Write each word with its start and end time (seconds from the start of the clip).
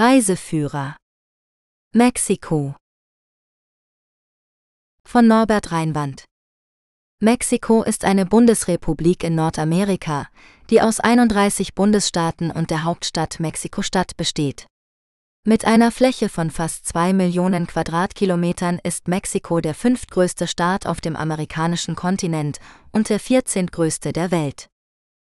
Reiseführer 0.00 0.94
Mexiko 1.92 2.76
von 5.02 5.26
Norbert 5.26 5.72
Reinwand 5.72 6.24
Mexiko 7.20 7.82
ist 7.82 8.04
eine 8.04 8.24
Bundesrepublik 8.24 9.24
in 9.24 9.34
Nordamerika, 9.34 10.28
die 10.70 10.80
aus 10.80 11.00
31 11.00 11.74
Bundesstaaten 11.74 12.52
und 12.52 12.70
der 12.70 12.84
Hauptstadt 12.84 13.40
Mexiko-Stadt 13.40 14.16
besteht. 14.16 14.68
Mit 15.44 15.64
einer 15.64 15.90
Fläche 15.90 16.28
von 16.28 16.52
fast 16.52 16.86
zwei 16.86 17.12
Millionen 17.12 17.66
Quadratkilometern 17.66 18.78
ist 18.80 19.08
Mexiko 19.08 19.60
der 19.60 19.74
fünftgrößte 19.74 20.46
Staat 20.46 20.86
auf 20.86 21.00
dem 21.00 21.16
amerikanischen 21.16 21.96
Kontinent 21.96 22.60
und 22.92 23.08
der 23.08 23.18
14. 23.18 23.66
größte 23.66 24.12
der 24.12 24.30
Welt. 24.30 24.68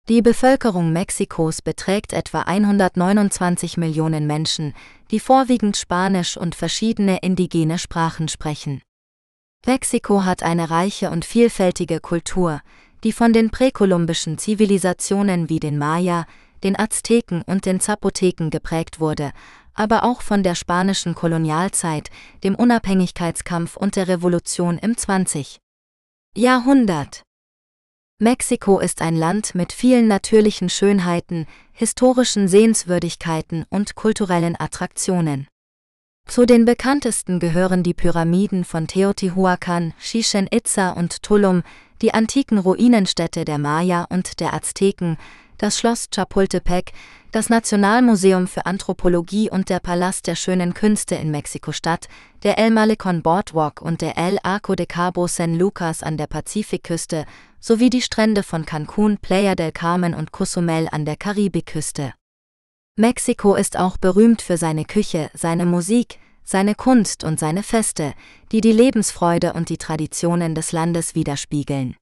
Die 0.09 0.21
Bevölkerung 0.21 0.91
Mexikos 0.91 1.61
beträgt 1.61 2.11
etwa 2.11 2.41
129 2.41 3.77
Millionen 3.77 4.25
Menschen, 4.25 4.73
die 5.11 5.19
vorwiegend 5.19 5.77
Spanisch 5.77 6.37
und 6.37 6.55
verschiedene 6.55 7.19
indigene 7.19 7.77
Sprachen 7.77 8.27
sprechen. 8.27 8.81
Mexiko 9.65 10.25
hat 10.25 10.41
eine 10.41 10.71
reiche 10.71 11.11
und 11.11 11.23
vielfältige 11.23 11.99
Kultur, 11.99 12.61
die 13.03 13.11
von 13.11 13.31
den 13.31 13.51
präkolumbischen 13.51 14.39
Zivilisationen 14.39 15.49
wie 15.49 15.59
den 15.59 15.77
Maya, 15.77 16.25
den 16.63 16.77
Azteken 16.77 17.43
und 17.43 17.65
den 17.65 17.79
Zapoteken 17.79 18.49
geprägt 18.49 18.99
wurde, 18.99 19.31
aber 19.73 20.03
auch 20.03 20.23
von 20.23 20.41
der 20.41 20.55
spanischen 20.55 21.13
Kolonialzeit, 21.13 22.09
dem 22.43 22.55
Unabhängigkeitskampf 22.55 23.77
und 23.77 23.95
der 23.95 24.07
Revolution 24.07 24.79
im 24.79 24.97
20. 24.97 25.59
Jahrhundert. 26.35 27.23
Mexiko 28.23 28.77
ist 28.77 29.01
ein 29.01 29.15
Land 29.15 29.55
mit 29.55 29.73
vielen 29.73 30.07
natürlichen 30.07 30.69
Schönheiten, 30.69 31.47
historischen 31.73 32.47
Sehenswürdigkeiten 32.47 33.65
und 33.71 33.95
kulturellen 33.95 34.55
Attraktionen. 34.59 35.47
Zu 36.27 36.45
den 36.45 36.65
bekanntesten 36.65 37.39
gehören 37.39 37.81
die 37.81 37.95
Pyramiden 37.95 38.63
von 38.63 38.85
Teotihuacan, 38.85 39.95
Chichen 39.99 40.47
Itza 40.51 40.91
und 40.91 41.23
Tulum, 41.23 41.63
die 42.03 42.13
antiken 42.13 42.59
Ruinenstädte 42.59 43.43
der 43.43 43.57
Maya 43.57 44.05
und 44.11 44.39
der 44.39 44.53
Azteken, 44.53 45.17
das 45.57 45.79
Schloss 45.79 46.09
Chapultepec, 46.11 46.91
das 47.31 47.49
Nationalmuseum 47.49 48.45
für 48.45 48.67
Anthropologie 48.67 49.49
und 49.49 49.69
der 49.69 49.79
Palast 49.79 50.27
der 50.27 50.35
schönen 50.35 50.75
Künste 50.75 51.15
in 51.15 51.31
Mexiko-Stadt, 51.31 52.07
der 52.43 52.59
El 52.59 52.69
Malecon 52.69 53.23
Boardwalk 53.23 53.81
und 53.81 54.01
der 54.01 54.15
El 54.15 54.37
Arco 54.43 54.75
de 54.75 54.85
Cabo 54.85 55.25
San 55.25 55.55
Lucas 55.55 56.03
an 56.03 56.17
der 56.17 56.27
Pazifikküste 56.27 57.25
sowie 57.61 57.89
die 57.89 58.01
Strände 58.01 58.43
von 58.43 58.65
Cancún, 58.65 59.17
Playa 59.21 59.55
del 59.55 59.71
Carmen 59.71 60.13
und 60.13 60.31
Cozumel 60.33 60.89
an 60.91 61.05
der 61.05 61.15
Karibikküste. 61.15 62.13
Mexiko 62.97 63.55
ist 63.55 63.77
auch 63.77 63.97
berühmt 63.97 64.41
für 64.41 64.57
seine 64.57 64.83
Küche, 64.83 65.31
seine 65.33 65.65
Musik, 65.65 66.19
seine 66.43 66.75
Kunst 66.75 67.23
und 67.23 67.39
seine 67.39 67.63
Feste, 67.63 68.13
die 68.51 68.59
die 68.59 68.73
Lebensfreude 68.73 69.53
und 69.53 69.69
die 69.69 69.77
Traditionen 69.77 70.55
des 70.55 70.71
Landes 70.73 71.15
widerspiegeln. 71.15 71.95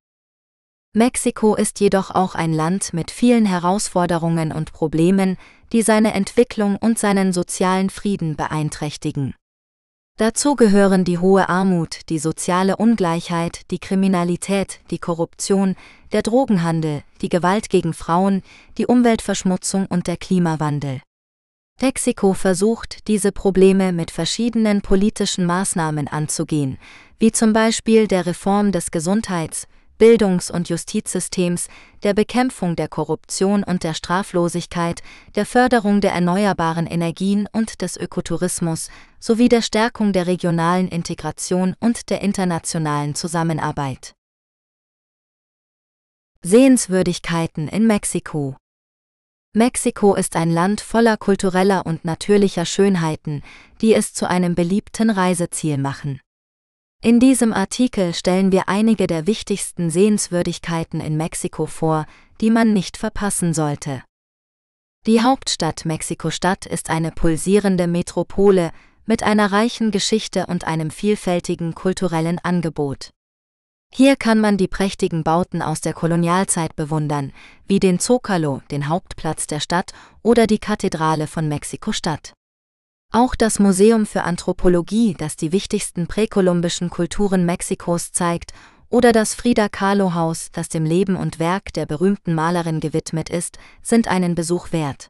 Mexiko 0.93 1.53
ist 1.53 1.79
jedoch 1.79 2.09
auch 2.09 2.33
ein 2.33 2.51
Land 2.51 2.93
mit 2.93 3.11
vielen 3.11 3.45
Herausforderungen 3.45 4.51
und 4.51 4.73
Problemen, 4.73 5.37
die 5.71 5.83
seine 5.83 6.13
Entwicklung 6.13 6.77
und 6.77 6.97
seinen 6.97 7.31
sozialen 7.31 7.91
Frieden 7.91 8.35
beeinträchtigen. 8.35 9.35
Dazu 10.19 10.57
gehören 10.57 11.05
die 11.05 11.17
hohe 11.17 11.47
Armut, 11.47 12.01
die 12.09 12.19
soziale 12.19 12.75
Ungleichheit, 12.75 13.61
die 13.71 13.79
Kriminalität, 13.79 14.81
die 14.91 14.97
Korruption, 14.97 15.77
der 16.11 16.23
Drogenhandel, 16.23 17.03
die 17.21 17.29
Gewalt 17.29 17.69
gegen 17.69 17.93
Frauen, 17.93 18.43
die 18.77 18.85
Umweltverschmutzung 18.85 19.85
und 19.85 20.07
der 20.07 20.17
Klimawandel. 20.17 20.99
Mexiko 21.81 22.33
versucht, 22.33 23.07
diese 23.07 23.31
Probleme 23.31 23.93
mit 23.93 24.11
verschiedenen 24.11 24.81
politischen 24.81 25.45
Maßnahmen 25.45 26.09
anzugehen, 26.09 26.79
wie 27.17 27.31
zum 27.31 27.53
Beispiel 27.53 28.09
der 28.09 28.25
Reform 28.25 28.73
des 28.73 28.91
Gesundheits-, 28.91 29.67
Bildungs- 29.99 30.49
und 30.49 30.69
Justizsystems, 30.69 31.67
der 32.03 32.13
Bekämpfung 32.13 32.75
der 32.77 32.87
Korruption 32.87 33.63
und 33.63 33.83
der 33.83 33.93
Straflosigkeit, 33.93 35.03
der 35.35 35.45
Förderung 35.45 35.99
der 35.99 36.13
erneuerbaren 36.13 36.87
Energien 36.87 37.47
und 37.51 37.81
des 37.81 37.97
Ökotourismus 37.97 38.89
sowie 39.19 39.49
der 39.49 39.61
Stärkung 39.61 40.13
der 40.13 40.25
regionalen 40.25 40.87
Integration 40.87 41.75
und 41.79 42.09
der 42.09 42.21
internationalen 42.21 43.13
Zusammenarbeit. 43.13 44.13
Sehenswürdigkeiten 46.41 47.67
in 47.67 47.85
Mexiko 47.85 48.55
Mexiko 49.53 50.15
ist 50.15 50.37
ein 50.37 50.51
Land 50.51 50.79
voller 50.79 51.17
kultureller 51.17 51.85
und 51.85 52.05
natürlicher 52.05 52.65
Schönheiten, 52.65 53.43
die 53.81 53.93
es 53.93 54.13
zu 54.13 54.29
einem 54.29 54.55
beliebten 54.55 55.09
Reiseziel 55.09 55.77
machen. 55.77 56.21
In 57.01 57.21
diesem 57.21 57.53
Artikel 57.53 58.13
stellen 58.13 58.51
wir 58.51 58.67
einige 58.67 59.07
der 59.07 59.25
wichtigsten 59.25 59.89
Sehenswürdigkeiten 59.89 60.99
in 60.99 61.15
Mexiko 61.15 61.65
vor, 61.65 62.05
die 62.41 62.49
man 62.49 62.73
nicht 62.73 62.97
verpassen 62.97 63.53
sollte. 63.53 64.03
Die 65.05 65.21
Hauptstadt 65.21 65.85
Mexiko-Stadt 65.85 66.65
ist 66.65 66.89
eine 66.89 67.11
pulsierende 67.11 67.87
Metropole 67.87 68.71
mit 69.05 69.23
einer 69.23 69.49
reichen 69.49 69.91
Geschichte 69.91 70.47
und 70.47 70.67
einem 70.67 70.91
vielfältigen 70.91 71.73
kulturellen 71.73 72.37
Angebot. 72.39 73.11
Hier 73.93 74.17
kann 74.17 74.41
man 74.41 74.57
die 74.57 74.67
prächtigen 74.67 75.23
Bauten 75.23 75.61
aus 75.61 75.79
der 75.79 75.93
Kolonialzeit 75.93 76.75
bewundern, 76.75 77.31
wie 77.65 77.79
den 77.79 77.99
Zocalo, 77.99 78.61
den 78.71 78.89
Hauptplatz 78.89 79.47
der 79.47 79.61
Stadt, 79.61 79.93
oder 80.21 80.47
die 80.47 80.59
Kathedrale 80.59 81.27
von 81.27 81.47
Mexiko-Stadt. 81.47 82.33
Auch 83.11 83.33
das 83.33 83.57
Museum 83.57 84.05
für 84.05 84.23
Anthropologie, 84.23 85.15
das 85.17 85.35
die 85.35 85.51
wichtigsten 85.51 86.05
präkolumbischen 86.05 86.91
Kulturen 86.91 87.43
Mexikos 87.43 88.11
zeigt, 88.11 88.53
oder 88.87 89.11
das 89.11 89.33
Frida 89.33 89.67
Kahlo 89.67 90.13
Haus, 90.13 90.51
das 90.51 90.69
dem 90.69 90.85
Leben 90.85 91.15
und 91.15 91.39
Werk 91.39 91.73
der 91.73 91.87
berühmten 91.87 92.35
Malerin 92.35 92.79
gewidmet 92.79 93.29
ist, 93.29 93.57
sind 93.81 94.07
einen 94.07 94.35
Besuch 94.35 94.71
wert. 94.73 95.09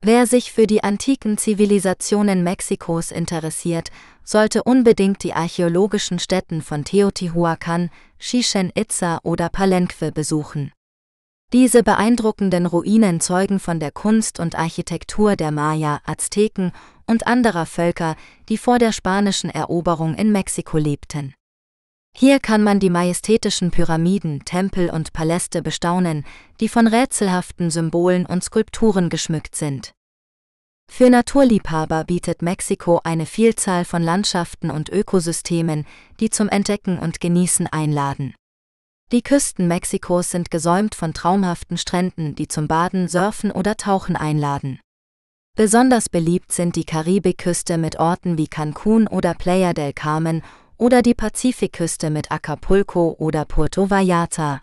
Wer 0.00 0.26
sich 0.26 0.50
für 0.50 0.66
die 0.66 0.82
antiken 0.82 1.36
Zivilisationen 1.36 2.42
Mexikos 2.42 3.10
interessiert, 3.10 3.90
sollte 4.22 4.62
unbedingt 4.62 5.22
die 5.24 5.34
archäologischen 5.34 6.18
Stätten 6.18 6.62
von 6.62 6.84
Teotihuacan, 6.84 7.90
Chichen 8.18 8.72
Itza 8.74 9.20
oder 9.22 9.50
Palenque 9.50 10.10
besuchen. 10.10 10.72
Diese 11.54 11.84
beeindruckenden 11.84 12.66
Ruinen 12.66 13.20
zeugen 13.20 13.60
von 13.60 13.78
der 13.78 13.92
Kunst 13.92 14.40
und 14.40 14.58
Architektur 14.58 15.36
der 15.36 15.52
Maya, 15.52 16.00
Azteken 16.04 16.72
und 17.06 17.26
anderer 17.26 17.66
Völker, 17.66 18.16
die 18.48 18.58
vor 18.58 18.78
der 18.78 18.92
spanischen 18.92 19.50
Eroberung 19.50 20.14
in 20.14 20.32
Mexiko 20.32 20.78
lebten. 20.78 21.34
Hier 22.16 22.38
kann 22.38 22.62
man 22.62 22.78
die 22.78 22.90
majestätischen 22.90 23.72
Pyramiden, 23.72 24.44
Tempel 24.44 24.88
und 24.88 25.12
Paläste 25.12 25.62
bestaunen, 25.62 26.24
die 26.60 26.68
von 26.68 26.86
rätselhaften 26.86 27.70
Symbolen 27.70 28.24
und 28.24 28.44
Skulpturen 28.44 29.08
geschmückt 29.08 29.56
sind. 29.56 29.92
Für 30.88 31.10
Naturliebhaber 31.10 32.04
bietet 32.04 32.40
Mexiko 32.40 33.00
eine 33.02 33.26
Vielzahl 33.26 33.84
von 33.84 34.02
Landschaften 34.02 34.70
und 34.70 34.90
Ökosystemen, 34.90 35.86
die 36.20 36.30
zum 36.30 36.48
Entdecken 36.48 36.98
und 36.98 37.20
Genießen 37.20 37.66
einladen. 37.66 38.34
Die 39.10 39.22
Küsten 39.22 39.66
Mexikos 39.66 40.30
sind 40.30 40.50
gesäumt 40.50 40.94
von 40.94 41.14
traumhaften 41.14 41.78
Stränden, 41.78 42.34
die 42.36 42.48
zum 42.48 42.68
Baden, 42.68 43.08
Surfen 43.08 43.50
oder 43.50 43.76
Tauchen 43.76 44.16
einladen. 44.16 44.78
Besonders 45.56 46.08
beliebt 46.08 46.50
sind 46.50 46.74
die 46.74 46.84
Karibikküste 46.84 47.78
mit 47.78 48.00
Orten 48.00 48.36
wie 48.36 48.48
Cancún 48.48 49.06
oder 49.06 49.34
Playa 49.34 49.72
del 49.72 49.92
Carmen 49.92 50.42
oder 50.78 51.00
die 51.00 51.14
Pazifikküste 51.14 52.10
mit 52.10 52.32
Acapulco 52.32 53.14
oder 53.20 53.44
Puerto 53.44 53.88
Vallarta. 53.88 54.62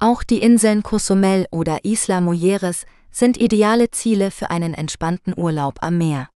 Auch 0.00 0.24
die 0.24 0.42
Inseln 0.42 0.82
Cozumel 0.82 1.46
oder 1.52 1.84
Isla 1.84 2.20
Mujeres 2.20 2.86
sind 3.12 3.40
ideale 3.40 3.92
Ziele 3.92 4.32
für 4.32 4.50
einen 4.50 4.74
entspannten 4.74 5.32
Urlaub 5.36 5.80
am 5.80 5.98
Meer. 5.98 6.28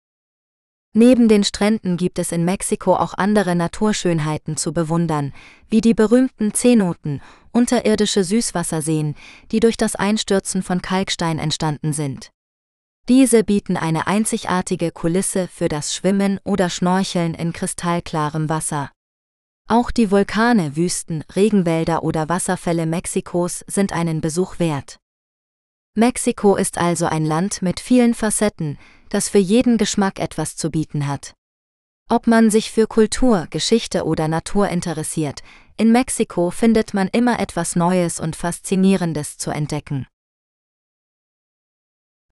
Neben 0.93 1.27
den 1.27 1.43
Stränden 1.43 1.97
gibt 1.97 2.17
es 2.17 2.31
in 2.31 2.45
Mexiko 2.45 2.95
auch 2.95 3.13
andere 3.15 3.57
Naturschönheiten 3.57 4.55
zu 4.55 4.71
bewundern, 4.71 5.33
wie 5.67 5.81
die 5.81 5.93
berühmten 5.93 6.53
Cenoten, 6.53 7.21
unterirdische 7.51 8.23
Süßwasserseen, 8.23 9.15
die 9.51 9.59
durch 9.59 9.75
das 9.75 9.97
Einstürzen 9.97 10.63
von 10.63 10.81
Kalkstein 10.81 11.39
entstanden 11.39 11.91
sind. 11.91 12.31
Diese 13.07 13.43
bieten 13.43 13.77
eine 13.77 14.07
einzigartige 14.07 14.91
Kulisse 14.91 15.47
für 15.47 15.67
das 15.67 15.93
Schwimmen 15.93 16.39
oder 16.43 16.71
Schnorcheln 16.71 17.35
in 17.35 17.53
kristallklarem 17.53 18.49
Wasser. 18.49 18.91
Auch 19.67 19.91
die 19.91 20.09
Vulkane, 20.09 20.75
Wüsten, 20.75 21.23
Regenwälder 21.35 22.03
oder 22.03 22.29
Wasserfälle 22.29 22.87
Mexikos 22.87 23.63
sind 23.67 23.93
einen 23.93 24.21
Besuch 24.21 24.57
wert. 24.57 24.97
Mexiko 25.95 26.55
ist 26.55 26.79
also 26.79 27.05
ein 27.05 27.25
Land 27.25 27.61
mit 27.61 27.79
vielen 27.79 28.15
Facetten, 28.15 28.77
das 29.09 29.29
für 29.29 29.37
jeden 29.37 29.77
Geschmack 29.77 30.19
etwas 30.19 30.55
zu 30.55 30.71
bieten 30.71 31.07
hat. 31.07 31.33
Ob 32.09 32.27
man 32.27 32.49
sich 32.49 32.71
für 32.71 32.85
Kultur, 32.85 33.47
Geschichte 33.49 34.05
oder 34.05 34.27
Natur 34.27 34.69
interessiert, 34.69 35.41
in 35.77 35.91
Mexiko 35.91 36.49
findet 36.49 36.93
man 36.93 37.07
immer 37.07 37.39
etwas 37.39 37.75
Neues 37.75 38.19
und 38.19 38.35
Faszinierendes 38.35 39.37
zu 39.37 39.51
entdecken. 39.51 40.07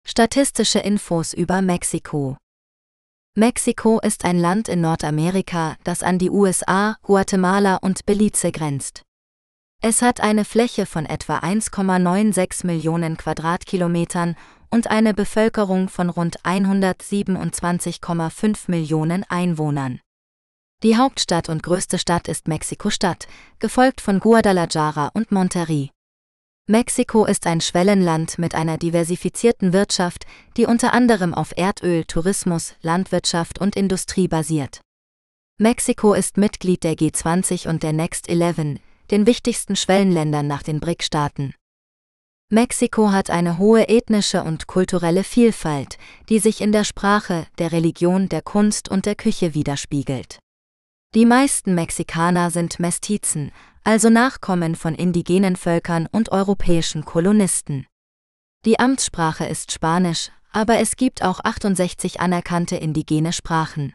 Statistische 0.05 0.79
Infos 0.79 1.33
über 1.33 1.61
Mexiko. 1.61 2.35
Mexiko 3.35 4.01
ist 4.01 4.25
ein 4.25 4.37
Land 4.37 4.67
in 4.67 4.81
Nordamerika, 4.81 5.77
das 5.85 6.03
an 6.03 6.19
die 6.19 6.29
USA, 6.29 6.97
Guatemala 7.03 7.77
und 7.77 8.05
Belize 8.05 8.51
grenzt. 8.51 9.03
Es 9.81 10.01
hat 10.01 10.19
eine 10.19 10.43
Fläche 10.45 10.85
von 10.85 11.05
etwa 11.05 11.39
1,96 11.39 12.65
Millionen 12.65 13.15
Quadratkilometern 13.17 14.35
und 14.69 14.91
eine 14.91 15.13
Bevölkerung 15.13 15.87
von 15.87 16.09
rund 16.09 16.41
127,5 16.41 18.63
Millionen 18.67 19.23
Einwohnern. 19.29 20.01
Die 20.83 20.97
Hauptstadt 20.97 21.47
und 21.47 21.63
größte 21.63 21.97
Stadt 21.97 22.27
ist 22.27 22.49
Mexiko-Stadt, 22.49 23.29
gefolgt 23.59 24.01
von 24.01 24.19
Guadalajara 24.19 25.11
und 25.13 25.31
Monterrey. 25.31 25.92
Mexiko 26.65 27.25
ist 27.25 27.45
ein 27.45 27.59
Schwellenland 27.59 28.39
mit 28.39 28.55
einer 28.55 28.77
diversifizierten 28.77 29.73
Wirtschaft, 29.73 30.25
die 30.55 30.65
unter 30.65 30.93
anderem 30.93 31.33
auf 31.33 31.51
Erdöl, 31.57 32.05
Tourismus, 32.05 32.75
Landwirtschaft 32.81 33.59
und 33.59 33.75
Industrie 33.75 34.29
basiert. 34.29 34.79
Mexiko 35.57 36.13
ist 36.13 36.37
Mitglied 36.37 36.85
der 36.85 36.93
G20 36.93 37.67
und 37.67 37.83
der 37.83 37.91
Next 37.91 38.29
11, 38.29 38.79
den 39.11 39.25
wichtigsten 39.25 39.75
Schwellenländern 39.75 40.47
nach 40.47 40.63
den 40.63 40.79
BRIC-Staaten. 40.79 41.53
Mexiko 42.49 43.11
hat 43.11 43.29
eine 43.29 43.57
hohe 43.57 43.89
ethnische 43.89 44.41
und 44.41 44.65
kulturelle 44.65 45.25
Vielfalt, 45.25 45.97
die 46.29 46.39
sich 46.39 46.61
in 46.61 46.71
der 46.71 46.85
Sprache, 46.85 47.45
der 47.57 47.73
Religion, 47.73 48.29
der 48.29 48.41
Kunst 48.41 48.87
und 48.87 49.05
der 49.05 49.15
Küche 49.15 49.53
widerspiegelt. 49.53 50.39
Die 51.15 51.27
meisten 51.27 51.75
Mexikaner 51.75 52.49
sind 52.49 52.79
Mestizen, 52.79 53.51
also 53.83 54.09
Nachkommen 54.09 54.73
von 54.73 54.95
indigenen 54.95 55.55
Völkern 55.55 56.07
und 56.11 56.31
europäischen 56.31 57.05
Kolonisten. 57.05 57.85
Die 58.65 58.79
Amtssprache 58.79 59.45
ist 59.45 59.71
Spanisch, 59.71 60.31
aber 60.51 60.79
es 60.79 60.95
gibt 60.95 61.23
auch 61.23 61.39
68 61.43 62.19
anerkannte 62.19 62.77
indigene 62.77 63.31
Sprachen. 63.31 63.93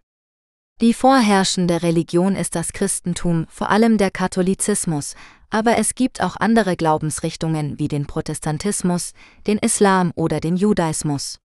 Die 0.81 0.95
vorherrschende 0.95 1.83
Religion 1.83 2.37
ist 2.37 2.55
das 2.55 2.73
Christentum, 2.73 3.47
vor 3.49 3.69
allem 3.69 3.99
der 3.99 4.13
Katholizismus, 4.13 5.17
aber 5.51 5.77
es 5.77 5.97
gibt 5.97 6.23
auch 6.23 6.37
andere 6.37 6.77
Glaubensrichtungen 6.77 7.81
wie 7.81 7.89
den 7.89 8.07
Protestantismus, 8.07 9.13
den 9.49 9.59
Islam 9.59 10.13
oder 10.15 10.39
den 10.39 10.57
Judaismus. 10.57 11.41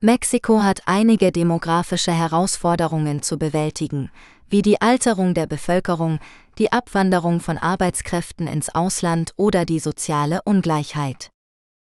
Mexiko 0.00 0.62
hat 0.62 0.82
einige 0.84 1.32
demografische 1.32 2.12
Herausforderungen 2.12 3.22
zu 3.22 3.38
bewältigen, 3.38 4.10
wie 4.48 4.62
die 4.62 4.80
Alterung 4.80 5.34
der 5.34 5.46
Bevölkerung, 5.46 6.18
die 6.58 6.72
Abwanderung 6.72 7.40
von 7.40 7.58
Arbeitskräften 7.58 8.46
ins 8.46 8.74
Ausland 8.74 9.32
oder 9.36 9.64
die 9.64 9.78
soziale 9.78 10.40
Ungleichheit. 10.44 11.30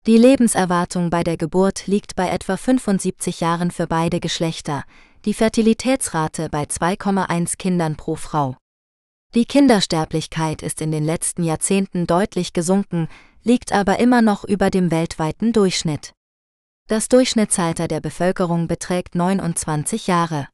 Die 0.06 0.18
Lebenserwartung 0.18 1.08
bei 1.08 1.24
der 1.24 1.36
Geburt 1.36 1.86
liegt 1.86 2.14
bei 2.14 2.28
etwa 2.28 2.56
75 2.56 3.40
Jahren 3.40 3.70
für 3.70 3.86
beide 3.86 4.20
Geschlechter, 4.20 4.84
die 5.24 5.32
Fertilitätsrate 5.32 6.50
bei 6.50 6.64
2,1 6.64 7.56
Kindern 7.56 7.96
pro 7.96 8.14
Frau. 8.14 8.56
Die 9.34 9.46
Kindersterblichkeit 9.46 10.62
ist 10.62 10.80
in 10.80 10.92
den 10.92 11.04
letzten 11.04 11.42
Jahrzehnten 11.42 12.06
deutlich 12.06 12.52
gesunken, 12.52 13.08
liegt 13.42 13.72
aber 13.72 13.98
immer 13.98 14.22
noch 14.22 14.44
über 14.44 14.70
dem 14.70 14.90
weltweiten 14.90 15.52
Durchschnitt. 15.52 16.12
Das 16.86 17.08
Durchschnittsalter 17.08 17.88
der 17.88 18.00
Bevölkerung 18.00 18.68
beträgt 18.68 19.14
29 19.14 20.06
Jahre. 20.06 20.48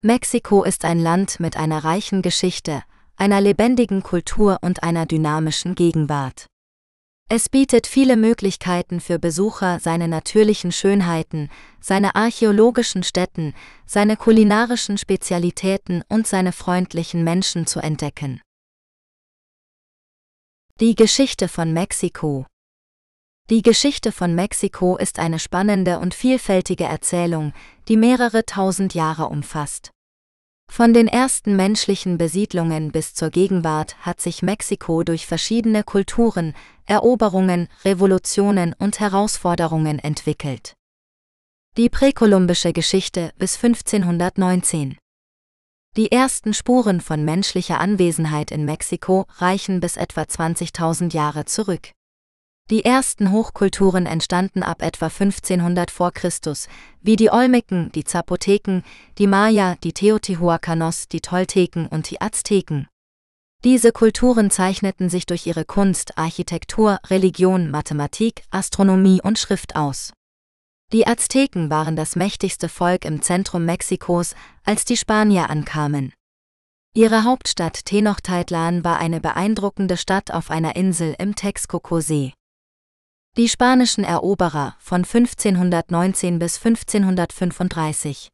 Mexiko 0.00 0.62
ist 0.62 0.84
ein 0.84 1.00
Land 1.00 1.40
mit 1.40 1.56
einer 1.56 1.82
reichen 1.82 2.22
Geschichte, 2.22 2.84
einer 3.16 3.40
lebendigen 3.40 4.04
Kultur 4.04 4.58
und 4.62 4.84
einer 4.84 5.06
dynamischen 5.06 5.74
Gegenwart. 5.74 6.46
Es 7.28 7.48
bietet 7.48 7.88
viele 7.88 8.16
Möglichkeiten 8.16 9.00
für 9.00 9.18
Besucher, 9.18 9.80
seine 9.80 10.06
natürlichen 10.06 10.70
Schönheiten, 10.70 11.50
seine 11.80 12.14
archäologischen 12.14 13.02
Stätten, 13.02 13.54
seine 13.86 14.16
kulinarischen 14.16 14.98
Spezialitäten 14.98 16.04
und 16.08 16.28
seine 16.28 16.52
freundlichen 16.52 17.24
Menschen 17.24 17.66
zu 17.66 17.80
entdecken. 17.80 18.40
Die 20.78 20.94
Geschichte 20.94 21.48
von 21.48 21.72
Mexiko 21.72 22.46
Die 23.50 23.62
Geschichte 23.62 24.12
von 24.12 24.34
Mexiko 24.34 24.98
ist 24.98 25.18
eine 25.18 25.38
spannende 25.38 26.00
und 26.00 26.12
vielfältige 26.12 26.84
Erzählung, 26.84 27.54
die 27.88 27.96
mehrere 27.96 28.44
tausend 28.44 28.92
Jahre 28.92 29.30
umfasst. 29.30 29.90
Von 30.70 30.92
den 30.92 31.08
ersten 31.08 31.56
menschlichen 31.56 32.18
Besiedlungen 32.18 32.92
bis 32.92 33.14
zur 33.14 33.30
Gegenwart 33.30 33.96
hat 34.00 34.20
sich 34.20 34.42
Mexiko 34.42 35.02
durch 35.02 35.26
verschiedene 35.26 35.82
Kulturen, 35.82 36.54
Eroberungen, 36.84 37.68
Revolutionen 37.86 38.74
und 38.78 39.00
Herausforderungen 39.00 39.98
entwickelt. 39.98 40.74
Die 41.78 41.88
präkolumbische 41.88 42.74
Geschichte 42.74 43.32
bis 43.38 43.56
1519 43.56 44.98
Die 45.96 46.12
ersten 46.12 46.52
Spuren 46.52 47.00
von 47.00 47.24
menschlicher 47.24 47.80
Anwesenheit 47.80 48.50
in 48.50 48.66
Mexiko 48.66 49.24
reichen 49.38 49.80
bis 49.80 49.96
etwa 49.96 50.20
20.000 50.20 51.14
Jahre 51.14 51.46
zurück. 51.46 51.92
Die 52.70 52.84
ersten 52.84 53.32
Hochkulturen 53.32 54.04
entstanden 54.04 54.62
ab 54.62 54.82
etwa 54.82 55.06
1500 55.06 55.90
vor 55.90 56.12
Christus, 56.12 56.68
wie 57.00 57.16
die 57.16 57.30
Olmeken, 57.30 57.90
die 57.92 58.04
Zapoteken, 58.04 58.84
die 59.16 59.26
Maya, 59.26 59.76
die 59.82 59.94
Teotihuacanos, 59.94 61.08
die 61.08 61.22
Tolteken 61.22 61.86
und 61.86 62.10
die 62.10 62.20
Azteken. 62.20 62.86
Diese 63.64 63.90
Kulturen 63.90 64.50
zeichneten 64.50 65.08
sich 65.08 65.24
durch 65.24 65.46
ihre 65.46 65.64
Kunst, 65.64 66.18
Architektur, 66.18 67.00
Religion, 67.06 67.70
Mathematik, 67.70 68.42
Astronomie 68.50 69.22
und 69.22 69.38
Schrift 69.38 69.74
aus. 69.74 70.12
Die 70.92 71.06
Azteken 71.06 71.70
waren 71.70 71.96
das 71.96 72.16
mächtigste 72.16 72.68
Volk 72.68 73.06
im 73.06 73.22
Zentrum 73.22 73.64
Mexikos, 73.64 74.34
als 74.64 74.84
die 74.84 74.98
Spanier 74.98 75.48
ankamen. 75.48 76.12
Ihre 76.94 77.24
Hauptstadt 77.24 77.86
Tenochtitlan 77.86 78.84
war 78.84 78.98
eine 78.98 79.20
beeindruckende 79.20 79.96
Stadt 79.96 80.30
auf 80.32 80.50
einer 80.50 80.76
Insel 80.76 81.14
im 81.18 81.34
Texcoco-See. 81.34 82.34
Die 83.38 83.48
spanischen 83.48 84.02
Eroberer 84.02 84.74
von 84.80 85.04
1519 85.04 86.40
bis 86.40 86.56
1535. 86.56 88.30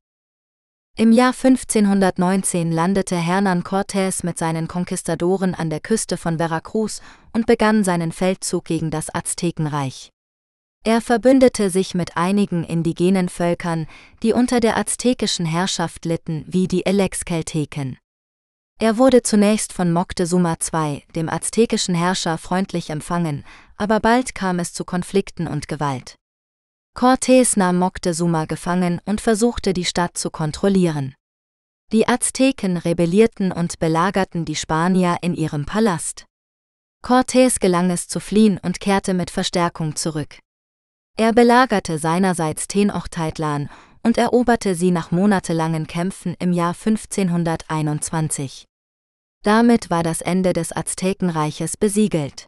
Im 0.96 1.12
Jahr 1.12 1.34
1519 1.34 2.72
landete 2.72 3.16
Hernán 3.16 3.62
Cortés 3.64 4.24
mit 4.24 4.38
seinen 4.38 4.66
Konquistadoren 4.66 5.54
an 5.54 5.68
der 5.68 5.80
Küste 5.80 6.16
von 6.16 6.38
Veracruz 6.38 7.02
und 7.34 7.44
begann 7.44 7.84
seinen 7.84 8.12
Feldzug 8.12 8.64
gegen 8.64 8.90
das 8.90 9.14
Aztekenreich. 9.14 10.08
Er 10.86 11.02
verbündete 11.02 11.68
sich 11.68 11.94
mit 11.94 12.16
einigen 12.16 12.64
indigenen 12.64 13.28
Völkern, 13.28 13.86
die 14.22 14.32
unter 14.32 14.58
der 14.58 14.78
aztekischen 14.78 15.44
Herrschaft 15.44 16.06
litten, 16.06 16.46
wie 16.46 16.66
die 16.66 16.86
Elex-Kelteken. 16.86 17.98
Er 18.80 18.98
wurde 18.98 19.22
zunächst 19.22 19.72
von 19.72 19.92
Moctezuma 19.92 20.56
II, 20.72 21.04
dem 21.14 21.28
aztekischen 21.28 21.94
Herrscher, 21.94 22.38
freundlich 22.38 22.90
empfangen, 22.90 23.44
aber 23.76 24.00
bald 24.00 24.34
kam 24.34 24.58
es 24.58 24.72
zu 24.72 24.84
Konflikten 24.84 25.46
und 25.46 25.68
Gewalt. 25.68 26.16
Cortés 26.96 27.58
nahm 27.58 27.78
Moctezuma 27.78 28.44
gefangen 28.46 29.00
und 29.04 29.20
versuchte 29.20 29.72
die 29.72 29.84
Stadt 29.84 30.18
zu 30.18 30.30
kontrollieren. 30.30 31.14
Die 31.92 32.08
Azteken 32.08 32.76
rebellierten 32.76 33.52
und 33.52 33.78
belagerten 33.78 34.44
die 34.44 34.56
Spanier 34.56 35.18
in 35.20 35.34
ihrem 35.34 35.66
Palast. 35.66 36.24
Cortés 37.04 37.60
gelang 37.60 37.90
es 37.90 38.08
zu 38.08 38.18
fliehen 38.18 38.58
und 38.62 38.80
kehrte 38.80 39.14
mit 39.14 39.30
Verstärkung 39.30 39.94
zurück. 39.94 40.38
Er 41.16 41.32
belagerte 41.32 41.98
seinerseits 41.98 42.66
Tenochtitlan 42.66 43.68
und 44.04 44.18
eroberte 44.18 44.74
sie 44.74 44.90
nach 44.90 45.10
monatelangen 45.10 45.86
Kämpfen 45.86 46.36
im 46.38 46.52
Jahr 46.52 46.74
1521. 46.74 48.66
Damit 49.42 49.90
war 49.90 50.02
das 50.02 50.20
Ende 50.20 50.52
des 50.52 50.74
Aztekenreiches 50.74 51.76
besiegelt. 51.76 52.46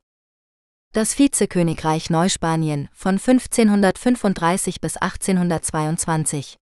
Das 0.92 1.18
Vizekönigreich 1.18 2.08
Neuspanien 2.10 2.88
von 2.92 3.16
1535 3.16 4.80
bis 4.80 4.96
1822. 4.96 6.56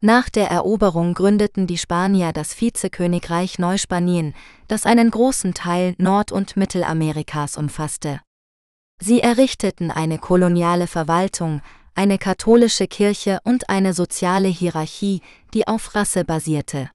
Nach 0.00 0.28
der 0.28 0.48
Eroberung 0.50 1.14
gründeten 1.14 1.66
die 1.66 1.78
Spanier 1.78 2.32
das 2.32 2.60
Vizekönigreich 2.60 3.58
Neuspanien, 3.58 4.34
das 4.68 4.86
einen 4.86 5.10
großen 5.10 5.54
Teil 5.54 5.94
Nord- 5.98 6.32
und 6.32 6.56
Mittelamerikas 6.56 7.56
umfasste. 7.56 8.20
Sie 9.00 9.20
errichteten 9.20 9.90
eine 9.90 10.18
koloniale 10.18 10.86
Verwaltung, 10.86 11.62
eine 11.94 12.18
katholische 12.18 12.86
Kirche 12.86 13.40
und 13.44 13.68
eine 13.68 13.94
soziale 13.94 14.48
Hierarchie, 14.48 15.22
die 15.52 15.66
auf 15.66 15.94
Rasse 15.94 16.24
basierte. 16.24 16.90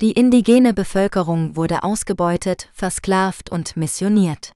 Die 0.00 0.12
indigene 0.12 0.74
Bevölkerung 0.74 1.56
wurde 1.56 1.82
ausgebeutet, 1.84 2.68
versklavt 2.72 3.50
und 3.50 3.76
missioniert. 3.76 4.52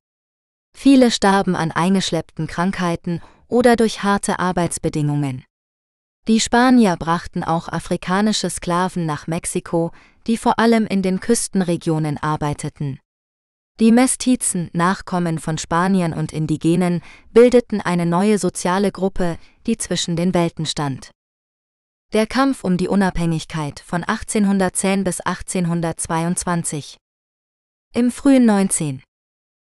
Viele 0.77 1.11
starben 1.11 1.55
an 1.55 1.71
eingeschleppten 1.71 2.47
Krankheiten 2.47 3.21
oder 3.47 3.77
durch 3.77 4.03
harte 4.03 4.39
Arbeitsbedingungen. 4.39 5.45
Die 6.27 6.41
Spanier 6.41 6.97
brachten 6.97 7.43
auch 7.43 7.69
afrikanische 7.69 8.51
Sklaven 8.51 9.07
nach 9.07 9.27
Mexiko, 9.27 9.93
die 10.27 10.37
vor 10.37 10.59
allem 10.59 10.87
in 10.87 11.03
den 11.03 11.21
Küstenregionen 11.21 12.19
arbeiteten. 12.19 13.01
Die 13.81 13.93
Mestizen, 13.93 14.71
Nachkommen 14.73 15.39
von 15.39 15.57
Spaniern 15.57 16.13
und 16.13 16.33
Indigenen, 16.33 17.01
bildeten 17.33 17.81
eine 17.81 18.07
neue 18.07 18.39
soziale 18.39 18.91
Gruppe, 18.91 19.39
die 19.69 19.77
zwischen 19.77 20.17
den 20.17 20.35
Welten 20.35 20.67
stand. 20.67 21.13
Der 22.13 22.27
Kampf 22.27 22.65
um 22.65 22.79
die 22.79 22.89
Unabhängigkeit 22.89 23.81
von 23.81 24.03
1810 24.03 25.05
bis 25.05 25.21
1822. 25.21 26.97
Im 27.95 28.11
frühen 28.11 28.47
19. 28.47 29.03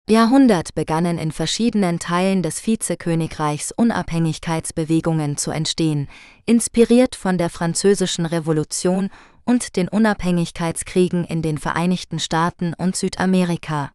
Jahrhundert 0.09 0.73
begannen 0.73 1.17
in 1.17 1.31
verschiedenen 1.31 1.99
Teilen 1.99 2.41
des 2.43 2.65
Vizekönigreichs 2.65 3.71
Unabhängigkeitsbewegungen 3.71 5.37
zu 5.37 5.51
entstehen, 5.51 6.09
inspiriert 6.45 7.15
von 7.15 7.37
der 7.37 7.49
Französischen 7.49 8.25
Revolution 8.25 9.09
und 9.45 9.75
den 9.75 9.87
Unabhängigkeitskriegen 9.87 11.23
in 11.23 11.41
den 11.41 11.57
Vereinigten 11.57 12.19
Staaten 12.19 12.73
und 12.73 12.95
Südamerika. 12.95 13.91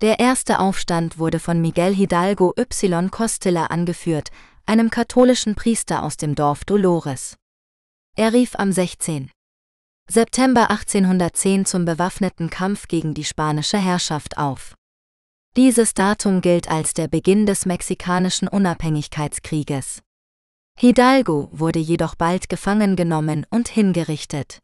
Der 0.00 0.18
erste 0.18 0.60
Aufstand 0.60 1.18
wurde 1.18 1.38
von 1.38 1.60
Miguel 1.60 1.94
Hidalgo 1.94 2.54
y 2.58 3.10
Costilla 3.10 3.66
angeführt, 3.66 4.30
einem 4.66 4.90
katholischen 4.90 5.54
Priester 5.54 6.02
aus 6.02 6.16
dem 6.16 6.34
Dorf 6.34 6.64
Dolores. 6.64 7.36
Er 8.16 8.32
rief 8.32 8.54
am 8.56 8.72
16. 8.72 9.30
September 10.08 10.70
1810 10.70 11.66
zum 11.66 11.84
bewaffneten 11.84 12.50
Kampf 12.50 12.88
gegen 12.88 13.14
die 13.14 13.24
spanische 13.24 13.78
Herrschaft 13.78 14.38
auf. 14.38 14.74
Dieses 15.56 15.94
Datum 15.94 16.40
gilt 16.40 16.70
als 16.70 16.94
der 16.94 17.08
Beginn 17.08 17.46
des 17.46 17.66
mexikanischen 17.66 18.48
Unabhängigkeitskrieges. 18.48 20.00
Hidalgo 20.78 21.48
wurde 21.52 21.78
jedoch 21.78 22.14
bald 22.14 22.48
gefangen 22.48 22.96
genommen 22.96 23.46
und 23.50 23.68
hingerichtet. 23.68 24.58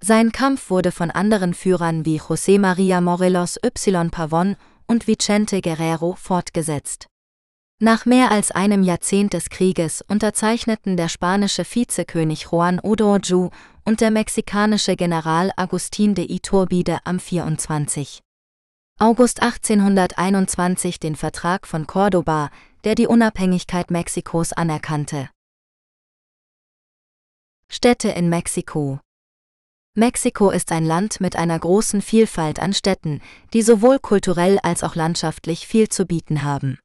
Sein 0.00 0.32
Kampf 0.32 0.70
wurde 0.70 0.92
von 0.92 1.10
anderen 1.10 1.54
Führern 1.54 2.04
wie 2.04 2.20
José 2.20 2.58
María 2.58 3.00
Morelos 3.00 3.58
y 3.64 4.10
Pavón 4.10 4.56
und 4.86 5.06
Vicente 5.06 5.60
Guerrero 5.60 6.14
fortgesetzt. 6.14 7.06
Nach 7.80 8.06
mehr 8.06 8.30
als 8.30 8.52
einem 8.52 8.84
Jahrzehnt 8.84 9.32
des 9.32 9.50
Krieges 9.50 10.02
unterzeichneten 10.06 10.96
der 10.96 11.08
spanische 11.08 11.64
Vizekönig 11.64 12.48
Juan 12.52 12.78
O'Donoghue 12.78 13.50
und 13.84 14.00
der 14.00 14.12
mexikanische 14.12 14.94
General 14.94 15.50
Agustín 15.56 16.14
de 16.14 16.32
Iturbide 16.32 17.00
am 17.04 17.18
24. 17.18 18.22
August 19.00 19.42
1821 19.42 21.00
den 21.00 21.16
Vertrag 21.16 21.66
von 21.66 21.84
Córdoba, 21.86 22.50
der 22.84 22.94
die 22.94 23.08
Unabhängigkeit 23.08 23.90
Mexikos 23.90 24.52
anerkannte. 24.52 25.28
Städte 27.68 28.08
in 28.10 28.28
Mexiko 28.28 29.00
Mexiko 29.96 30.50
ist 30.50 30.70
ein 30.70 30.84
Land 30.84 31.20
mit 31.20 31.34
einer 31.34 31.58
großen 31.58 32.02
Vielfalt 32.02 32.60
an 32.60 32.72
Städten, 32.72 33.20
die 33.52 33.62
sowohl 33.62 33.98
kulturell 33.98 34.60
als 34.62 34.84
auch 34.84 34.94
landschaftlich 34.94 35.66
viel 35.66 35.88
zu 35.88 36.06
bieten 36.06 36.44
haben. 36.44 36.78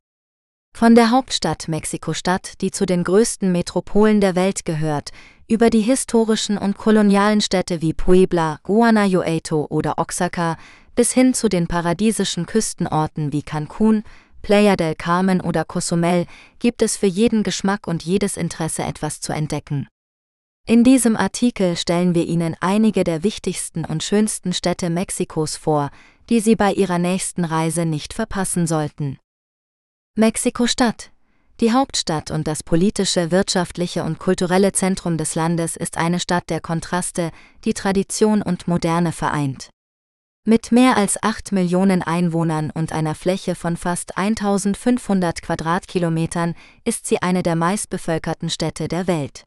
Von 0.79 0.95
der 0.95 1.11
Hauptstadt 1.11 1.67
Mexiko-Stadt, 1.67 2.61
die 2.61 2.71
zu 2.71 2.85
den 2.85 3.03
größten 3.03 3.51
Metropolen 3.51 4.21
der 4.21 4.35
Welt 4.35 4.63
gehört, 4.63 5.09
über 5.45 5.69
die 5.69 5.81
historischen 5.81 6.57
und 6.57 6.77
kolonialen 6.77 7.41
Städte 7.41 7.81
wie 7.81 7.91
Puebla, 7.91 8.59
Guanajuato 8.63 9.67
oder 9.69 9.97
Oaxaca 9.97 10.57
bis 10.95 11.11
hin 11.11 11.33
zu 11.33 11.49
den 11.49 11.67
paradiesischen 11.67 12.45
Küstenorten 12.45 13.33
wie 13.33 13.41
Cancun, 13.41 14.03
Playa 14.41 14.77
del 14.77 14.95
Carmen 14.95 15.41
oder 15.41 15.65
Cozumel 15.65 16.25
gibt 16.59 16.81
es 16.81 16.95
für 16.95 17.07
jeden 17.07 17.43
Geschmack 17.43 17.85
und 17.85 18.03
jedes 18.03 18.38
Interesse 18.38 18.83
etwas 18.83 19.19
zu 19.19 19.33
entdecken. 19.33 19.88
In 20.65 20.83
diesem 20.83 21.17
Artikel 21.17 21.75
stellen 21.75 22.15
wir 22.15 22.25
Ihnen 22.25 22.55
einige 22.61 23.03
der 23.03 23.23
wichtigsten 23.23 23.83
und 23.83 24.03
schönsten 24.03 24.53
Städte 24.53 24.89
Mexikos 24.89 25.57
vor, 25.57 25.89
die 26.29 26.39
Sie 26.39 26.55
bei 26.55 26.71
Ihrer 26.71 26.99
nächsten 26.99 27.43
Reise 27.43 27.85
nicht 27.85 28.13
verpassen 28.13 28.67
sollten. 28.67 29.17
Mexiko-Stadt 30.19 31.11
Die 31.61 31.71
Hauptstadt 31.71 32.29
und 32.29 32.45
das 32.45 32.61
politische, 32.61 33.31
wirtschaftliche 33.31 34.03
und 34.03 34.19
kulturelle 34.19 34.73
Zentrum 34.73 35.17
des 35.17 35.33
Landes 35.33 35.77
ist 35.77 35.95
eine 35.95 36.19
Stadt 36.19 36.49
der 36.49 36.59
Kontraste, 36.59 37.31
die 37.63 37.73
Tradition 37.73 38.41
und 38.41 38.67
Moderne 38.67 39.13
vereint. 39.13 39.69
Mit 40.45 40.73
mehr 40.73 40.97
als 40.97 41.23
8 41.23 41.53
Millionen 41.53 42.01
Einwohnern 42.01 42.69
und 42.69 42.91
einer 42.91 43.15
Fläche 43.15 43.55
von 43.55 43.77
fast 43.77 44.17
1500 44.17 45.41
Quadratkilometern 45.41 46.53
ist 46.83 47.05
sie 47.05 47.21
eine 47.21 47.41
der 47.41 47.55
meistbevölkerten 47.55 48.49
Städte 48.49 48.89
der 48.89 49.07
Welt. 49.07 49.45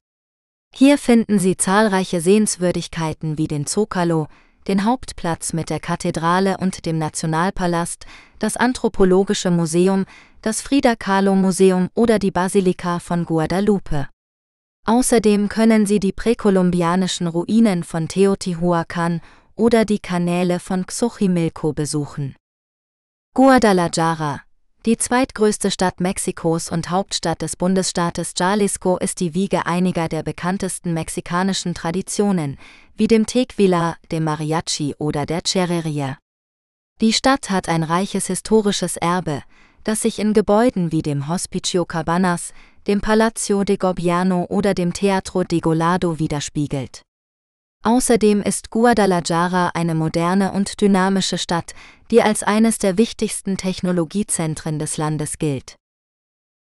Hier 0.75 0.97
finden 0.97 1.39
Sie 1.39 1.59
zahlreiche 1.59 2.23
Sehenswürdigkeiten 2.23 3.37
wie 3.37 3.47
den 3.47 3.67
Zocalo, 3.67 4.27
den 4.69 4.85
Hauptplatz 4.85 5.53
mit 5.53 5.71
der 5.71 5.81
Kathedrale 5.81 6.57
und 6.59 6.87
dem 6.87 6.99
Nationalpalast, 6.99 8.07
das 8.39 8.57
Anthropologische 8.57 9.51
Museum, 9.51 10.05
das 10.41 10.61
Frida 10.61 10.97
Kahlo 10.97 11.35
Museum 11.35 11.89
oder 11.95 12.19
die 12.19 12.31
Basilika 12.31 12.99
von 12.99 13.25
Guadalupe. 13.25 14.09
Außerdem 14.87 15.49
können 15.49 15.87
Sie 15.87 16.01
die 16.01 16.13
präkolumbianischen 16.13 17.29
Ruinen 17.29 17.85
von 17.85 18.09
Teotihuacan 18.09 19.21
oder 19.55 19.85
die 19.85 20.01
Kanäle 20.01 20.59
von 20.59 20.87
Xochimilco 20.87 21.73
besuchen. 21.73 22.35
Guadalajara, 23.35 24.43
die 24.85 24.97
zweitgrößte 24.97 25.71
Stadt 25.71 26.01
Mexikos 26.01 26.69
und 26.69 26.91
Hauptstadt 26.91 27.41
des 27.43 27.55
Bundesstaates 27.55 28.35
Jalisco 28.37 28.97
ist 28.97 29.21
die 29.21 29.33
Wiege 29.33 29.65
einiger 29.67 30.09
der 30.09 30.25
bekanntesten 30.25 30.93
mexikanischen 30.93 31.75
Traditionen, 31.75 32.59
wie 32.97 33.07
dem 33.07 33.27
Tequila, 33.27 33.97
dem 34.11 34.25
Mariachi 34.25 34.97
oder 34.99 35.25
der 35.25 35.43
Cherreria. 35.47 36.19
Die 37.01 37.13
Stadt 37.13 37.51
hat 37.51 37.69
ein 37.69 37.85
reiches 37.85 38.27
historisches 38.27 38.97
Erbe, 38.97 39.43
das 39.85 40.03
sich 40.03 40.19
in 40.19 40.33
Gebäuden 40.33 40.91
wie 40.91 41.03
dem 41.03 41.29
Hospicio 41.29 41.85
Cabanas, 41.85 42.53
dem 42.89 43.01
Palacio 43.01 43.63
de 43.63 43.77
Gobierno 43.77 44.47
oder 44.49 44.75
dem 44.75 44.93
Teatro 44.93 45.45
de 45.45 45.61
Golado 45.61 46.19
widerspiegelt. 46.19 47.03
Außerdem 47.85 48.43
ist 48.43 48.71
Guadalajara 48.71 49.73
eine 49.75 49.97
moderne 49.97 50.53
und 50.53 50.81
dynamische 50.81 51.37
Stadt, 51.37 51.75
die 52.13 52.23
als 52.23 52.45
eines 52.45 52.79
der 52.79 52.97
wichtigsten 52.97 53.57
Technologiezentren 53.57 54.79
des 54.79 54.97
Landes 54.99 55.39
gilt. 55.39 55.75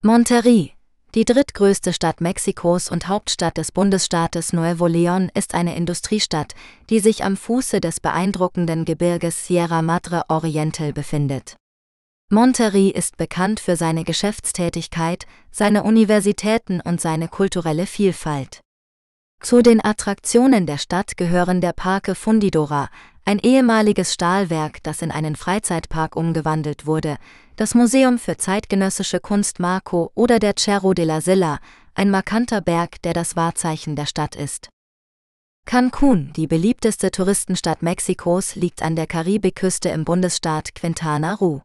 Monterrey, 0.01 0.73
die 1.13 1.25
drittgrößte 1.25 1.93
Stadt 1.93 2.19
Mexikos 2.19 2.89
und 2.89 3.07
Hauptstadt 3.07 3.57
des 3.57 3.71
Bundesstaates 3.71 4.51
Nuevo 4.53 4.85
León, 4.85 5.29
ist 5.35 5.53
eine 5.53 5.75
Industriestadt, 5.75 6.55
die 6.89 6.99
sich 6.99 7.23
am 7.23 7.37
Fuße 7.37 7.79
des 7.79 7.99
beeindruckenden 7.99 8.83
Gebirges 8.83 9.45
Sierra 9.45 9.83
Madre 9.83 10.23
Oriental 10.29 10.93
befindet. 10.93 11.55
Monterrey 12.31 12.89
ist 12.89 13.17
bekannt 13.17 13.59
für 13.59 13.75
seine 13.75 14.03
Geschäftstätigkeit, 14.03 15.27
seine 15.51 15.83
Universitäten 15.83 16.81
und 16.81 16.99
seine 16.99 17.27
kulturelle 17.27 17.85
Vielfalt. 17.85 18.61
Zu 19.43 19.61
den 19.61 19.83
Attraktionen 19.83 20.65
der 20.65 20.77
Stadt 20.77 21.17
gehören 21.17 21.59
der 21.59 21.73
Parque 21.73 22.15
Fundidora, 22.15 22.89
ein 23.25 23.39
ehemaliges 23.39 24.13
Stahlwerk, 24.13 24.81
das 24.83 25.01
in 25.01 25.11
einen 25.11 25.35
Freizeitpark 25.35 26.15
umgewandelt 26.15 26.85
wurde, 26.85 27.17
das 27.57 27.75
Museum 27.75 28.19
für 28.19 28.37
zeitgenössische 28.37 29.19
Kunst 29.19 29.59
Marco 29.59 30.13
oder 30.15 30.39
der 30.39 30.53
Cerro 30.57 30.93
de 30.93 31.03
la 31.03 31.19
Silla, 31.19 31.59
ein 31.93 32.09
markanter 32.09 32.61
Berg, 32.61 33.01
der 33.01 33.13
das 33.13 33.35
Wahrzeichen 33.35 33.97
der 33.97 34.05
Stadt 34.05 34.37
ist. 34.37 34.69
Cancun, 35.65 36.31
die 36.37 36.47
beliebteste 36.47 37.11
Touristenstadt 37.11 37.81
Mexikos, 37.83 38.55
liegt 38.55 38.81
an 38.81 38.95
der 38.95 39.07
Karibikküste 39.07 39.89
im 39.89 40.05
Bundesstaat 40.05 40.73
Quintana 40.73 41.33
Roo. 41.33 41.59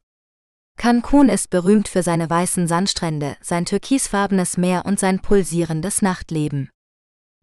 Cancun 0.78 1.28
ist 1.28 1.50
berühmt 1.50 1.86
für 1.86 2.02
seine 2.02 2.28
weißen 2.28 2.66
Sandstrände, 2.66 3.36
sein 3.40 3.66
türkisfarbenes 3.66 4.56
Meer 4.56 4.84
und 4.84 4.98
sein 4.98 5.20
pulsierendes 5.20 6.02
Nachtleben. 6.02 6.70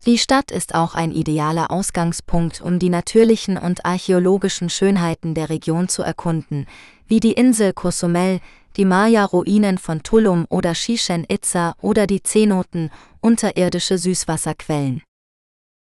Die 0.05 0.17
Stadt 0.19 0.51
ist 0.51 0.75
auch 0.75 0.93
ein 0.93 1.11
idealer 1.11 1.71
Ausgangspunkt, 1.71 2.61
um 2.61 2.77
die 2.77 2.89
natürlichen 2.89 3.57
und 3.57 3.85
archäologischen 3.85 4.69
Schönheiten 4.69 5.33
der 5.33 5.49
Region 5.49 5.87
zu 5.87 6.03
erkunden, 6.03 6.67
wie 7.07 7.19
die 7.19 7.33
Insel 7.33 7.73
Cozumel, 7.73 8.39
die 8.77 8.85
Maya-Ruinen 8.85 9.77
von 9.77 10.03
Tulum 10.03 10.45
oder 10.49 10.73
Chichen 10.73 11.25
Itza 11.27 11.75
oder 11.81 12.07
die 12.07 12.21
Zenoten, 12.21 12.91
unterirdische 13.19 13.97
Süßwasserquellen. 13.97 15.01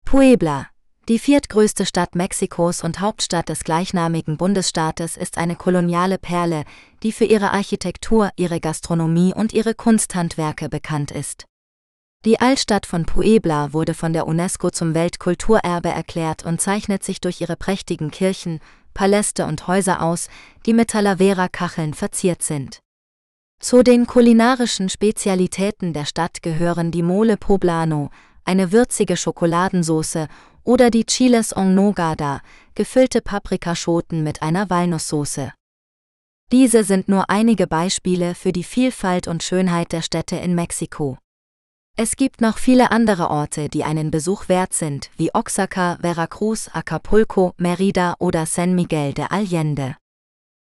Puebla, 0.04 0.66
die 1.08 1.18
viertgrößte 1.18 1.86
Stadt 1.86 2.14
Mexikos 2.14 2.84
und 2.84 3.00
Hauptstadt 3.00 3.48
des 3.48 3.64
gleichnamigen 3.64 4.36
Bundesstaates, 4.36 5.16
ist 5.16 5.38
eine 5.38 5.56
koloniale 5.56 6.18
Perle, 6.18 6.64
die 7.02 7.12
für 7.12 7.24
ihre 7.24 7.52
Architektur, 7.52 8.30
ihre 8.36 8.60
Gastronomie 8.60 9.32
und 9.34 9.52
ihre 9.52 9.74
Kunsthandwerke 9.74 10.68
bekannt 10.68 11.10
ist. 11.10 11.44
Die 12.24 12.40
Altstadt 12.40 12.86
von 12.86 13.04
Puebla 13.04 13.72
wurde 13.72 13.94
von 13.94 14.12
der 14.12 14.28
UNESCO 14.28 14.70
zum 14.70 14.94
Weltkulturerbe 14.94 15.88
erklärt 15.88 16.44
und 16.44 16.60
zeichnet 16.60 17.02
sich 17.02 17.20
durch 17.20 17.40
ihre 17.40 17.56
prächtigen 17.56 18.12
Kirchen, 18.12 18.60
Paläste 18.94 19.44
und 19.44 19.66
Häuser 19.66 20.02
aus, 20.02 20.28
die 20.64 20.72
mit 20.72 20.90
Talavera-Kacheln 20.90 21.94
verziert 21.94 22.42
sind. 22.42 22.78
Zu 23.58 23.82
den 23.82 24.06
kulinarischen 24.06 24.88
Spezialitäten 24.88 25.92
der 25.92 26.04
Stadt 26.04 26.42
gehören 26.42 26.92
die 26.92 27.02
Mole 27.02 27.36
Poblano, 27.36 28.10
eine 28.44 28.70
würzige 28.70 29.16
Schokoladensauce, 29.16 30.28
oder 30.62 30.90
die 30.90 31.04
Chiles 31.04 31.50
en 31.50 31.74
Nogada, 31.74 32.40
gefüllte 32.76 33.20
Paprikaschoten 33.20 34.22
mit 34.22 34.42
einer 34.42 34.70
Walnusssoße. 34.70 35.52
Diese 36.52 36.84
sind 36.84 37.08
nur 37.08 37.30
einige 37.30 37.66
Beispiele 37.66 38.36
für 38.36 38.52
die 38.52 38.62
Vielfalt 38.62 39.26
und 39.26 39.42
Schönheit 39.42 39.90
der 39.90 40.02
Städte 40.02 40.36
in 40.36 40.54
Mexiko. 40.54 41.18
Es 41.94 42.16
gibt 42.16 42.40
noch 42.40 42.56
viele 42.56 42.90
andere 42.90 43.28
Orte, 43.28 43.68
die 43.68 43.84
einen 43.84 44.10
Besuch 44.10 44.48
wert 44.48 44.72
sind, 44.72 45.10
wie 45.18 45.30
Oaxaca, 45.34 45.98
Veracruz, 46.00 46.70
Acapulco, 46.72 47.52
Merida 47.58 48.14
oder 48.18 48.46
San 48.46 48.74
Miguel 48.74 49.12
de 49.12 49.26
Allende. 49.28 49.96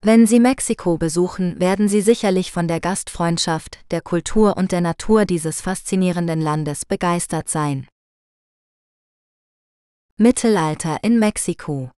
Wenn 0.01 0.25
Sie 0.25 0.39
Mexiko 0.39 0.97
besuchen, 0.97 1.59
werden 1.59 1.89
Sie 1.89 1.99
sicherlich 1.99 2.53
von 2.53 2.69
der 2.69 2.79
Gastfreundschaft, 2.79 3.79
der 3.91 3.99
Kultur 3.99 4.55
und 4.55 4.71
der 4.71 4.79
Natur 4.79 5.25
dieses 5.25 5.59
faszinierenden 5.59 6.39
Landes 6.39 6.85
begeistert 6.85 7.49
sein. 7.49 7.85
Mittelalter 10.15 11.03
in 11.03 11.19
Mexiko 11.19 11.91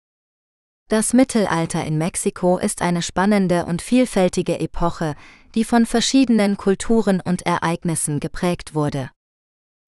Das 0.88 1.12
Mittelalter 1.12 1.84
in 1.84 1.98
Mexiko 1.98 2.56
ist 2.56 2.80
eine 2.80 3.02
spannende 3.02 3.66
und 3.66 3.82
vielfältige 3.82 4.58
Epoche, 4.60 5.14
die 5.54 5.64
von 5.64 5.86
verschiedenen 5.86 6.56
Kulturen 6.56 7.20
und 7.20 7.42
Ereignissen 7.42 8.20
geprägt 8.20 8.74
wurde. 8.74 9.10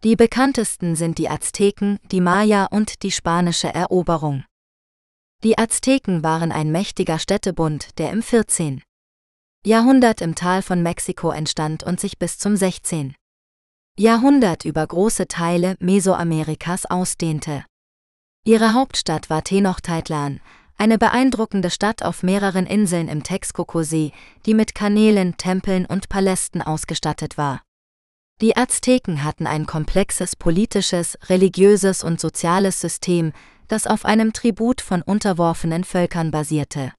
Die 0.04 0.16
bekanntesten 0.16 0.96
sind 0.96 1.18
die 1.18 1.28
Azteken, 1.28 1.98
die 2.10 2.20
Maya 2.20 2.66
und 2.66 3.02
die 3.02 3.12
spanische 3.12 3.72
Eroberung. 3.72 4.44
Die 5.44 5.58
Azteken 5.58 6.22
waren 6.22 6.52
ein 6.52 6.72
mächtiger 6.72 7.18
Städtebund, 7.18 7.98
der 7.98 8.10
im 8.10 8.22
14. 8.22 8.82
Jahrhundert 9.64 10.20
im 10.20 10.34
Tal 10.34 10.62
von 10.62 10.82
Mexiko 10.82 11.30
entstand 11.30 11.84
und 11.84 12.00
sich 12.00 12.18
bis 12.18 12.38
zum 12.38 12.56
16. 12.56 13.14
Jahrhundert 13.96 14.64
über 14.64 14.84
große 14.86 15.28
Teile 15.28 15.76
Mesoamerikas 15.78 16.86
ausdehnte. 16.86 17.64
Ihre 18.44 18.74
Hauptstadt 18.74 19.30
war 19.30 19.44
Tenochtitlan, 19.44 20.40
eine 20.76 20.98
beeindruckende 20.98 21.70
Stadt 21.70 22.02
auf 22.02 22.22
mehreren 22.22 22.66
Inseln 22.66 23.08
im 23.08 23.22
Texcoco-See, 23.22 24.12
die 24.46 24.54
mit 24.54 24.74
Kanälen, 24.74 25.36
Tempeln 25.36 25.86
und 25.86 26.08
Palästen 26.08 26.62
ausgestattet 26.62 27.38
war. 27.38 27.62
Die 28.40 28.56
Azteken 28.56 29.22
hatten 29.22 29.46
ein 29.46 29.66
komplexes 29.66 30.34
politisches, 30.34 31.16
religiöses 31.28 32.02
und 32.02 32.20
soziales 32.20 32.80
System, 32.80 33.32
das 33.68 33.86
auf 33.86 34.04
einem 34.04 34.32
Tribut 34.32 34.80
von 34.80 35.02
unterworfenen 35.02 35.84
Völkern 35.84 36.30
basierte. 36.30 36.92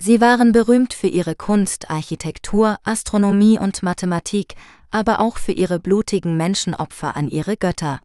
Sie 0.00 0.20
waren 0.20 0.52
berühmt 0.52 0.94
für 0.94 1.08
ihre 1.08 1.34
Kunst, 1.34 1.90
Architektur, 1.90 2.78
Astronomie 2.84 3.58
und 3.58 3.82
Mathematik, 3.82 4.54
aber 4.90 5.20
auch 5.20 5.36
für 5.36 5.52
ihre 5.52 5.78
blutigen 5.78 6.36
Menschenopfer 6.36 7.16
an 7.16 7.28
ihre 7.28 7.56
Götter. 7.56 8.00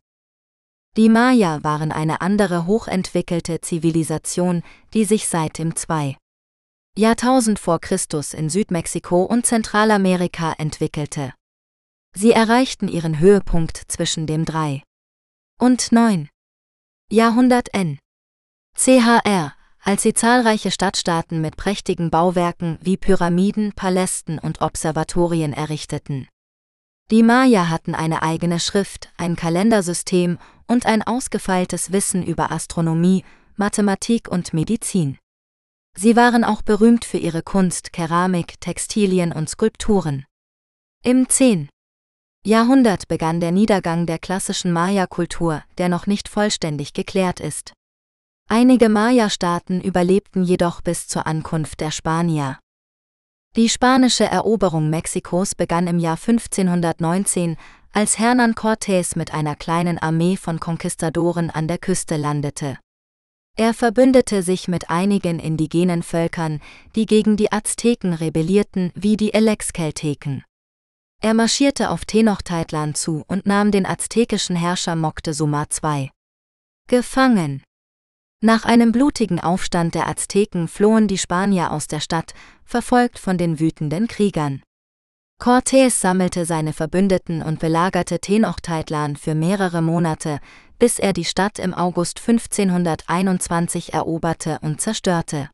Die 0.98 1.10
Maya 1.10 1.62
waren 1.62 1.92
eine 1.92 2.22
andere 2.22 2.68
hochentwickelte 2.68 3.60
Zivilisation, 3.60 4.64
die 4.94 5.04
sich 5.04 5.28
seit 5.28 5.58
dem 5.58 5.76
2. 5.76 6.16
Jahrtausend 6.98 7.60
vor 7.60 7.82
Christus 7.82 8.34
in 8.34 8.50
Südmexiko 8.50 9.24
und 9.24 9.46
Zentralamerika 9.46 10.54
entwickelte. 10.54 11.34
Sie 12.16 12.32
erreichten 12.32 12.88
ihren 12.88 13.20
Höhepunkt 13.20 13.82
zwischen 13.90 14.26
dem 14.26 14.46
3 14.46 14.84
und 15.60 15.92
9. 15.92 16.30
Jahrhundert 17.12 17.74
N. 17.74 18.00
CHR, 18.78 19.54
als 19.84 20.02
sie 20.02 20.14
zahlreiche 20.14 20.72
Stadtstaaten 20.72 21.42
mit 21.42 21.58
prächtigen 21.58 22.10
Bauwerken 22.10 22.80
wie 22.82 22.96
Pyramiden, 22.96 23.74
Palästen 23.74 24.40
und 24.40 24.62
Observatorien 24.62 25.52
errichteten. 25.52 26.30
Die 27.12 27.22
Maya 27.22 27.70
hatten 27.70 27.94
eine 27.94 28.24
eigene 28.24 28.60
Schrift, 28.60 29.12
ein 29.18 29.36
Kalendersystem 29.36 30.40
und 30.68 30.86
ein 30.86 31.04
ausgefeiltes 31.04 31.92
Wissen 31.92 32.24
über 32.24 32.52
Astronomie, 32.52 33.24
Mathematik 33.56 34.28
und 34.28 34.54
Medizin. 34.54 35.18
Sie 35.98 36.16
waren 36.16 36.44
auch 36.44 36.62
berühmt 36.62 37.06
für 37.06 37.18
ihre 37.18 37.42
Kunst, 37.42 37.94
Keramik, 37.94 38.60
Textilien 38.60 39.32
und 39.32 39.50
Skulpturen. 39.50 40.26
Im 41.04 41.30
10. 41.30 41.70
Jahrhundert 42.46 43.08
begann 43.08 43.40
der 43.40 43.52
Niedergang 43.52 44.06
der 44.06 44.20
klassischen 44.20 44.72
Maya-Kultur, 44.72 45.64
der 45.78 45.90
noch 45.90 46.06
nicht 46.06 46.28
vollständig 46.28 46.94
geklärt 46.94 47.40
ist. 47.40 47.74
Einige 48.48 48.90
Maya-Staaten 48.90 49.82
überlebten 49.82 50.44
jedoch 50.44 50.82
bis 50.82 51.08
zur 51.08 51.26
Ankunft 51.26 51.80
der 51.80 51.92
Spanier. 51.92 52.60
Die 53.56 53.70
spanische 53.70 54.26
Eroberung 54.26 54.90
Mexikos 54.90 55.56
begann 55.56 55.88
im 55.88 55.98
Jahr 55.98 56.18
1519, 56.18 57.56
als 57.96 58.20
Hernán 58.20 58.56
Cortés 58.56 59.16
mit 59.16 59.34
einer 59.34 59.56
kleinen 59.56 59.98
Armee 59.98 60.36
von 60.36 60.60
Konquistadoren 60.60 61.50
an 61.50 61.70
der 61.70 61.78
Küste 61.78 62.18
landete. 62.18 62.78
Er 63.56 63.74
verbündete 63.74 64.44
sich 64.44 64.68
mit 64.68 64.90
einigen 64.90 65.40
indigenen 65.40 66.04
Völkern, 66.04 66.60
die 66.98 67.06
gegen 67.06 67.38
die 67.38 67.54
Azteken 67.54 68.12
rebellierten, 68.12 68.92
wie 68.96 69.16
die 69.16 69.34
Elexkelteken. 69.34 70.44
Er 71.22 71.34
marschierte 71.34 71.90
auf 71.90 72.04
Tenochtitlan 72.04 72.96
zu 72.96 73.24
und 73.28 73.46
nahm 73.46 73.72
den 73.72 73.86
aztekischen 73.86 74.58
Herrscher 74.58 74.98
Moctezuma 74.98 75.66
II. 75.82 76.12
Gefangen. 76.90 77.64
Nach 78.44 78.66
einem 78.66 78.92
blutigen 78.92 79.40
Aufstand 79.40 79.96
der 79.96 80.10
Azteken 80.10 80.68
flohen 80.68 81.08
die 81.08 81.18
Spanier 81.18 81.72
aus 81.72 81.88
der 81.88 82.02
Stadt, 82.02 82.34
verfolgt 82.66 83.20
von 83.20 83.38
den 83.38 83.62
wütenden 83.62 84.10
Kriegern. 84.10 84.64
Cortés 85.46 85.92
sammelte 85.92 86.44
seine 86.44 86.74
Verbündeten 86.74 87.44
und 87.44 87.60
belagerte 87.60 88.18
Tenochtitlan 88.18 89.16
für 89.16 89.36
mehrere 89.36 89.84
Monate, 89.84 90.40
bis 90.80 90.98
er 90.98 91.14
die 91.14 91.24
Stadt 91.24 91.60
im 91.60 91.76
August 91.76 92.20
1521 92.28 93.94
eroberte 93.94 94.58
und 94.64 94.82
zerstörte. 94.82 95.52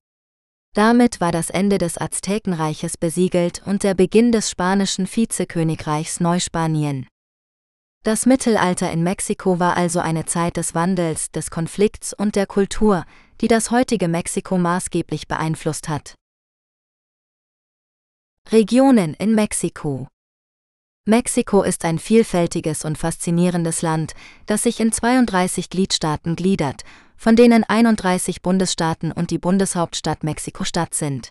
Damit 0.73 1.19
war 1.19 1.33
das 1.33 1.49
Ende 1.49 1.77
des 1.77 1.99
Aztekenreiches 1.99 2.95
besiegelt 2.95 3.63
und 3.65 3.83
der 3.83 3.93
Beginn 3.93 4.31
des 4.31 4.49
spanischen 4.49 5.07
Vizekönigreichs 5.13 6.21
Neuspanien. 6.21 7.05
Das 8.05 8.25
Mittelalter 8.25 8.89
in 8.93 9.03
Mexiko 9.03 9.59
war 9.59 9.75
also 9.75 9.99
eine 9.99 10.23
Zeit 10.23 10.55
des 10.55 10.73
Wandels, 10.73 11.31
des 11.31 11.51
Konflikts 11.51 12.13
und 12.13 12.37
der 12.37 12.47
Kultur, 12.47 13.03
die 13.41 13.49
das 13.49 13.71
heutige 13.71 14.07
Mexiko 14.07 14.57
maßgeblich 14.57 15.27
beeinflusst 15.27 15.89
hat. 15.89 16.15
Regionen 18.49 19.13
in 19.13 19.35
Mexiko 19.35 20.07
Mexiko 21.05 21.63
ist 21.63 21.83
ein 21.85 21.99
vielfältiges 21.99 22.85
und 22.85 22.97
faszinierendes 22.97 23.81
Land, 23.81 24.13
das 24.45 24.63
sich 24.63 24.79
in 24.79 24.91
32 24.91 25.69
Gliedstaaten 25.69 26.35
gliedert 26.35 26.83
von 27.21 27.35
denen 27.35 27.63
31 27.63 28.41
Bundesstaaten 28.41 29.11
und 29.11 29.29
die 29.29 29.37
Bundeshauptstadt 29.37 30.23
Mexiko-Stadt 30.23 30.95
sind. 30.95 31.29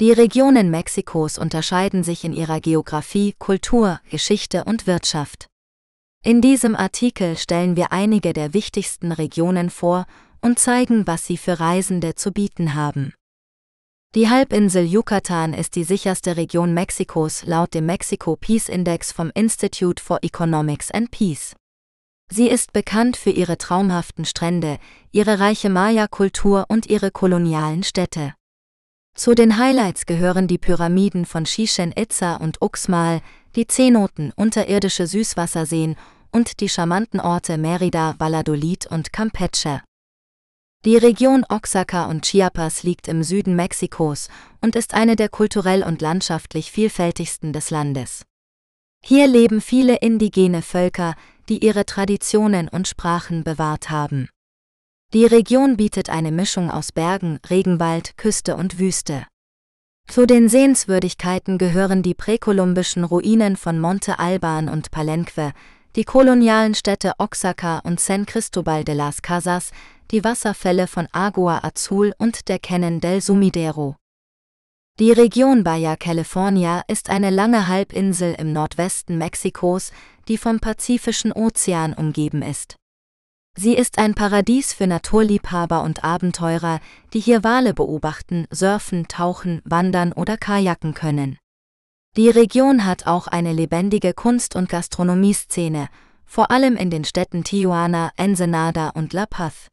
Die 0.00 0.12
Regionen 0.12 0.70
Mexikos 0.70 1.38
unterscheiden 1.38 2.04
sich 2.04 2.24
in 2.24 2.34
ihrer 2.34 2.60
Geographie, 2.60 3.34
Kultur, 3.38 4.00
Geschichte 4.10 4.64
und 4.64 4.86
Wirtschaft. 4.86 5.46
In 6.22 6.42
diesem 6.42 6.76
Artikel 6.76 7.38
stellen 7.38 7.74
wir 7.74 7.90
einige 7.90 8.34
der 8.34 8.52
wichtigsten 8.52 9.10
Regionen 9.10 9.70
vor 9.70 10.04
und 10.42 10.58
zeigen, 10.58 11.06
was 11.06 11.24
sie 11.24 11.38
für 11.38 11.58
Reisende 11.58 12.14
zu 12.14 12.30
bieten 12.30 12.74
haben. 12.74 13.14
Die 14.14 14.30
Halbinsel 14.30 14.86
Yucatan 14.86 15.52
ist 15.52 15.76
die 15.76 15.84
sicherste 15.84 16.38
Region 16.38 16.72
Mexikos 16.72 17.44
laut 17.44 17.74
dem 17.74 17.84
Mexico 17.84 18.36
Peace 18.36 18.70
Index 18.70 19.12
vom 19.12 19.30
Institute 19.34 20.02
for 20.02 20.20
Economics 20.22 20.90
and 20.90 21.10
Peace. 21.10 21.54
Sie 22.32 22.48
ist 22.48 22.72
bekannt 22.72 23.18
für 23.18 23.28
ihre 23.28 23.58
traumhaften 23.58 24.24
Strände, 24.24 24.78
ihre 25.12 25.40
reiche 25.40 25.68
Maya-Kultur 25.68 26.64
und 26.68 26.86
ihre 26.86 27.10
kolonialen 27.10 27.82
Städte. 27.82 28.32
Zu 29.14 29.34
den 29.34 29.58
Highlights 29.58 30.06
gehören 30.06 30.48
die 30.48 30.56
Pyramiden 30.56 31.26
von 31.26 31.44
Chichen 31.44 31.92
Itza 31.94 32.36
und 32.36 32.62
Uxmal, 32.62 33.20
die 33.56 33.66
Zenoten, 33.66 34.32
unterirdische 34.36 35.06
Süßwasserseen 35.06 35.96
und 36.32 36.60
die 36.60 36.70
charmanten 36.70 37.20
Orte 37.20 37.58
Merida, 37.58 38.14
Valladolid 38.18 38.86
und 38.86 39.12
Campeche. 39.12 39.82
Die 40.84 40.96
Region 40.96 41.44
Oaxaca 41.48 42.06
und 42.06 42.24
Chiapas 42.24 42.84
liegt 42.84 43.08
im 43.08 43.24
Süden 43.24 43.56
Mexikos 43.56 44.28
und 44.60 44.76
ist 44.76 44.94
eine 44.94 45.16
der 45.16 45.28
kulturell 45.28 45.82
und 45.82 46.00
landschaftlich 46.00 46.70
vielfältigsten 46.70 47.52
des 47.52 47.70
Landes. 47.70 48.24
Hier 49.04 49.26
leben 49.26 49.60
viele 49.60 49.96
indigene 49.96 50.62
Völker, 50.62 51.16
die 51.48 51.64
ihre 51.64 51.84
Traditionen 51.84 52.68
und 52.68 52.86
Sprachen 52.86 53.42
bewahrt 53.42 53.90
haben. 53.90 54.28
Die 55.12 55.24
Region 55.24 55.76
bietet 55.76 56.10
eine 56.10 56.30
Mischung 56.30 56.70
aus 56.70 56.92
Bergen, 56.92 57.40
Regenwald, 57.50 58.16
Küste 58.16 58.54
und 58.54 58.78
Wüste. 58.78 59.26
Zu 60.06 60.26
den 60.26 60.48
Sehenswürdigkeiten 60.48 61.58
gehören 61.58 62.02
die 62.02 62.14
präkolumbischen 62.14 63.02
Ruinen 63.02 63.56
von 63.56 63.80
Monte 63.80 64.20
Alban 64.20 64.68
und 64.68 64.92
Palenque, 64.92 65.52
die 65.96 66.04
kolonialen 66.04 66.74
Städte 66.74 67.12
Oaxaca 67.18 67.78
und 67.80 68.00
San 68.00 68.26
Cristobal 68.26 68.84
de 68.84 68.94
las 68.94 69.22
Casas, 69.22 69.70
die 70.10 70.24
Wasserfälle 70.24 70.86
von 70.86 71.08
Agua 71.12 71.60
Azul 71.62 72.12
und 72.18 72.48
der 72.48 72.58
Canyon 72.58 73.00
del 73.00 73.20
Sumidero. 73.20 73.96
Die 74.98 75.12
Region 75.12 75.62
Baja 75.62 75.96
California 75.96 76.82
ist 76.88 77.08
eine 77.08 77.30
lange 77.30 77.68
Halbinsel 77.68 78.34
im 78.38 78.52
Nordwesten 78.52 79.16
Mexikos, 79.16 79.92
die 80.26 80.38
vom 80.38 80.60
Pazifischen 80.60 81.32
Ozean 81.32 81.94
umgeben 81.94 82.42
ist. 82.42 82.76
Sie 83.56 83.74
ist 83.74 83.98
ein 83.98 84.14
Paradies 84.14 84.72
für 84.72 84.86
Naturliebhaber 84.86 85.82
und 85.82 86.04
Abenteurer, 86.04 86.80
die 87.12 87.20
hier 87.20 87.42
Wale 87.44 87.74
beobachten, 87.74 88.46
surfen, 88.50 89.08
tauchen, 89.08 89.62
wandern 89.64 90.12
oder 90.12 90.36
kajaken 90.36 90.94
können. 90.94 91.38
Die 92.16 92.30
Region 92.30 92.84
hat 92.84 93.06
auch 93.06 93.26
eine 93.28 93.52
lebendige 93.52 94.12
Kunst- 94.12 94.56
und 94.56 94.68
Gastronomieszene, 94.68 95.88
vor 96.24 96.50
allem 96.50 96.76
in 96.76 96.90
den 96.90 97.04
Städten 97.04 97.44
Tijuana, 97.44 98.10
Ensenada 98.16 98.90
und 98.90 99.12
La 99.12 99.26
Paz. 99.26 99.68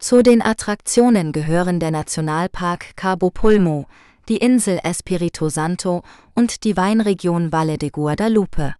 Zu 0.00 0.22
den 0.22 0.42
Attraktionen 0.42 1.30
gehören 1.32 1.78
der 1.78 1.90
Nationalpark 1.90 2.96
Cabo 2.96 3.30
Pulmo, 3.30 3.86
die 4.28 4.38
Insel 4.38 4.80
Espirito 4.82 5.48
Santo 5.48 6.02
und 6.34 6.64
die 6.64 6.76
Weinregion 6.76 7.52
Valle 7.52 7.78
de 7.78 7.90
Guadalupe. 7.90 8.74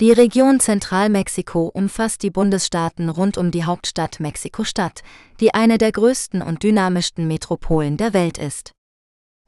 Die 0.00 0.12
Region 0.12 0.60
Zentralmexiko 0.60 1.68
umfasst 1.68 2.22
die 2.22 2.30
Bundesstaaten 2.30 3.08
rund 3.08 3.36
um 3.36 3.50
die 3.50 3.64
Hauptstadt 3.64 4.20
Mexiko-Stadt, 4.20 5.02
die 5.40 5.54
eine 5.54 5.78
der 5.78 5.92
größten 5.92 6.40
und 6.42 6.62
dynamischsten 6.62 7.28
Metropolen 7.28 7.96
der 7.96 8.12
Welt 8.12 8.38
ist. 8.38 8.72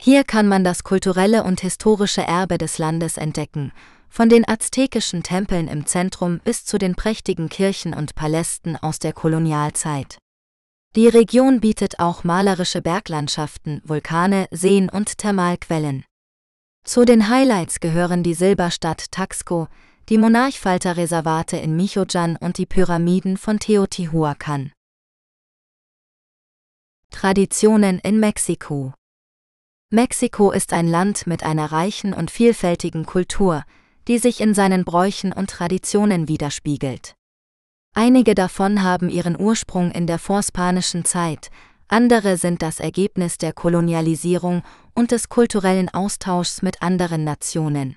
Hier 0.01 0.25
kann 0.25 0.49
man 0.49 0.65
das 0.65 0.85
kulturelle 0.85 1.45
und 1.45 1.61
historische 1.61 2.23
Erbe 2.23 2.59
des 2.59 2.79
Landes 2.79 3.17
entdecken, 3.17 3.73
von 4.09 4.29
den 4.29 4.47
aztekischen 4.47 5.23
Tempeln 5.23 5.67
im 5.67 5.87
Zentrum 5.87 6.41
bis 6.41 6.65
zu 6.65 6.79
den 6.79 6.95
prächtigen 6.95 7.49
Kirchen 7.49 7.95
und 7.95 8.15
Palästen 8.15 8.77
aus 8.77 8.99
der 8.99 9.13
Kolonialzeit. 9.13 10.19
Die 10.95 11.09
Region 11.09 11.61
bietet 11.61 11.99
auch 11.99 12.23
malerische 12.23 12.81
Berglandschaften, 12.81 13.83
Vulkane, 13.85 14.47
Seen 14.53 14.89
und 14.89 15.19
Thermalquellen. 15.19 16.05
Zu 16.85 17.05
den 17.05 17.29
Highlights 17.29 17.81
gehören 17.81 18.23
die 18.23 18.35
Silberstadt 18.35 19.11
Taxco, 19.11 19.69
die 20.09 20.19
Monarchfalter-Reservate 20.19 21.57
in 21.57 21.77
Michoacán 21.77 22.37
und 22.39 22.59
die 22.59 22.67
Pyramiden 22.67 23.37
von 23.37 23.59
Teotihuacan. 23.59 24.71
Traditionen 27.11 28.01
in 28.01 28.21
Mexiko 28.21 28.93
Mexiko 29.95 30.51
ist 30.51 30.73
ein 30.73 30.89
Land 30.89 31.29
mit 31.29 31.45
einer 31.45 31.71
reichen 31.71 32.15
und 32.15 32.29
vielfältigen 32.29 33.07
Kultur, 33.07 33.63
die 34.09 34.19
sich 34.19 34.41
in 34.41 34.53
seinen 34.53 34.85
Bräuchen 34.85 35.33
und 35.33 35.49
Traditionen 35.49 36.27
widerspiegelt. 36.27 37.15
Einige 37.95 38.35
davon 38.35 38.83
haben 38.83 39.09
ihren 39.09 39.39
Ursprung 39.39 39.93
in 39.93 40.09
der 40.09 40.19
vorspanischen 40.19 41.05
Zeit, 41.05 41.49
andere 41.87 42.39
sind 42.39 42.61
das 42.61 42.81
Ergebnis 42.81 43.39
der 43.39 43.53
Kolonialisierung 43.53 44.65
und 44.97 45.13
des 45.13 45.29
kulturellen 45.29 45.89
Austauschs 45.89 46.61
mit 46.61 46.83
anderen 46.83 47.23
Nationen. 47.23 47.97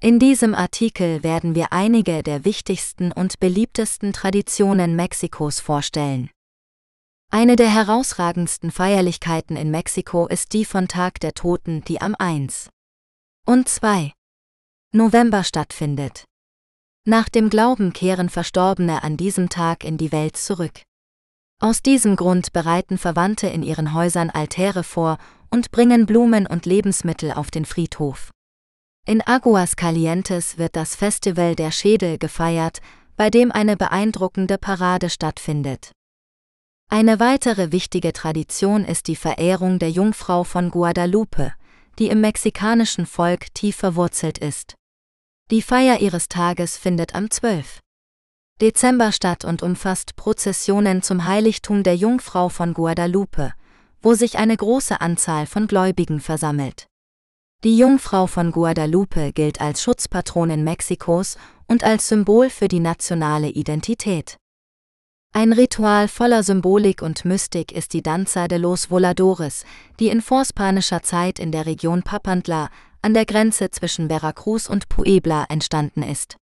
In 0.00 0.18
diesem 0.18 0.56
Artikel 0.56 1.22
werden 1.22 1.54
wir 1.54 1.72
einige 1.72 2.24
der 2.24 2.44
wichtigsten 2.44 3.12
und 3.12 3.38
beliebtesten 3.38 4.12
Traditionen 4.12 4.96
Mexikos 4.96 5.60
vorstellen. 5.60 6.30
Eine 7.34 7.56
der 7.56 7.72
herausragendsten 7.72 8.70
Feierlichkeiten 8.70 9.56
in 9.56 9.70
Mexiko 9.70 10.26
ist 10.26 10.52
die 10.52 10.66
von 10.66 10.86
Tag 10.86 11.18
der 11.20 11.32
Toten, 11.32 11.82
die 11.82 11.98
am 11.98 12.14
1. 12.14 12.68
und 13.46 13.70
2. 13.70 14.12
November 14.92 15.42
stattfindet. 15.42 16.26
Nach 17.06 17.30
dem 17.30 17.48
Glauben 17.48 17.94
kehren 17.94 18.28
Verstorbene 18.28 19.02
an 19.02 19.16
diesem 19.16 19.48
Tag 19.48 19.82
in 19.82 19.96
die 19.96 20.12
Welt 20.12 20.36
zurück. 20.36 20.82
Aus 21.58 21.80
diesem 21.80 22.16
Grund 22.16 22.52
bereiten 22.52 22.98
Verwandte 22.98 23.46
in 23.46 23.62
ihren 23.62 23.94
Häusern 23.94 24.28
Altäre 24.28 24.84
vor 24.84 25.16
und 25.48 25.70
bringen 25.70 26.04
Blumen 26.04 26.46
und 26.46 26.66
Lebensmittel 26.66 27.32
auf 27.32 27.50
den 27.50 27.64
Friedhof. 27.64 28.30
In 29.06 29.22
Aguas 29.22 29.76
Calientes 29.76 30.58
wird 30.58 30.76
das 30.76 30.96
Festival 30.96 31.56
der 31.56 31.70
Schädel 31.70 32.18
gefeiert, 32.18 32.82
bei 33.16 33.30
dem 33.30 33.50
eine 33.50 33.78
beeindruckende 33.78 34.58
Parade 34.58 35.08
stattfindet. 35.08 35.92
Eine 36.92 37.20
weitere 37.20 37.72
wichtige 37.72 38.12
Tradition 38.12 38.84
ist 38.84 39.08
die 39.08 39.16
Verehrung 39.16 39.78
der 39.78 39.90
Jungfrau 39.90 40.44
von 40.44 40.70
Guadalupe, 40.70 41.54
die 41.98 42.08
im 42.08 42.20
mexikanischen 42.20 43.06
Volk 43.06 43.46
tief 43.54 43.76
verwurzelt 43.76 44.36
ist. 44.36 44.74
Die 45.50 45.62
Feier 45.62 46.00
ihres 46.00 46.28
Tages 46.28 46.76
findet 46.76 47.14
am 47.14 47.30
12. 47.30 47.80
Dezember 48.60 49.10
statt 49.10 49.46
und 49.46 49.62
umfasst 49.62 50.16
Prozessionen 50.16 51.00
zum 51.00 51.24
Heiligtum 51.24 51.82
der 51.82 51.96
Jungfrau 51.96 52.50
von 52.50 52.74
Guadalupe, 52.74 53.54
wo 54.02 54.12
sich 54.12 54.36
eine 54.36 54.58
große 54.58 55.00
Anzahl 55.00 55.46
von 55.46 55.68
Gläubigen 55.68 56.20
versammelt. 56.20 56.88
Die 57.64 57.78
Jungfrau 57.78 58.26
von 58.26 58.52
Guadalupe 58.52 59.32
gilt 59.32 59.62
als 59.62 59.82
Schutzpatronin 59.82 60.62
Mexikos 60.62 61.38
und 61.66 61.84
als 61.84 62.08
Symbol 62.08 62.50
für 62.50 62.68
die 62.68 62.80
nationale 62.80 63.48
Identität. 63.48 64.36
Ein 65.34 65.54
Ritual 65.54 66.08
voller 66.08 66.42
Symbolik 66.42 67.00
und 67.00 67.24
Mystik 67.24 67.72
ist 67.72 67.94
die 67.94 68.02
Danza 68.02 68.48
de 68.48 68.58
los 68.58 68.90
Voladores, 68.90 69.64
die 69.98 70.08
in 70.08 70.20
vorspanischer 70.20 71.02
Zeit 71.02 71.38
in 71.38 71.50
der 71.52 71.64
Region 71.64 72.02
Papantla 72.02 72.68
an 73.00 73.14
der 73.14 73.24
Grenze 73.24 73.70
zwischen 73.70 74.08
Veracruz 74.08 74.68
und 74.68 74.90
Puebla 74.90 75.46
entstanden 75.48 76.02
ist. 76.02 76.36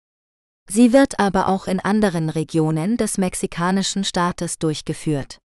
Sie 0.70 0.92
wird 0.92 1.18
aber 1.18 1.49
auch 1.49 1.66
in 1.66 1.81
anderen 1.81 2.31
Regionen 2.31 2.96
des 2.96 3.18
mexikanischen 3.18 4.05
Staates 4.05 4.61
durchgeführt. 4.61 5.38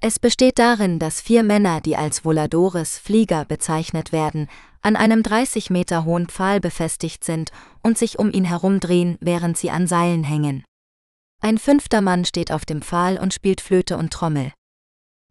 Es 0.00 0.18
besteht 0.18 0.58
darin, 0.58 0.98
dass 0.98 1.20
vier 1.20 1.42
Männer, 1.42 1.82
die 1.82 1.96
als 1.96 2.24
Voladores 2.24 2.96
Flieger 2.96 3.44
bezeichnet 3.44 4.12
werden, 4.12 4.48
an 4.80 4.96
einem 4.96 5.22
30 5.22 5.68
Meter 5.68 6.06
hohen 6.06 6.26
Pfahl 6.26 6.58
befestigt 6.58 7.22
sind 7.22 7.50
und 7.82 7.98
sich 7.98 8.18
um 8.18 8.32
ihn 8.32 8.46
herumdrehen, 8.46 9.18
während 9.20 9.58
sie 9.58 9.70
an 9.70 9.86
Seilen 9.86 10.24
hängen. 10.24 10.64
Ein 11.44 11.58
fünfter 11.58 12.02
Mann 12.02 12.24
steht 12.24 12.52
auf 12.52 12.64
dem 12.64 12.82
Pfahl 12.82 13.18
und 13.18 13.34
spielt 13.34 13.60
Flöte 13.60 13.96
und 13.96 14.12
Trommel. 14.12 14.52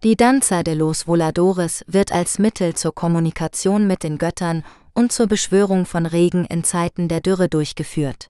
Die 0.03 0.17
Danza 0.17 0.61
de 0.61 0.73
los 0.73 1.07
Voladores 1.07 1.85
wird 1.87 2.11
als 2.11 2.37
Mittel 2.37 2.75
zur 2.75 2.93
Kommunikation 2.93 3.87
mit 3.87 4.03
den 4.03 4.17
Göttern 4.17 4.65
und 4.93 5.13
zur 5.13 5.27
Beschwörung 5.27 5.85
von 5.85 6.05
Regen 6.05 6.43
in 6.43 6.65
Zeiten 6.65 7.07
der 7.07 7.21
Dürre 7.21 7.47
durchgeführt. 7.47 8.27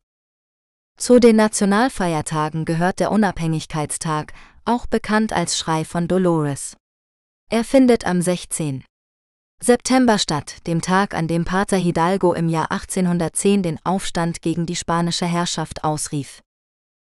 Zu 0.96 1.20
den 1.20 1.38
Nationalfeiertagen 1.38 2.66
gehört 2.66 3.00
der 3.00 3.12
Unabhängigkeitstag, 3.12 4.34
auch 4.64 4.86
bekannt 4.86 5.34
als 5.34 5.58
Schrei 5.58 5.84
von 5.84 6.08
Dolores. 6.08 6.78
Er 7.50 7.64
findet 7.64 8.06
am 8.06 8.22
16. 8.22 8.84
September 9.60 10.20
statt, 10.20 10.68
dem 10.68 10.84
Tag, 10.84 11.16
an 11.16 11.28
dem 11.28 11.46
Pater 11.46 11.78
Hidalgo 11.78 12.34
im 12.34 12.48
Jahr 12.48 12.72
1810 12.72 13.64
den 13.64 13.80
Aufstand 13.84 14.44
gegen 14.44 14.68
die 14.68 14.76
spanische 14.76 15.26
Herrschaft 15.26 15.84
ausrief. 15.84 16.42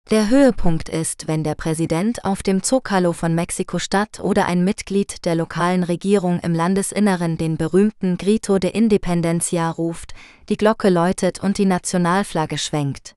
Der 0.10 0.30
Höhepunkt 0.30 0.90
ist, 0.90 1.28
wenn 1.28 1.44
der 1.44 1.56
Präsident 1.56 2.26
auf 2.26 2.44
dem 2.44 2.64
Zocalo 2.64 3.14
von 3.14 3.34
Mexiko-Stadt 3.34 4.20
oder 4.20 4.46
ein 4.46 4.64
Mitglied 4.64 5.24
der 5.24 5.36
lokalen 5.36 5.84
Regierung 5.84 6.40
im 6.42 6.54
Landesinneren 6.54 7.38
den 7.38 7.56
berühmten 7.56 8.18
Grito 8.18 8.60
de 8.60 8.72
Independencia 8.72 9.70
ruft, 9.70 10.14
die 10.50 10.58
Glocke 10.58 10.90
läutet 10.90 11.42
und 11.42 11.58
die 11.58 11.66
Nationalflagge 11.66 12.58
schwenkt. 12.58 13.16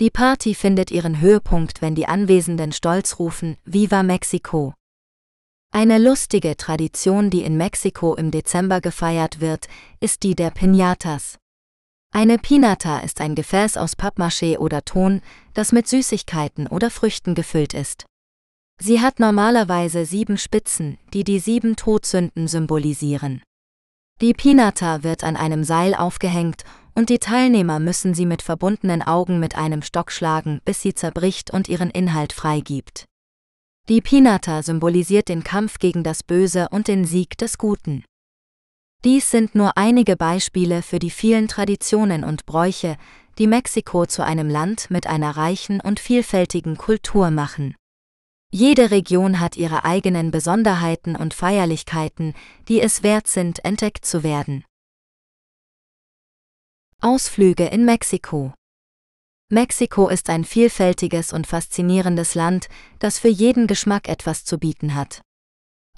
Die 0.00 0.10
Party 0.10 0.54
findet 0.54 0.90
ihren 0.90 1.20
Höhepunkt, 1.20 1.82
wenn 1.82 1.94
die 1.94 2.06
Anwesenden 2.06 2.72
stolz 2.72 3.18
rufen 3.18 3.56
Viva 3.64 4.02
Mexico. 4.02 4.74
Eine 5.70 5.98
lustige 5.98 6.56
Tradition, 6.56 7.28
die 7.28 7.42
in 7.42 7.58
Mexiko 7.58 8.14
im 8.14 8.30
Dezember 8.30 8.80
gefeiert 8.80 9.40
wird, 9.40 9.68
ist 10.00 10.22
die 10.22 10.34
der 10.34 10.54
Piñatas. 10.54 11.36
Eine 12.12 12.38
Pinata 12.38 13.00
ist 13.00 13.20
ein 13.20 13.34
Gefäß 13.34 13.76
aus 13.76 13.96
Pappmaché 13.96 14.58
oder 14.58 14.84
Ton, 14.84 15.20
das 15.54 15.72
mit 15.72 15.86
Süßigkeiten 15.86 16.66
oder 16.66 16.90
Früchten 16.90 17.34
gefüllt 17.34 17.74
ist. 17.74 18.06
Sie 18.80 19.00
hat 19.00 19.20
normalerweise 19.20 20.04
sieben 20.04 20.38
Spitzen, 20.38 20.98
die 21.14 21.24
die 21.24 21.38
sieben 21.38 21.76
Todsünden 21.76 22.48
symbolisieren. 22.48 23.42
Die 24.20 24.32
Pinata 24.32 25.02
wird 25.02 25.24
an 25.24 25.36
einem 25.36 25.64
Seil 25.64 25.94
aufgehängt 25.94 26.64
und 26.94 27.10
die 27.10 27.18
Teilnehmer 27.18 27.78
müssen 27.78 28.14
sie 28.14 28.24
mit 28.24 28.40
verbundenen 28.40 29.02
Augen 29.02 29.38
mit 29.38 29.56
einem 29.56 29.82
Stock 29.82 30.10
schlagen, 30.10 30.60
bis 30.64 30.80
sie 30.80 30.94
zerbricht 30.94 31.50
und 31.50 31.68
ihren 31.68 31.90
Inhalt 31.90 32.32
freigibt. 32.32 33.04
Die 33.88 34.00
Pinata 34.00 34.62
symbolisiert 34.62 35.28
den 35.28 35.44
Kampf 35.44 35.78
gegen 35.78 36.02
das 36.02 36.22
Böse 36.22 36.68
und 36.70 36.88
den 36.88 37.04
Sieg 37.04 37.36
des 37.38 37.58
Guten. 37.58 38.04
Dies 39.06 39.30
sind 39.30 39.54
nur 39.54 39.78
einige 39.78 40.16
Beispiele 40.16 40.82
für 40.82 40.98
die 40.98 41.10
vielen 41.10 41.46
Traditionen 41.46 42.24
und 42.24 42.44
Bräuche, 42.44 42.96
die 43.38 43.46
Mexiko 43.46 44.04
zu 44.04 44.24
einem 44.24 44.48
Land 44.50 44.90
mit 44.90 45.06
einer 45.06 45.36
reichen 45.36 45.80
und 45.80 46.00
vielfältigen 46.00 46.76
Kultur 46.76 47.30
machen. 47.30 47.76
Jede 48.50 48.90
Region 48.90 49.38
hat 49.38 49.56
ihre 49.56 49.84
eigenen 49.84 50.32
Besonderheiten 50.32 51.14
und 51.14 51.34
Feierlichkeiten, 51.34 52.34
die 52.66 52.80
es 52.80 53.04
wert 53.04 53.28
sind, 53.28 53.64
entdeckt 53.64 54.04
zu 54.04 54.24
werden. 54.24 54.64
Ausflüge 57.00 57.66
in 57.66 57.84
Mexiko 57.84 58.54
Mexiko 59.52 60.08
ist 60.08 60.28
ein 60.30 60.42
vielfältiges 60.42 61.32
und 61.32 61.46
faszinierendes 61.46 62.34
Land, 62.34 62.66
das 62.98 63.20
für 63.20 63.28
jeden 63.28 63.68
Geschmack 63.68 64.08
etwas 64.08 64.44
zu 64.44 64.58
bieten 64.58 64.96
hat. 64.96 65.22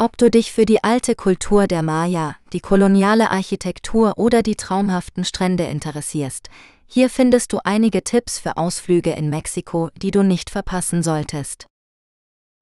Ob 0.01 0.17
du 0.17 0.31
dich 0.31 0.53
für 0.53 0.65
die 0.65 0.85
alte 0.85 1.17
Kultur 1.17 1.67
der 1.67 1.83
Maya, 1.83 2.37
die 2.53 2.61
koloniale 2.61 3.33
Architektur 3.33 4.17
oder 4.17 4.45
die 4.45 4.55
traumhaften 4.55 5.25
Strände 5.25 5.65
interessierst, 5.65 6.51
hier 6.87 7.11
findest 7.11 7.53
du 7.53 7.59
einige 7.65 8.05
Tipps 8.05 8.39
für 8.39 8.57
Ausflüge 8.57 9.11
in 9.11 9.29
Mexiko, 9.29 9.91
die 9.97 10.13
du 10.13 10.23
nicht 10.23 10.51
verpassen 10.51 11.03
solltest. 11.03 11.67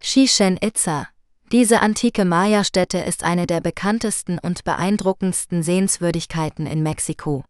Chichen 0.01 0.57
Itza. 0.63 1.09
Diese 1.53 1.81
antike 1.81 2.25
Maya-Stätte 2.25 2.99
ist 2.99 3.23
eine 3.23 3.47
der 3.47 3.61
bekanntesten 3.61 4.39
und 4.39 4.65
beeindruckendsten 4.65 5.63
Sehenswürdigkeiten 5.63 6.67
in 6.67 6.83
Mexiko. 6.83 7.45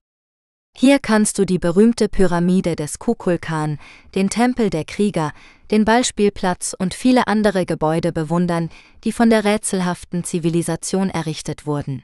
Hier 0.77 0.99
kannst 0.99 1.39
du 1.39 1.47
die 1.47 1.59
berühmte 1.59 2.09
Pyramide 2.09 2.77
des 2.77 2.99
Kukulkan, 2.99 3.79
den 4.15 4.31
Tempel 4.31 4.69
der 4.69 4.85
Krieger, 4.85 5.33
den 5.71 5.85
Ballspielplatz 5.85 6.75
und 6.79 6.95
viele 6.95 7.27
andere 7.27 7.67
Gebäude 7.67 8.13
bewundern, 8.13 8.71
die 9.05 9.13
von 9.13 9.31
der 9.31 9.45
rätselhaften 9.45 10.25
Zivilisation 10.25 11.11
errichtet 11.11 11.67
wurden. 11.67 12.03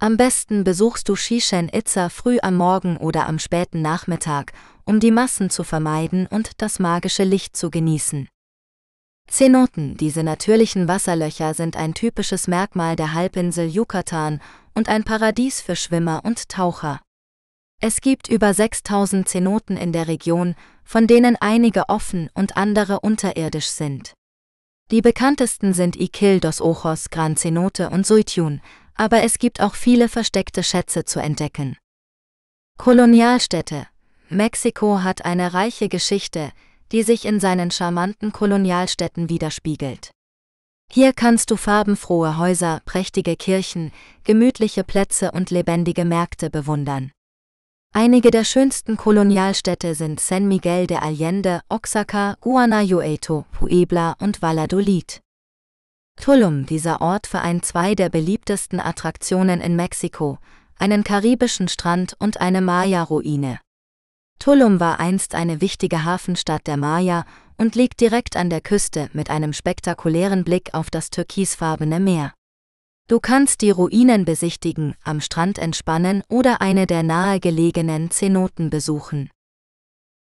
Am 0.00 0.16
besten 0.16 0.64
besuchst 0.64 1.08
du 1.08 1.16
Shishen 1.16 1.70
Itza 1.72 2.08
früh 2.08 2.38
am 2.42 2.56
Morgen 2.56 2.96
oder 2.96 3.26
am 3.26 3.38
späten 3.38 3.80
Nachmittag, 3.80 4.52
um 4.84 5.00
die 5.00 5.12
Massen 5.12 5.50
zu 5.50 5.64
vermeiden 5.64 6.26
und 6.26 6.60
das 6.60 6.78
magische 6.78 7.24
Licht 7.24 7.56
zu 7.56 7.70
genießen. 7.70 8.28
Zenoten, 9.28 9.96
diese 9.96 10.22
natürlichen 10.22 10.86
Wasserlöcher 10.88 11.54
sind 11.54 11.76
ein 11.76 11.94
typisches 11.94 12.48
Merkmal 12.48 12.96
der 12.96 13.14
Halbinsel 13.14 13.66
Yucatan 13.66 14.40
und 14.74 14.88
ein 14.88 15.04
Paradies 15.04 15.60
für 15.60 15.76
Schwimmer 15.76 16.20
und 16.24 16.48
Taucher. 16.48 17.00
Es 17.86 18.00
gibt 18.00 18.28
über 18.28 18.54
6000 18.54 19.28
Zenoten 19.28 19.76
in 19.76 19.92
der 19.92 20.08
Region, 20.08 20.54
von 20.84 21.06
denen 21.06 21.36
einige 21.38 21.90
offen 21.90 22.30
und 22.32 22.56
andere 22.56 23.00
unterirdisch 23.00 23.66
sind. 23.66 24.14
Die 24.90 25.02
bekanntesten 25.02 25.74
sind 25.74 25.94
Iquil 25.94 26.40
dos 26.40 26.62
Ojos, 26.62 27.10
Gran 27.10 27.36
Cenote 27.36 27.90
und 27.90 28.06
Suityun, 28.06 28.62
aber 28.94 29.22
es 29.22 29.38
gibt 29.38 29.60
auch 29.60 29.74
viele 29.74 30.08
versteckte 30.08 30.62
Schätze 30.62 31.04
zu 31.04 31.20
entdecken. 31.20 31.76
Kolonialstädte 32.78 33.86
Mexiko 34.30 35.02
hat 35.02 35.26
eine 35.26 35.52
reiche 35.52 35.90
Geschichte, 35.90 36.52
die 36.90 37.02
sich 37.02 37.26
in 37.26 37.38
seinen 37.38 37.70
charmanten 37.70 38.32
Kolonialstädten 38.32 39.28
widerspiegelt. 39.28 40.10
Hier 40.90 41.12
kannst 41.12 41.50
du 41.50 41.56
farbenfrohe 41.58 42.38
Häuser, 42.38 42.80
prächtige 42.86 43.36
Kirchen, 43.36 43.92
gemütliche 44.24 44.84
Plätze 44.84 45.32
und 45.32 45.50
lebendige 45.50 46.06
Märkte 46.06 46.48
bewundern. 46.48 47.12
Einige 47.96 48.32
der 48.32 48.42
schönsten 48.42 48.96
Kolonialstädte 48.96 49.94
sind 49.94 50.18
San 50.18 50.48
Miguel 50.48 50.88
de 50.88 50.96
Allende, 50.96 51.60
Oaxaca, 51.70 52.34
Guanajuato, 52.40 53.46
Puebla 53.52 54.16
und 54.18 54.42
Valladolid. 54.42 55.20
Tulum, 56.20 56.66
dieser 56.66 57.00
Ort 57.00 57.28
vereint 57.28 57.64
zwei 57.64 57.94
der 57.94 58.08
beliebtesten 58.08 58.80
Attraktionen 58.80 59.60
in 59.60 59.76
Mexiko, 59.76 60.38
einen 60.76 61.04
karibischen 61.04 61.68
Strand 61.68 62.16
und 62.18 62.40
eine 62.40 62.62
Maya-Ruine. 62.62 63.60
Tulum 64.40 64.80
war 64.80 64.98
einst 64.98 65.36
eine 65.36 65.60
wichtige 65.60 66.04
Hafenstadt 66.04 66.66
der 66.66 66.76
Maya 66.76 67.24
und 67.58 67.76
liegt 67.76 68.00
direkt 68.00 68.36
an 68.36 68.50
der 68.50 68.60
Küste 68.60 69.08
mit 69.12 69.30
einem 69.30 69.52
spektakulären 69.52 70.42
Blick 70.42 70.74
auf 70.74 70.90
das 70.90 71.10
türkisfarbene 71.10 72.00
Meer. 72.00 72.34
Du 73.06 73.20
kannst 73.20 73.60
die 73.60 73.70
Ruinen 73.70 74.24
besichtigen, 74.24 74.94
am 75.04 75.20
Strand 75.20 75.58
entspannen 75.58 76.22
oder 76.30 76.62
eine 76.62 76.86
der 76.86 77.02
nahegelegenen 77.02 78.10
Zenoten 78.10 78.70
besuchen. 78.70 79.28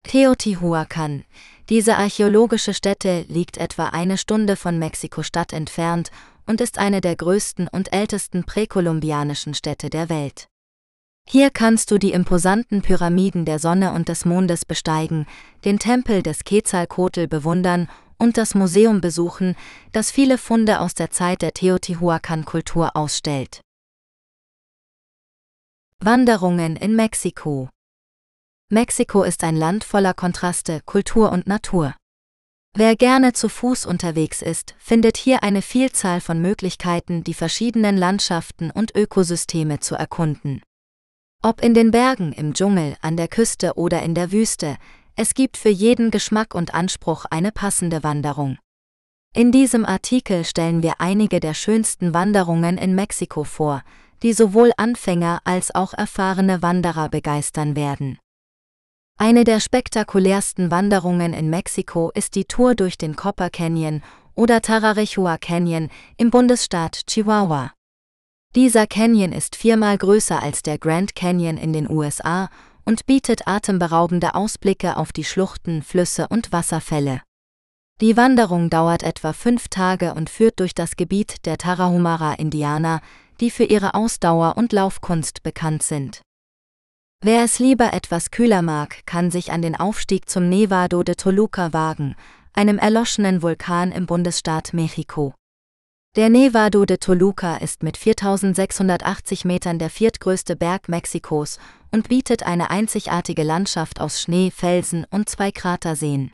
Teotihuacan. 0.03 1.23
Diese 1.69 1.97
archäologische 1.97 2.75
Stätte 2.75 3.25
liegt 3.29 3.57
etwa 3.57 3.87
eine 3.87 4.19
Stunde 4.19 4.55
von 4.55 4.77
Mexiko-Stadt 4.77 5.53
entfernt 5.53 6.11
und 6.45 6.61
ist 6.61 6.77
eine 6.77 7.01
der 7.01 7.15
größten 7.15 7.67
und 7.67 7.91
ältesten 7.91 8.43
präkolumbianischen 8.43 9.55
Städte 9.55 9.89
der 9.89 10.09
Welt. 10.09 10.47
Hier 11.27 11.49
kannst 11.49 11.89
du 11.89 11.97
die 11.97 12.13
imposanten 12.13 12.83
Pyramiden 12.83 13.43
der 13.43 13.57
Sonne 13.57 13.91
und 13.91 14.07
des 14.07 14.23
Mondes 14.23 14.65
besteigen, 14.65 15.25
den 15.65 15.79
Tempel 15.79 16.21
des 16.21 16.43
Quetzalcoatl 16.43 17.27
bewundern 17.27 17.89
und 18.17 18.37
das 18.37 18.55
Museum 18.55 19.01
besuchen, 19.01 19.55
das 19.91 20.11
viele 20.11 20.37
Funde 20.37 20.79
aus 20.79 20.93
der 20.93 21.11
Zeit 21.11 21.41
der 21.41 21.53
Teotihuacan-Kultur 21.53 22.95
ausstellt. 22.95 23.61
Wanderungen 25.99 26.75
in 26.75 26.95
Mexiko 26.95 27.69
Mexiko 28.69 29.23
ist 29.23 29.43
ein 29.43 29.55
Land 29.55 29.83
voller 29.83 30.13
Kontraste, 30.13 30.81
Kultur 30.85 31.31
und 31.31 31.47
Natur. 31.47 31.95
Wer 32.75 32.95
gerne 32.95 33.33
zu 33.33 33.49
Fuß 33.49 33.85
unterwegs 33.85 34.41
ist, 34.41 34.75
findet 34.77 35.17
hier 35.17 35.41
eine 35.41 35.61
Vielzahl 35.61 36.21
von 36.21 36.41
Möglichkeiten, 36.41 37.23
die 37.23 37.33
verschiedenen 37.33 37.97
Landschaften 37.97 38.69
und 38.69 38.95
Ökosysteme 38.95 39.79
zu 39.79 39.95
erkunden. 39.95 40.61
Ob 41.41 41.63
in 41.63 41.73
den 41.73 41.91
Bergen, 41.91 42.33
im 42.33 42.53
Dschungel, 42.53 42.97
an 43.01 43.15
der 43.15 43.27
Küste 43.27 43.75
oder 43.75 44.03
in 44.03 44.13
der 44.13 44.31
Wüste, 44.31 44.77
es 45.19 45.33
gibt 45.33 45.57
für 45.57 45.69
jeden 45.69 46.11
Geschmack 46.11 46.53
und 46.53 46.75
Anspruch 46.75 47.25
eine 47.31 47.51
passende 47.51 48.03
Wanderung. 48.03 48.59
In 49.33 49.51
diesem 49.51 49.83
Artikel 49.83 50.45
stellen 50.45 50.83
wir 50.83 51.01
einige 51.01 51.39
der 51.39 51.55
schönsten 51.55 52.13
Wanderungen 52.13 52.77
in 52.77 52.93
Mexiko 52.93 53.43
vor, 53.43 53.83
die 54.21 54.33
sowohl 54.33 54.71
Anfänger 54.77 55.41
als 55.43 55.73
auch 55.73 55.93
erfahrene 55.93 56.61
Wanderer 56.61 57.09
begeistern 57.09 57.75
werden. 57.75 58.19
Eine 59.17 59.43
der 59.43 59.59
spektakulärsten 59.59 60.69
Wanderungen 60.69 61.33
in 61.33 61.49
Mexiko 61.49 62.11
ist 62.13 62.35
die 62.35 62.45
Tour 62.45 62.75
durch 62.75 62.99
den 62.99 63.15
Copper 63.15 63.49
Canyon 63.49 64.03
oder 64.35 64.61
Tararechua 64.61 65.39
Canyon 65.39 65.89
im 66.17 66.29
Bundesstaat 66.29 67.07
Chihuahua. 67.07 67.73
Dieser 68.55 68.85
Canyon 68.85 69.31
ist 69.31 69.55
viermal 69.55 69.97
größer 69.97 70.41
als 70.41 70.61
der 70.61 70.77
Grand 70.77 71.15
Canyon 71.15 71.57
in 71.57 71.73
den 71.73 71.89
USA 71.89 72.49
und 72.87 73.05
bietet 73.05 73.49
atemberaubende 73.49 74.33
Ausblicke 74.33 74.95
auf 74.95 75.11
die 75.11 75.25
Schluchten, 75.25 75.83
Flüsse 75.83 76.29
und 76.29 76.53
Wasserfälle. 76.53 77.21
Die 77.99 78.15
Wanderung 78.15 78.69
dauert 78.69 79.03
etwa 79.03 79.33
fünf 79.33 79.67
Tage 79.67 80.13
und 80.13 80.29
führt 80.29 80.61
durch 80.61 80.73
das 80.73 80.95
Gebiet 80.95 81.45
der 81.45 81.57
Tarahumara-Indianer, 81.57 83.01
die 83.41 83.51
für 83.51 83.65
ihre 83.65 83.93
Ausdauer 83.93 84.55
und 84.55 84.71
Laufkunst 84.71 85.43
bekannt 85.43 85.83
sind. 85.83 86.21
Wer 87.21 87.43
es 87.43 87.59
lieber 87.59 87.91
etwas 87.91 88.31
kühler 88.31 88.61
mag, 88.61 89.05
kann 89.05 89.31
sich 89.31 89.51
an 89.51 89.61
den 89.61 89.75
Aufstieg 89.75 90.29
zum 90.29 90.47
Nevado 90.47 91.03
de 91.03 91.15
Toluca 91.15 91.73
wagen, 91.73 92.15
einem 92.53 92.77
erloschenen 92.77 93.41
Vulkan 93.41 93.91
im 93.91 94.05
Bundesstaat 94.05 94.73
Mexiko. 94.73 95.33
Der 96.15 96.29
Nevado 96.29 96.85
de 96.85 96.97
Toluca 96.97 97.57
ist 97.57 97.83
mit 97.83 97.97
4680 97.97 99.45
Metern 99.45 99.77
der 99.77 99.89
viertgrößte 99.89 100.55
Berg 100.55 100.89
Mexikos 100.89 101.59
und 101.91 102.09
bietet 102.09 102.43
eine 102.43 102.69
einzigartige 102.69 103.43
Landschaft 103.43 104.01
aus 104.01 104.21
Schnee, 104.21 104.51
Felsen 104.51 105.05
und 105.09 105.29
zwei 105.29 105.51
Kraterseen. 105.51 106.31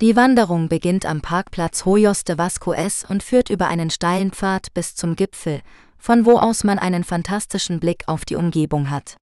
Die 0.00 0.14
Wanderung 0.14 0.68
beginnt 0.68 1.06
am 1.06 1.22
Parkplatz 1.22 1.86
Hoyos 1.86 2.24
de 2.24 2.36
Vasco 2.36 2.72
S 2.72 3.04
und 3.08 3.22
führt 3.22 3.48
über 3.48 3.68
einen 3.68 3.88
steilen 3.88 4.30
Pfad 4.30 4.74
bis 4.74 4.94
zum 4.94 5.16
Gipfel, 5.16 5.62
von 5.96 6.26
wo 6.26 6.38
aus 6.38 6.64
man 6.64 6.78
einen 6.78 7.02
fantastischen 7.02 7.80
Blick 7.80 8.04
auf 8.06 8.24
die 8.24 8.36
Umgebung 8.36 8.90
hat. 8.90 9.16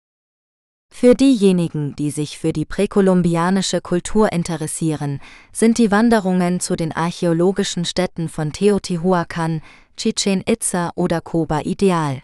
Für 0.93 1.15
diejenigen, 1.15 1.97
die 1.97 2.11
sich 2.11 2.38
für 2.38 2.53
die 2.53 2.67
präkolumbianische 2.67 3.81
Kultur 3.81 4.31
interessieren, 4.31 5.21
sind 5.51 5.79
die 5.79 5.91
Wanderungen 5.91 6.61
zu 6.61 6.77
den 6.77 6.93
archäologischen 6.93 7.85
Städten 7.85 8.29
von 8.29 8.53
Teotihuacan, 8.53 9.62
Chichen 9.97 10.43
Itza 10.47 10.93
oder 10.95 11.21
Koba 11.21 11.61
ideal. 11.61 12.23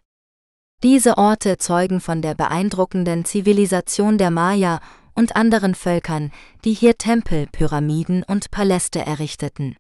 Diese 0.85 1.19
Orte 1.19 1.59
zeugen 1.59 2.01
von 2.01 2.23
der 2.23 2.37
beeindruckenden 2.37 3.25
Zivilisation 3.25 4.17
der 4.17 4.31
Maya 4.31 4.81
und 5.17 5.35
anderen 5.35 5.75
Völkern, 5.75 6.31
die 6.64 6.73
hier 6.73 6.97
Tempel, 6.97 7.49
Pyramiden 7.51 8.23
und 8.23 8.53
Paläste 8.53 9.05
errichteten. 9.05 9.77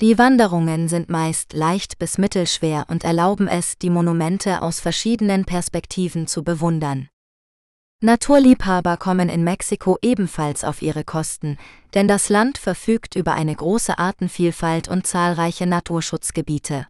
Die 0.00 0.18
Wanderungen 0.18 0.86
sind 0.86 1.10
meist 1.10 1.54
leicht 1.54 1.98
bis 1.98 2.18
mittelschwer 2.18 2.86
und 2.88 3.02
erlauben 3.02 3.48
es, 3.48 3.78
die 3.78 3.90
Monumente 3.90 4.62
aus 4.62 4.78
verschiedenen 4.78 5.44
Perspektiven 5.44 6.28
zu 6.28 6.44
bewundern. 6.44 7.08
Naturliebhaber 8.00 8.98
kommen 8.98 9.28
in 9.28 9.42
Mexiko 9.42 9.98
ebenfalls 10.02 10.62
auf 10.62 10.82
ihre 10.82 11.02
Kosten, 11.02 11.56
denn 11.94 12.06
das 12.06 12.28
Land 12.28 12.58
verfügt 12.58 13.16
über 13.16 13.32
eine 13.34 13.56
große 13.56 13.98
Artenvielfalt 13.98 14.86
und 14.86 15.04
zahlreiche 15.04 15.66
Naturschutzgebiete. 15.66 16.86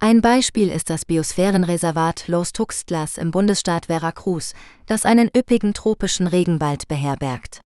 Ein 0.00 0.20
Beispiel 0.20 0.68
ist 0.68 0.90
das 0.90 1.04
Biosphärenreservat 1.04 2.28
Los 2.28 2.52
Tuxtlas 2.52 3.18
im 3.18 3.32
Bundesstaat 3.32 3.86
Veracruz, 3.86 4.54
das 4.86 5.04
einen 5.04 5.28
üppigen 5.36 5.74
tropischen 5.74 6.28
Regenwald 6.28 6.86
beherbergt. 6.86 7.62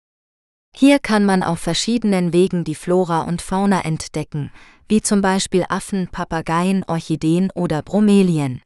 Hier 0.75 0.99
kann 0.99 1.27
man 1.27 1.43
auf 1.43 1.59
verschiedenen 1.59 2.33
Wegen 2.33 2.65
die 2.65 2.75
Flora 2.75 3.25
und 3.25 3.43
Fauna 3.43 3.83
entdecken, 3.85 4.51
wie 4.89 5.03
zum 5.03 5.21
Beispiel 5.21 5.67
Affen, 5.69 6.09
Papageien, 6.09 6.85
Orchideen 6.85 7.51
oder 7.55 7.83
Bromelien. 7.83 8.63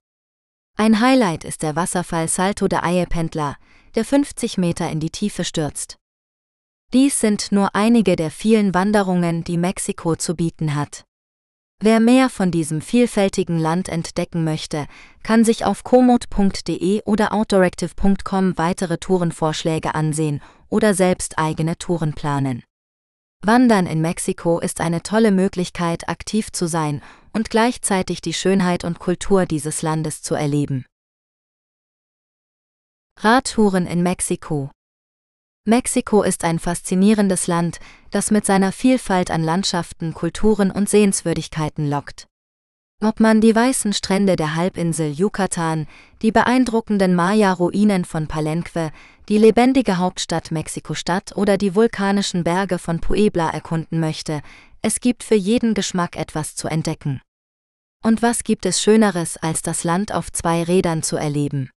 Ein 0.76 1.00
Highlight 1.00 1.42
ist 1.42 1.64
der 1.64 1.74
Wasserfall 1.74 2.29
Salto 2.29 2.68
de 2.68 2.79
Ayependla, 2.79 3.57
der 3.96 4.05
50 4.05 4.59
Meter 4.59 4.88
in 4.90 5.00
die 5.00 5.11
Tiefe 5.11 5.42
stürzt. 5.42 5.96
Dies 6.92 7.18
sind 7.18 7.50
nur 7.50 7.74
einige 7.74 8.14
der 8.14 8.31
vielen 8.31 8.74
Wanderungen, 8.74 9.42
die 9.42 9.59
Mexiko 9.59 10.14
zu 10.14 10.37
bieten 10.37 10.76
hat. 10.76 11.06
Wer 11.79 12.01
mehr 12.01 12.31
von 12.31 12.51
diesem 12.51 12.81
vielfältigen 12.81 13.59
Land 13.59 13.91
entdecken 13.91 14.45
möchte, 14.45 14.87
kann 15.23 15.45
sich 15.45 15.67
auf 15.67 15.85
komoot.de 15.85 17.03
oder 17.05 17.35
outdooractive.com 17.35 18.57
weitere 18.57 18.97
Tourenvorschläge 18.97 19.95
ansehen 19.95 20.41
oder 20.71 20.95
selbst 20.95 21.39
eigene 21.39 21.77
Touren 21.77 22.15
planen. 22.15 22.62
Wandern 23.45 23.87
in 23.87 24.01
Mexiko 24.01 24.59
ist 24.59 24.81
eine 24.81 25.03
tolle 25.03 25.31
Möglichkeit, 25.31 26.09
aktiv 26.09 26.51
zu 26.51 26.67
sein 26.67 27.03
und 27.35 27.51
gleichzeitig 27.51 28.23
die 28.23 28.33
Schönheit 28.33 28.83
und 28.83 28.99
Kultur 28.99 29.45
dieses 29.45 29.83
Landes 29.83 30.23
zu 30.23 30.35
erleben. 30.35 30.87
Radtouren 33.21 33.87
in 33.87 34.03
Mexiko 34.03 34.71
Mexiko 35.69 36.23
ist 36.23 36.45
ein 36.45 36.59
faszinierendes 36.59 37.49
Land, 37.49 37.81
das 38.11 38.31
mit 38.31 38.47
seiner 38.47 38.73
Vielfalt 38.73 39.31
an 39.31 39.42
Landschaften, 39.42 40.14
Kulturen 40.14 40.71
und 40.71 40.88
Sehenswürdigkeiten 40.88 41.88
lockt. 41.88 42.27
Ob 43.03 43.21
man 43.21 43.42
die 43.42 43.55
weißen 43.55 43.92
Strände 43.92 44.37
der 44.37 44.55
Halbinsel 44.55 45.12
Yucatan, 45.12 45.87
die 46.23 46.33
beeindruckenden 46.33 47.14
Maya-Ruinen 47.14 48.07
von 48.07 48.27
Palenque, 48.27 48.90
die 49.29 49.37
lebendige 49.37 49.99
Hauptstadt 49.99 50.51
Mexiko-Stadt 50.51 51.37
oder 51.37 51.59
die 51.59 51.75
vulkanischen 51.75 52.42
Berge 52.42 52.79
von 52.79 53.01
Puebla 53.01 53.51
erkunden 53.51 54.01
möchte, 54.01 54.40
es 54.81 55.01
gibt 55.01 55.25
für 55.25 55.35
jeden 55.35 55.75
Geschmack 55.75 56.16
etwas 56.16 56.55
zu 56.55 56.69
entdecken. 56.69 57.21
Und 58.03 58.23
was 58.23 58.45
gibt 58.45 58.64
es 58.64 58.81
Schöneres, 58.81 59.37
als 59.37 59.61
das 59.61 59.85
Land 59.85 60.14
auf 60.14 60.33
zwei 60.33 60.62
Rädern 60.62 61.03
zu 61.03 61.16
erleben? 61.16 61.71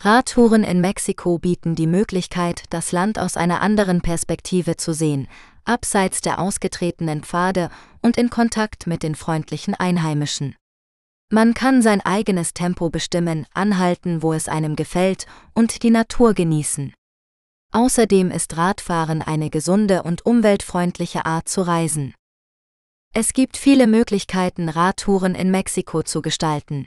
Radtouren 0.00 0.62
in 0.62 0.80
Mexiko 0.80 1.38
bieten 1.38 1.74
die 1.74 1.86
Möglichkeit, 1.86 2.64
das 2.70 2.92
Land 2.92 3.18
aus 3.18 3.36
einer 3.36 3.62
anderen 3.62 4.02
Perspektive 4.02 4.76
zu 4.76 4.92
sehen, 4.92 5.26
abseits 5.64 6.20
der 6.20 6.38
ausgetretenen 6.38 7.22
Pfade 7.22 7.70
und 8.02 8.18
in 8.18 8.28
Kontakt 8.28 8.86
mit 8.86 9.02
den 9.02 9.14
freundlichen 9.14 9.74
Einheimischen. 9.74 10.54
Man 11.32 11.54
kann 11.54 11.82
sein 11.82 12.02
eigenes 12.02 12.54
Tempo 12.54 12.88
bestimmen, 12.88 13.46
anhalten, 13.52 14.22
wo 14.22 14.32
es 14.32 14.48
einem 14.48 14.76
gefällt 14.76 15.26
und 15.54 15.82
die 15.82 15.90
Natur 15.90 16.34
genießen. 16.34 16.92
Außerdem 17.72 18.30
ist 18.30 18.56
Radfahren 18.56 19.22
eine 19.22 19.50
gesunde 19.50 20.02
und 20.04 20.24
umweltfreundliche 20.24 21.26
Art 21.26 21.48
zu 21.48 21.62
reisen. 21.62 22.14
Es 23.12 23.32
gibt 23.32 23.56
viele 23.56 23.86
Möglichkeiten, 23.86 24.68
Radtouren 24.68 25.34
in 25.34 25.50
Mexiko 25.50 26.02
zu 26.02 26.22
gestalten. 26.22 26.86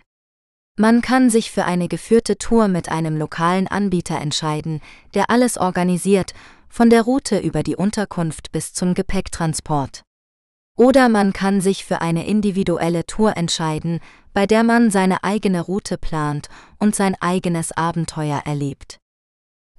Man 0.81 1.01
kann 1.01 1.29
sich 1.29 1.51
für 1.51 1.65
eine 1.65 1.89
geführte 1.89 2.37
Tour 2.37 2.69
mit 2.69 2.87
einem 2.87 3.17
lokalen 3.17 3.67
Anbieter 3.67 4.17
entscheiden, 4.17 4.79
der 5.13 5.29
alles 5.29 5.57
organisiert 5.57 6.33
von 6.69 6.89
der 6.89 7.01
Route 7.01 7.37
über 7.37 7.63
die 7.63 7.75
Unterkunft 7.75 8.53
bis 8.53 8.71
zum 8.71 8.93
Gepäcktransport. 8.93 10.03
Oder 10.77 11.09
man 11.09 11.33
kann 11.33 11.59
sich 11.59 11.83
für 11.83 11.99
eine 11.99 12.25
individuelle 12.25 13.05
Tour 13.05 13.35
entscheiden, 13.35 13.99
bei 14.33 14.47
der 14.47 14.63
man 14.63 14.89
seine 14.89 15.25
eigene 15.25 15.59
Route 15.59 15.97
plant 15.97 16.47
und 16.77 16.95
sein 16.95 17.17
eigenes 17.19 17.73
Abenteuer 17.73 18.43
erlebt. 18.45 18.98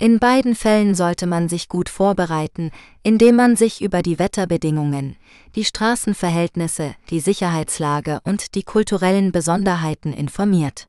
In 0.00 0.18
beiden 0.18 0.54
Fällen 0.54 0.94
sollte 0.94 1.26
man 1.26 1.50
sich 1.50 1.68
gut 1.68 1.90
vorbereiten, 1.90 2.70
indem 3.02 3.36
man 3.36 3.54
sich 3.54 3.82
über 3.82 4.00
die 4.00 4.18
Wetterbedingungen, 4.18 5.16
die 5.56 5.64
Straßenverhältnisse, 5.66 6.94
die 7.10 7.20
Sicherheitslage 7.20 8.20
und 8.24 8.54
die 8.54 8.62
kulturellen 8.62 9.30
Besonderheiten 9.30 10.14
informiert. 10.14 10.86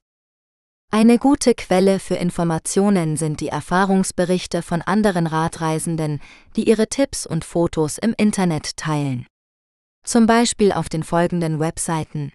Eine 0.91 1.17
gute 1.17 1.56
Quelle 1.56 2.00
für 2.00 2.15
Informationen 2.15 3.17
sind 3.17 3.41
die 3.41 3.50
Erfahrungsberichte 3.50 4.62
von 4.62 4.82
anderen 4.82 5.28
Radreisenden, 5.28 6.21
die 6.56 6.69
ihre 6.69 6.88
Tipps 6.88 7.26
und 7.26 7.43
Fotos 7.43 7.97
im 7.97 8.13
Internet 8.15 8.78
teilen. 8.78 9.28
Zum 10.06 10.26
Beispiel 10.26 10.71
auf 10.71 10.88
den 10.88 11.04
folgenden 11.04 11.60
Webseiten. 11.60 12.32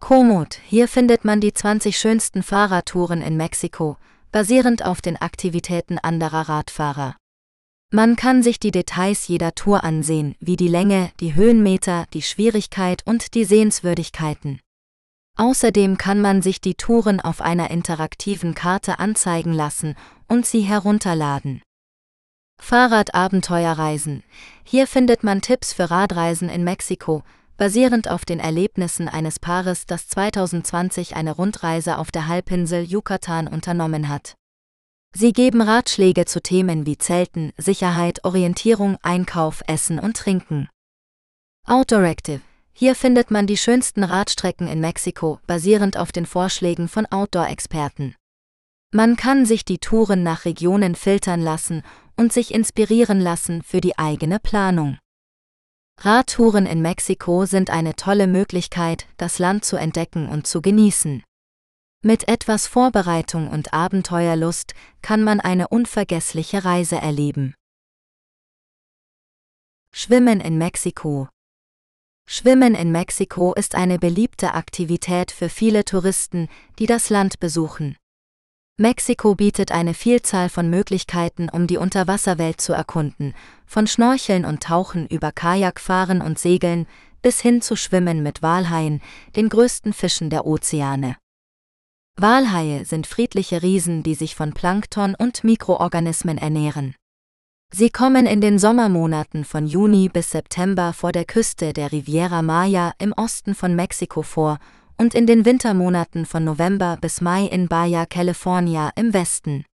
Komoot, 0.00 0.58
hier 0.66 0.88
findet 0.88 1.24
man 1.24 1.40
die 1.40 1.52
20 1.52 1.96
schönsten 1.96 2.42
Fahrradtouren 2.42 3.22
in 3.22 3.36
Mexiko, 3.36 3.96
basierend 4.32 4.84
auf 4.84 5.00
den 5.00 5.16
Aktivitäten 5.16 5.98
anderer 5.98 6.48
Radfahrer. 6.48 7.16
Man 7.90 8.16
kann 8.16 8.42
sich 8.42 8.60
die 8.60 8.70
Details 8.70 9.28
jeder 9.28 9.54
Tour 9.54 9.82
ansehen, 9.82 10.34
wie 10.40 10.56
die 10.56 10.68
Länge, 10.68 11.10
die 11.20 11.34
Höhenmeter, 11.34 12.04
die 12.12 12.22
Schwierigkeit 12.22 13.02
und 13.06 13.34
die 13.34 13.44
Sehenswürdigkeiten. 13.44 14.60
Außerdem 15.36 15.96
kann 15.96 16.20
man 16.20 16.42
sich 16.42 16.60
die 16.60 16.74
Touren 16.74 17.20
auf 17.20 17.40
einer 17.40 17.70
interaktiven 17.70 18.54
Karte 18.54 18.98
anzeigen 18.98 19.52
lassen 19.52 19.94
und 20.26 20.44
sie 20.44 20.60
herunterladen. 20.60 21.62
Fahrradabenteuerreisen. 22.60 24.24
Hier 24.64 24.86
findet 24.86 25.22
man 25.22 25.40
Tipps 25.40 25.72
für 25.72 25.90
Radreisen 25.90 26.48
in 26.48 26.64
Mexiko, 26.64 27.22
basierend 27.58 28.08
auf 28.08 28.24
den 28.24 28.40
Erlebnissen 28.40 29.08
eines 29.08 29.38
Paares, 29.38 29.84
das 29.84 30.08
2020 30.08 31.16
eine 31.16 31.32
Rundreise 31.32 31.98
auf 31.98 32.10
der 32.10 32.28
Halbinsel 32.28 32.84
Yucatan 32.84 33.48
unternommen 33.48 34.08
hat. 34.08 34.36
Sie 35.14 35.32
geben 35.32 35.60
Ratschläge 35.60 36.24
zu 36.24 36.40
Themen 36.40 36.86
wie 36.86 36.96
Zelten, 36.96 37.52
Sicherheit, 37.58 38.24
Orientierung, 38.24 38.96
Einkauf, 39.02 39.62
Essen 39.66 39.98
und 39.98 40.16
Trinken. 40.16 40.68
Outdooractive. 41.66 42.40
Hier 42.72 42.94
findet 42.94 43.32
man 43.32 43.48
die 43.48 43.56
schönsten 43.56 44.04
Radstrecken 44.04 44.68
in 44.68 44.80
Mexiko, 44.80 45.40
basierend 45.48 45.96
auf 45.96 46.12
den 46.12 46.26
Vorschlägen 46.26 46.86
von 46.86 47.06
Outdoor-Experten. 47.06 48.14
Man 48.92 49.16
kann 49.16 49.44
sich 49.44 49.64
die 49.64 49.78
Touren 49.78 50.22
nach 50.22 50.44
Regionen 50.44 50.94
filtern 50.94 51.42
lassen 51.42 51.82
und 52.16 52.32
sich 52.32 52.54
inspirieren 52.54 53.20
lassen 53.20 53.62
für 53.62 53.80
die 53.80 53.98
eigene 53.98 54.38
Planung. 54.38 54.98
Radtouren 56.00 56.64
in 56.66 56.80
Mexiko 56.80 57.44
sind 57.44 57.70
eine 57.70 57.96
tolle 57.96 58.28
Möglichkeit, 58.28 59.08
das 59.16 59.40
Land 59.40 59.64
zu 59.64 59.76
entdecken 59.76 60.28
und 60.28 60.46
zu 60.46 60.62
genießen. 60.62 61.24
Mit 62.04 62.28
etwas 62.28 62.68
Vorbereitung 62.68 63.50
und 63.50 63.74
Abenteuerlust 63.74 64.74
kann 65.02 65.24
man 65.24 65.40
eine 65.40 65.66
unvergessliche 65.66 66.64
Reise 66.64 66.96
erleben. 66.96 67.54
Schwimmen 69.92 70.40
in 70.40 70.56
Mexiko 70.56 71.28
Schwimmen 72.28 72.76
in 72.76 72.92
Mexiko 72.92 73.52
ist 73.54 73.74
eine 73.74 73.98
beliebte 73.98 74.54
Aktivität 74.54 75.32
für 75.32 75.48
viele 75.48 75.84
Touristen, 75.84 76.48
die 76.78 76.86
das 76.86 77.10
Land 77.10 77.40
besuchen. 77.40 77.96
Mexiko 78.80 79.34
bietet 79.34 79.72
eine 79.72 79.92
Vielzahl 79.92 80.48
von 80.48 80.70
Möglichkeiten, 80.70 81.48
um 81.48 81.66
die 81.66 81.78
Unterwasserwelt 81.78 82.60
zu 82.60 82.72
erkunden, 82.72 83.34
von 83.66 83.88
Schnorcheln 83.88 84.44
und 84.44 84.62
Tauchen 84.62 85.08
über 85.08 85.32
Kajakfahren 85.32 86.22
und 86.22 86.38
Segeln 86.38 86.86
bis 87.20 87.40
hin 87.40 87.60
zu 87.60 87.74
Schwimmen 87.74 88.22
mit 88.22 88.40
Walhaien, 88.40 89.02
den 89.34 89.48
größten 89.48 89.92
Fischen 89.92 90.30
der 90.30 90.46
Ozeane. 90.46 91.16
Walhaie 92.16 92.84
sind 92.84 93.08
friedliche 93.08 93.64
Riesen, 93.64 94.04
die 94.04 94.14
sich 94.14 94.36
von 94.36 94.52
Plankton 94.52 95.16
und 95.16 95.42
Mikroorganismen 95.42 96.38
ernähren. 96.38 96.94
Sie 97.74 97.90
kommen 97.90 98.26
in 98.26 98.40
den 98.40 98.60
Sommermonaten 98.60 99.44
von 99.44 99.66
Juni 99.66 100.08
bis 100.08 100.30
September 100.30 100.92
vor 100.92 101.10
der 101.10 101.24
Küste 101.24 101.72
der 101.72 101.90
Riviera 101.90 102.42
Maya 102.42 102.92
im 103.00 103.12
Osten 103.12 103.56
von 103.56 103.74
Mexiko 103.74 104.22
vor 104.22 104.60
und 104.98 105.14
in 105.14 105.26
den 105.26 105.44
Wintermonaten 105.44 106.26
von 106.26 106.44
November 106.44 106.98
bis 107.00 107.20
Mai 107.20 107.46
in 107.46 107.68
Baja 107.68 108.04
California 108.04 108.90
im 108.96 109.14
Westen. 109.14 109.64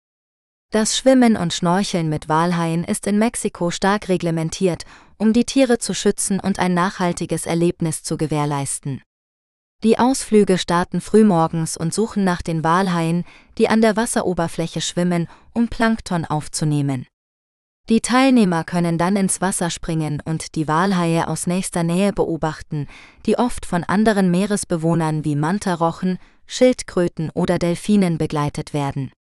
Das 0.71 0.97
Schwimmen 0.97 1.37
und 1.37 1.53
Schnorcheln 1.53 2.09
mit 2.09 2.29
Walhaien 2.29 2.85
ist 2.85 3.07
in 3.07 3.19
Mexiko 3.19 3.71
stark 3.71 4.09
reglementiert, 4.09 4.85
um 5.17 5.33
die 5.33 5.45
Tiere 5.45 5.79
zu 5.79 5.95
schützen 5.95 6.41
und 6.41 6.59
ein 6.59 6.75
nachhaltiges 6.75 7.47
Erlebnis 7.47 8.03
zu 8.03 8.17
gewährleisten. 8.17 9.03
Die 9.83 9.99
Ausflüge 9.99 10.59
starten 10.59 11.01
frühmorgens 11.01 11.77
und 11.77 11.95
suchen 11.95 12.25
nach 12.25 12.43
den 12.43 12.65
Walhaien, 12.65 13.25
die 13.59 13.69
an 13.69 13.81
der 13.81 13.97
Wasseroberfläche 13.97 14.81
schwimmen, 14.81 15.29
um 15.53 15.69
Plankton 15.69 16.25
aufzunehmen. 16.25 17.07
Die 17.91 18.01
Teilnehmer 18.01 18.65
können 18.65 18.97
dann 18.97 19.15
ins 19.15 19.43
Wasser 19.43 19.69
springen 19.69 20.23
und 20.25 20.55
die 20.55 20.67
Walhaie 20.67 21.29
aus 21.29 21.47
nächster 21.47 21.83
Nähe 21.83 22.15
beobachten, 22.15 22.87
die 23.27 23.37
oft 23.37 23.67
von 23.67 23.85
anderen 23.85 24.31
Meeresbewohnern 24.31 25.25
wie 25.27 25.37
Mantarochen, 25.37 26.19
Schildkröten 26.47 27.31
oder 27.35 27.59
Delfinen 27.59 28.17
begleitet 28.17 28.73
werden. 28.73 29.13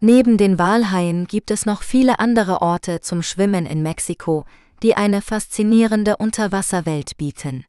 Neben 0.00 0.38
den 0.38 0.58
Walhaien 0.58 1.26
gibt 1.26 1.52
es 1.52 1.66
noch 1.66 1.82
viele 1.82 2.18
andere 2.18 2.62
Orte 2.62 3.00
zum 3.00 3.22
Schwimmen 3.22 3.64
in 3.64 3.82
Mexiko, 3.82 4.44
die 4.82 4.96
eine 4.96 5.22
faszinierende 5.22 6.16
Unterwasserwelt 6.16 7.16
bieten. 7.16 7.64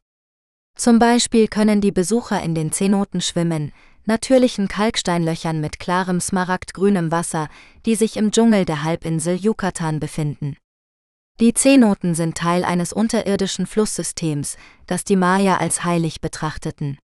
Zum 0.76 0.98
Beispiel 0.98 1.48
können 1.48 1.82
die 1.82 1.92
Besucher 1.92 2.42
in 2.42 2.56
den 2.56 2.72
Zenoten 2.72 3.22
schwimmen, 3.22 3.74
natürlichen 4.10 4.68
Kalksteinlöchern 4.68 5.62
mit 5.62 5.80
klarem 5.80 6.20
smaragdgrünem 6.20 7.12
Wasser, 7.12 7.48
die 7.86 7.94
sich 7.94 8.18
im 8.18 8.32
Dschungel 8.32 8.66
der 8.66 8.84
Halbinsel 8.84 9.38
Yucatan 9.38 10.00
befinden. 10.00 10.58
Die 11.40 11.54
Zenoten 11.54 12.16
sind 12.16 12.36
Teil 12.36 12.66
eines 12.66 12.92
unterirdischen 12.92 13.68
Flusssystems, 13.68 14.58
das 14.88 15.06
die 15.06 15.16
Maya 15.16 15.58
als 15.58 15.86
heilig 15.86 16.20
betrachteten. 16.22 16.98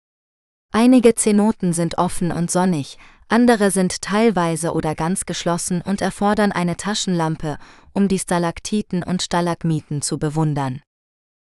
Einige 0.73 1.13
Zenoten 1.13 1.73
sind 1.73 1.99
offen 1.99 2.31
und 2.31 2.49
sonnig, 2.49 2.97
andere 3.29 3.69
sind 3.69 4.01
teilweise 4.01 4.73
oder 4.73 4.95
ganz 4.95 5.25
geschlossen 5.25 5.81
und 5.81 6.01
erfordern 6.01 6.51
eine 6.51 6.75
Taschenlampe, 6.75 7.59
um 7.93 8.07
die 8.07 8.19
Stalaktiten 8.19 9.03
und 9.03 9.21
Stalagmiten 9.21 10.01
zu 10.01 10.17
bewundern. 10.17 10.81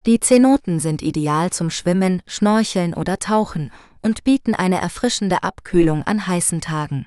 Die 0.06 0.20
Zenoten 0.20 0.78
sind 0.78 1.02
ideal 1.02 1.50
zum 1.50 1.70
Schwimmen, 1.70 2.22
Schnorcheln 2.26 2.94
oder 2.94 3.18
Tauchen 3.18 3.72
und 4.02 4.24
bieten 4.24 4.54
eine 4.54 4.80
erfrischende 4.80 5.42
Abkühlung 5.42 6.02
an 6.04 6.26
heißen 6.26 6.60
Tagen. 6.60 7.06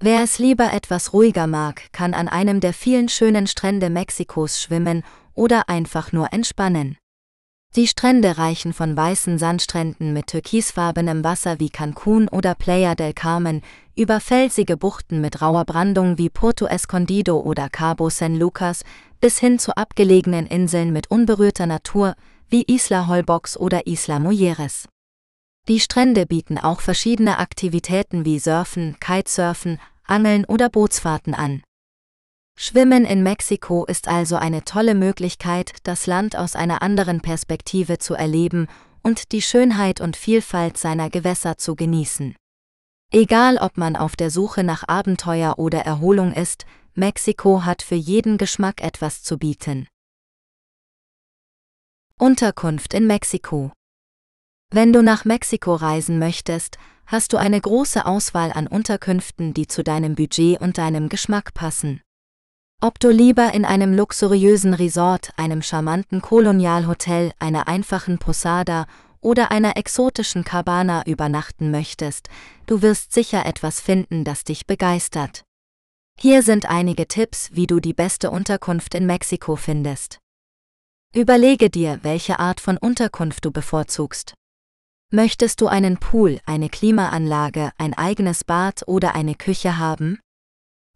Wer 0.00 0.22
es 0.22 0.38
lieber 0.38 0.72
etwas 0.72 1.12
ruhiger 1.12 1.46
mag, 1.46 1.92
kann 1.92 2.14
an 2.14 2.28
einem 2.28 2.60
der 2.60 2.74
vielen 2.74 3.08
schönen 3.08 3.46
Strände 3.46 3.90
Mexikos 3.90 4.60
schwimmen 4.60 5.02
oder 5.34 5.68
einfach 5.68 6.12
nur 6.12 6.32
entspannen. 6.32 6.98
Die 7.76 7.88
Strände 7.88 8.38
reichen 8.38 8.72
von 8.72 8.96
weißen 8.96 9.36
Sandstränden 9.36 10.12
mit 10.12 10.28
türkisfarbenem 10.28 11.24
Wasser 11.24 11.58
wie 11.58 11.70
Cancun 11.70 12.28
oder 12.28 12.54
Playa 12.54 12.94
del 12.94 13.12
Carmen 13.14 13.62
über 13.96 14.20
felsige 14.20 14.76
Buchten 14.76 15.20
mit 15.20 15.42
rauer 15.42 15.64
Brandung 15.64 16.16
wie 16.16 16.30
Porto 16.30 16.66
Escondido 16.66 17.40
oder 17.40 17.68
Cabo 17.68 18.10
San 18.10 18.36
Lucas 18.36 18.84
bis 19.20 19.40
hin 19.40 19.58
zu 19.58 19.76
abgelegenen 19.76 20.46
Inseln 20.46 20.92
mit 20.92 21.10
unberührter 21.10 21.66
Natur 21.66 22.14
wie 22.48 22.62
Isla 22.62 23.08
Holbox 23.08 23.56
oder 23.56 23.88
Isla 23.88 24.20
Mujeres. 24.20 24.86
Die 25.66 25.80
Strände 25.80 26.26
bieten 26.26 26.58
auch 26.58 26.82
verschiedene 26.82 27.38
Aktivitäten 27.38 28.26
wie 28.26 28.38
Surfen, 28.38 28.98
Kitesurfen, 29.00 29.80
Angeln 30.04 30.44
oder 30.44 30.68
Bootsfahrten 30.68 31.32
an. 31.32 31.62
Schwimmen 32.56 33.06
in 33.06 33.22
Mexiko 33.22 33.86
ist 33.86 34.06
also 34.06 34.36
eine 34.36 34.64
tolle 34.64 34.94
Möglichkeit, 34.94 35.72
das 35.82 36.06
Land 36.06 36.36
aus 36.36 36.54
einer 36.54 36.82
anderen 36.82 37.22
Perspektive 37.22 37.98
zu 37.98 38.14
erleben 38.14 38.68
und 39.02 39.32
die 39.32 39.40
Schönheit 39.40 40.02
und 40.02 40.16
Vielfalt 40.16 40.76
seiner 40.76 41.08
Gewässer 41.08 41.56
zu 41.56 41.74
genießen. 41.76 42.36
Egal 43.10 43.56
ob 43.56 43.78
man 43.78 43.96
auf 43.96 44.16
der 44.16 44.30
Suche 44.30 44.64
nach 44.64 44.86
Abenteuer 44.86 45.58
oder 45.58 45.80
Erholung 45.80 46.32
ist, 46.34 46.66
Mexiko 46.94 47.64
hat 47.64 47.80
für 47.80 47.94
jeden 47.94 48.36
Geschmack 48.36 48.82
etwas 48.82 49.22
zu 49.22 49.38
bieten. 49.38 49.88
Unterkunft 52.18 52.92
in 52.92 53.06
Mexiko 53.06 53.72
Wenn 54.74 54.92
du 54.92 55.04
nach 55.04 55.24
Mexiko 55.24 55.76
reisen 55.76 56.18
möchtest, 56.18 56.78
hast 57.06 57.32
du 57.32 57.36
eine 57.36 57.60
große 57.60 58.04
Auswahl 58.06 58.50
an 58.50 58.66
Unterkünften, 58.66 59.54
die 59.54 59.68
zu 59.68 59.84
deinem 59.84 60.16
Budget 60.16 60.60
und 60.60 60.78
deinem 60.78 61.08
Geschmack 61.08 61.54
passen. 61.54 62.00
Ob 62.82 62.98
du 62.98 63.10
lieber 63.10 63.54
in 63.54 63.64
einem 63.64 63.94
luxuriösen 63.94 64.74
Resort, 64.74 65.30
einem 65.36 65.62
charmanten 65.62 66.20
Kolonialhotel, 66.20 67.30
einer 67.38 67.68
einfachen 67.68 68.18
Posada 68.18 68.86
oder 69.20 69.52
einer 69.52 69.76
exotischen 69.76 70.42
Cabana 70.42 71.06
übernachten 71.06 71.70
möchtest, 71.70 72.28
du 72.66 72.82
wirst 72.82 73.12
sicher 73.12 73.46
etwas 73.46 73.80
finden, 73.80 74.24
das 74.24 74.42
dich 74.42 74.66
begeistert. 74.66 75.44
Hier 76.18 76.42
sind 76.42 76.68
einige 76.68 77.06
Tipps, 77.06 77.50
wie 77.52 77.68
du 77.68 77.78
die 77.78 77.94
beste 77.94 78.28
Unterkunft 78.28 78.96
in 78.96 79.06
Mexiko 79.06 79.54
findest. 79.54 80.18
Überlege 81.14 81.70
dir, 81.70 82.00
welche 82.02 82.40
Art 82.40 82.58
von 82.58 82.76
Unterkunft 82.76 83.44
du 83.44 83.52
bevorzugst. 83.52 84.34
Möchtest 85.14 85.60
du 85.60 85.68
einen 85.68 85.98
Pool, 85.98 86.40
eine 86.44 86.68
Klimaanlage, 86.68 87.70
ein 87.78 87.94
eigenes 87.94 88.42
Bad 88.42 88.82
oder 88.88 89.14
eine 89.14 89.36
Küche 89.36 89.78
haben? 89.78 90.18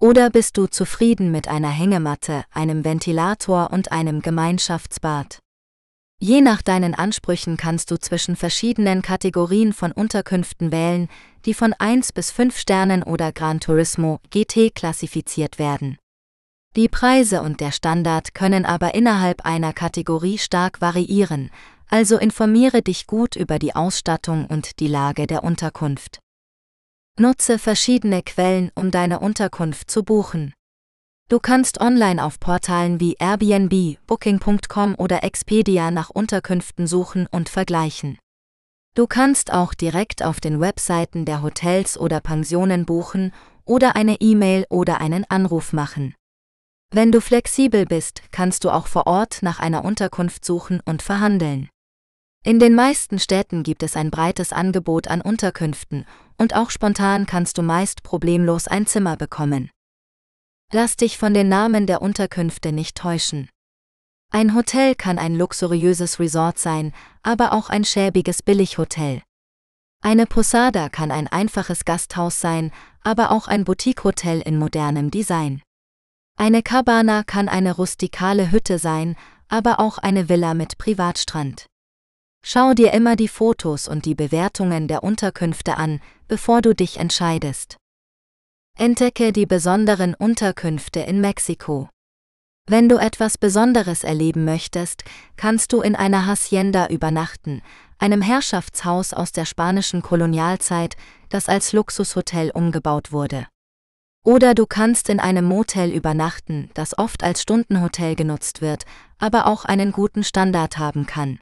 Oder 0.01 0.29
bist 0.29 0.57
du 0.57 0.67
zufrieden 0.67 1.31
mit 1.31 1.47
einer 1.47 1.69
Hängematte, 1.69 2.43
einem 2.51 2.85
Ventilator 2.85 3.71
und 3.71 3.93
einem 3.93 4.21
Gemeinschaftsbad? 4.21 5.39
Je 6.19 6.41
nach 6.41 6.63
deinen 6.63 6.97
Ansprüchen 6.97 7.57
kannst 7.57 7.93
du 7.93 7.97
zwischen 7.97 8.35
verschiedenen 8.35 9.03
Kategorien 9.03 9.73
von 9.73 9.93
Unterkünften 9.93 10.73
wählen, 10.73 11.09
die 11.45 11.55
von 11.55 11.73
1 11.73 12.13
bis 12.13 12.33
5 12.33 12.59
Sternen 12.59 13.05
oder 13.05 13.31
Gran 13.31 13.61
Turismo 13.61 14.19
GT 14.31 14.75
klassifiziert 14.75 15.61
werden. 15.61 15.97
Die 16.75 16.89
Preise 16.89 17.41
und 17.41 17.61
der 17.61 17.71
Standard 17.71 18.35
können 18.35 18.67
aber 18.67 18.97
innerhalb 18.97 19.47
einer 19.47 19.73
Kategorie 19.73 20.39
stark 20.39 20.81
variieren, 20.81 21.51
also 21.89 22.19
informiere 22.19 22.83
dich 22.83 23.07
gut 23.07 23.37
über 23.37 23.59
die 23.59 23.75
Ausstattung 23.75 24.47
und 24.47 24.81
die 24.81 24.89
Lage 24.89 25.27
der 25.27 25.45
Unterkunft. 25.45 26.21
Nutze 27.19 27.59
verschiedene 27.59 28.23
Quellen, 28.23 28.71
um 28.75 28.91
deine 28.91 29.21
Unterkunft 29.21 29.91
zu 29.91 30.05
buchen. 30.05 30.55
Du 31.29 31.41
kannst 31.41 31.81
online 31.81 32.25
auf 32.25 32.41
Portalen 32.41 33.01
wie 33.01 33.17
Airbnb, 33.19 33.99
Booking.com 34.07 34.95
oder 34.97 35.25
Expedia 35.25 35.91
nach 35.91 36.11
Unterkünften 36.11 36.87
suchen 36.87 37.27
und 37.31 37.49
vergleichen. 37.49 38.19
Du 38.95 39.07
kannst 39.07 39.53
auch 39.53 39.75
direkt 39.75 40.23
auf 40.23 40.41
den 40.41 40.61
Webseiten 40.61 41.25
der 41.25 41.43
Hotels 41.43 41.99
oder 41.99 42.21
Pensionen 42.21 42.87
buchen 42.87 43.33
oder 43.65 43.95
eine 43.95 44.21
E-Mail 44.21 44.65
oder 44.71 45.01
einen 45.01 45.25
Anruf 45.29 45.73
machen. 45.73 46.15
Wenn 46.91 47.13
du 47.13 47.21
flexibel 47.21 47.85
bist, 47.85 48.23
kannst 48.31 48.65
du 48.65 48.71
auch 48.71 48.87
vor 48.87 49.07
Ort 49.07 49.41
nach 49.43 49.61
einer 49.61 49.85
Unterkunft 49.85 50.45
suchen 50.45 50.81
und 50.87 51.03
verhandeln. 51.03 51.69
In 52.49 52.59
den 52.59 52.75
meisten 52.75 53.19
Städten 53.19 53.63
gibt 53.63 53.83
es 53.83 53.95
ein 53.95 54.11
breites 54.11 54.55
Angebot 54.55 55.09
an 55.09 55.21
Unterkünften 55.21 56.07
und 56.39 56.57
auch 56.57 56.71
spontan 56.71 57.27
kannst 57.27 57.59
du 57.59 57.63
meist 57.63 58.03
problemlos 58.03 58.69
ein 58.69 58.87
Zimmer 58.87 59.19
bekommen. 59.19 59.71
Lass 60.73 60.97
dich 60.97 61.19
von 61.19 61.35
den 61.35 61.51
Namen 61.51 61.87
der 61.87 62.01
Unterkünfte 62.01 62.73
nicht 62.73 62.97
täuschen. 62.97 63.51
Ein 64.33 64.55
Hotel 64.55 64.95
kann 64.95 65.19
ein 65.19 65.35
luxuriöses 65.35 66.21
Resort 66.21 66.59
sein, 66.59 66.95
aber 67.23 67.53
auch 67.53 67.69
ein 67.69 67.85
schäbiges 67.85 68.43
Billighotel. 68.43 69.21
Eine 70.03 70.25
Posada 70.25 70.89
kann 70.89 71.11
ein 71.11 71.29
einfaches 71.29 71.85
Gasthaus 71.85 72.41
sein, 72.41 72.73
aber 73.03 73.31
auch 73.31 73.47
ein 73.49 73.67
Boutique-Hotel 73.67 74.41
in 74.41 74.59
modernem 74.59 75.11
Design. 75.11 75.61
Eine 76.39 76.63
Cabana 76.63 77.25
kann 77.25 77.51
eine 77.51 77.77
rustikale 77.77 78.51
Hütte 78.51 78.79
sein, 78.79 79.17
aber 79.49 79.81
auch 79.81 79.99
eine 79.99 80.31
Villa 80.31 80.55
mit 80.55 80.79
Privatstrand. 80.79 81.67
Schau 82.43 82.75
dir 82.75 82.93
immer 82.93 83.17
die 83.17 83.29
Fotos 83.29 83.89
und 83.89 84.05
die 84.05 84.15
Bewertungen 84.15 84.89
der 84.89 85.03
Unterkünfte 85.03 85.77
an, 85.77 86.01
bevor 86.29 86.63
du 86.63 86.75
dich 86.75 86.99
entscheidest. 86.99 87.77
Entdecke 88.77 89.33
die 89.33 89.47
besonderen 89.47 90.15
Unterkünfte 90.15 91.01
in 91.01 91.21
Mexiko. 91.21 91.89
Wenn 92.71 92.89
du 92.89 92.97
etwas 92.97 93.39
Besonderes 93.39 94.05
erleben 94.05 94.45
möchtest, 94.45 95.03
kannst 95.37 95.73
du 95.73 95.81
in 95.81 95.97
einer 95.97 96.27
Hacienda 96.27 96.87
übernachten, 96.89 97.63
einem 97.99 98.23
Herrschaftshaus 98.23 99.13
aus 99.15 99.33
der 99.33 99.47
spanischen 99.47 100.03
Kolonialzeit, 100.03 100.97
das 101.31 101.49
als 101.49 101.73
Luxushotel 101.73 102.51
umgebaut 102.51 103.11
wurde. 103.11 103.47
Oder 104.25 104.55
du 104.55 104.67
kannst 104.67 105.09
in 105.09 105.19
einem 105.19 105.47
Motel 105.47 105.91
übernachten, 105.91 106.71
das 106.75 106.97
oft 106.99 107.25
als 107.25 107.43
Stundenhotel 107.43 108.15
genutzt 108.15 108.61
wird, 108.61 108.85
aber 109.19 109.47
auch 109.47 109.65
einen 109.65 109.91
guten 109.91 110.23
Standard 110.23 110.77
haben 110.77 111.07
kann. 111.07 111.39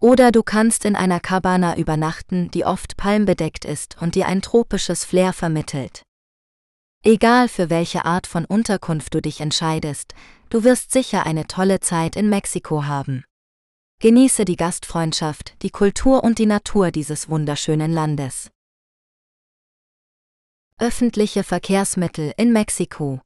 Oder 0.00 0.32
du 0.32 0.42
kannst 0.42 0.86
in 0.86 0.96
einer 0.96 1.20
Cabana 1.20 1.76
übernachten, 1.76 2.50
die 2.50 2.64
oft 2.64 2.96
palmbedeckt 2.96 3.66
ist 3.66 4.00
und 4.00 4.14
dir 4.14 4.26
ein 4.26 4.40
tropisches 4.40 5.04
Flair 5.04 5.34
vermittelt. 5.34 6.02
Egal 7.04 7.48
für 7.48 7.68
welche 7.68 8.06
Art 8.06 8.26
von 8.26 8.46
Unterkunft 8.46 9.14
du 9.14 9.20
dich 9.20 9.40
entscheidest, 9.40 10.14
du 10.48 10.64
wirst 10.64 10.90
sicher 10.90 11.26
eine 11.26 11.46
tolle 11.46 11.80
Zeit 11.80 12.16
in 12.16 12.30
Mexiko 12.30 12.84
haben. 12.84 13.24
Genieße 14.00 14.46
die 14.46 14.56
Gastfreundschaft, 14.56 15.62
die 15.62 15.70
Kultur 15.70 16.24
und 16.24 16.38
die 16.38 16.46
Natur 16.46 16.90
dieses 16.90 17.28
wunderschönen 17.28 17.92
Landes. 17.92 18.50
Öffentliche 20.78 21.44
Verkehrsmittel 21.44 22.32
in 22.38 22.52
Mexiko 22.52 23.20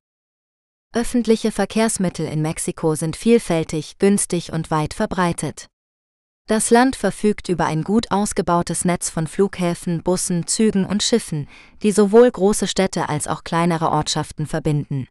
Öffentliche 0.93 1.53
Verkehrsmittel 1.53 2.27
in 2.27 2.43
Mexiko 2.43 2.97
sind 2.97 3.15
vielfältig, 3.15 3.99
günstig 3.99 4.53
und 4.53 4.73
weit 4.73 4.95
verbreitet. 4.95 5.69
Das 6.47 6.69
Land 6.69 6.95
verfügt 6.95 7.49
über 7.49 7.65
ein 7.65 7.85
gut 7.85 8.11
ausgebautes 8.11 8.85
Netz 8.85 9.09
von 9.09 9.27
Flughäfen, 9.27 10.03
Bussen, 10.03 10.47
Zügen 10.47 10.85
und 10.85 11.03
Schiffen, 11.03 11.49
die 11.83 11.91
sowohl 11.91 12.31
große 12.31 12.67
Städte 12.67 13.09
als 13.09 13.27
auch 13.27 13.45
kleinere 13.45 13.91
Ortschaften 13.91 14.47
verbinden. 14.47 15.09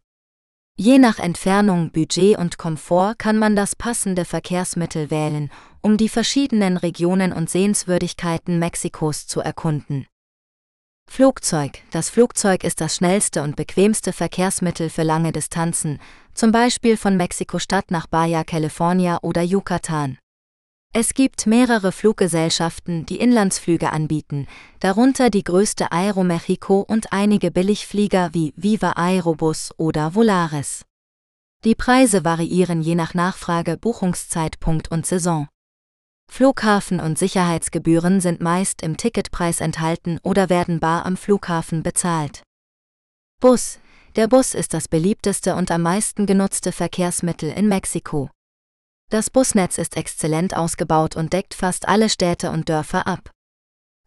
Je 0.77 0.99
nach 0.99 1.17
Entfernung, 1.17 1.91
Budget 1.91 2.37
und 2.37 2.59
Komfort 2.59 3.15
kann 3.17 3.39
man 3.39 3.55
das 3.55 3.75
passende 3.75 4.25
Verkehrsmittel 4.25 5.09
wählen, 5.09 5.51
um 5.81 5.97
die 5.97 6.09
verschiedenen 6.09 6.77
Regionen 6.77 7.33
und 7.33 7.49
Sehenswürdigkeiten 7.49 8.59
Mexikos 8.59 9.25
zu 9.25 9.41
erkunden. 9.41 10.05
Flugzeug. 11.09 11.79
Das 11.91 12.11
Flugzeug 12.11 12.63
ist 12.63 12.79
das 12.79 12.95
schnellste 12.95 13.41
und 13.41 13.55
bequemste 13.55 14.13
Verkehrsmittel 14.13 14.89
für 14.89 15.03
lange 15.03 15.31
Distanzen, 15.31 15.99
zum 16.35 16.51
Beispiel 16.51 16.95
von 16.95 17.17
Mexiko-Stadt 17.17 17.89
nach 17.89 18.05
Baja 18.05 18.43
California 18.43 19.17
oder 19.21 19.41
Yucatan. 19.41 20.17
Es 20.95 21.15
gibt 21.15 21.47
mehrere 21.47 21.91
Fluggesellschaften, 21.91 23.07
die 23.07 23.19
Inlandsflüge 23.19 23.91
anbieten, 23.91 24.45
darunter 24.79 25.31
die 25.31 25.43
größte 25.43 25.91
Aeromexico 25.91 26.81
und 26.87 27.11
einige 27.11 27.49
Billigflieger 27.49 28.29
wie 28.33 28.53
Viva 28.55 28.91
Aerobus 28.91 29.71
oder 29.77 30.13
Volaris. 30.13 30.85
Die 31.63 31.73
Preise 31.73 32.23
variieren 32.23 32.83
je 32.83 32.93
nach 32.93 33.15
Nachfrage, 33.15 33.75
Buchungszeitpunkt 33.75 34.91
und 34.91 35.07
Saison. 35.07 35.47
Flughafen- 36.31 36.99
und 36.99 37.17
Sicherheitsgebühren 37.17 38.21
sind 38.21 38.39
meist 38.39 38.83
im 38.83 38.95
Ticketpreis 38.95 39.61
enthalten 39.61 40.19
oder 40.21 40.51
werden 40.51 40.79
bar 40.79 41.07
am 41.07 41.17
Flughafen 41.17 41.81
bezahlt. 41.81 42.43
Bus. 43.39 43.79
Der 44.15 44.27
Bus 44.27 44.53
ist 44.53 44.75
das 44.75 44.87
beliebteste 44.87 45.55
und 45.55 45.71
am 45.71 45.81
meisten 45.81 46.27
genutzte 46.27 46.71
Verkehrsmittel 46.71 47.49
in 47.49 47.67
Mexiko. 47.67 48.29
Das 49.13 49.29
Busnetz 49.29 49.77
ist 49.77 49.95
exzellent 49.95 50.57
ausgebaut 50.57 51.15
und 51.15 51.33
deckt 51.33 51.53
fast 51.53 51.87
alle 51.87 52.09
Städte 52.09 52.49
und 52.49 52.67
Dörfer 52.67 53.05
ab. 53.05 53.29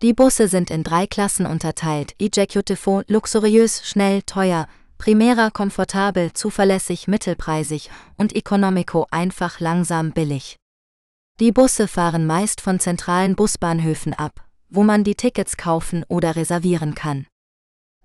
Die 0.03 0.13
Busse 0.13 0.49
sind 0.49 0.69
in 0.69 0.83
drei 0.83 1.07
Klassen 1.07 1.47
unterteilt: 1.47 2.17
Executive, 2.19 3.05
luxuriös, 3.07 3.89
schnell, 3.89 4.23
teuer, 4.23 4.67
Primera, 4.99 5.51
komfortabel, 5.51 6.33
zuverlässig, 6.33 7.07
mittelpreisig 7.07 7.89
und 8.17 8.35
Economico, 8.35 9.07
einfach, 9.13 9.61
langsam, 9.61 10.11
billig. 10.11 10.57
Die 11.39 11.53
Busse 11.53 11.87
fahren 11.87 12.27
meist 12.27 12.61
von 12.61 12.81
zentralen 12.81 13.37
Busbahnhöfen 13.37 14.13
ab, 14.13 14.45
wo 14.71 14.83
man 14.83 15.05
die 15.05 15.15
Tickets 15.15 15.57
kaufen 15.57 16.05
oder 16.09 16.35
reservieren 16.35 16.97
kann. 16.97 17.29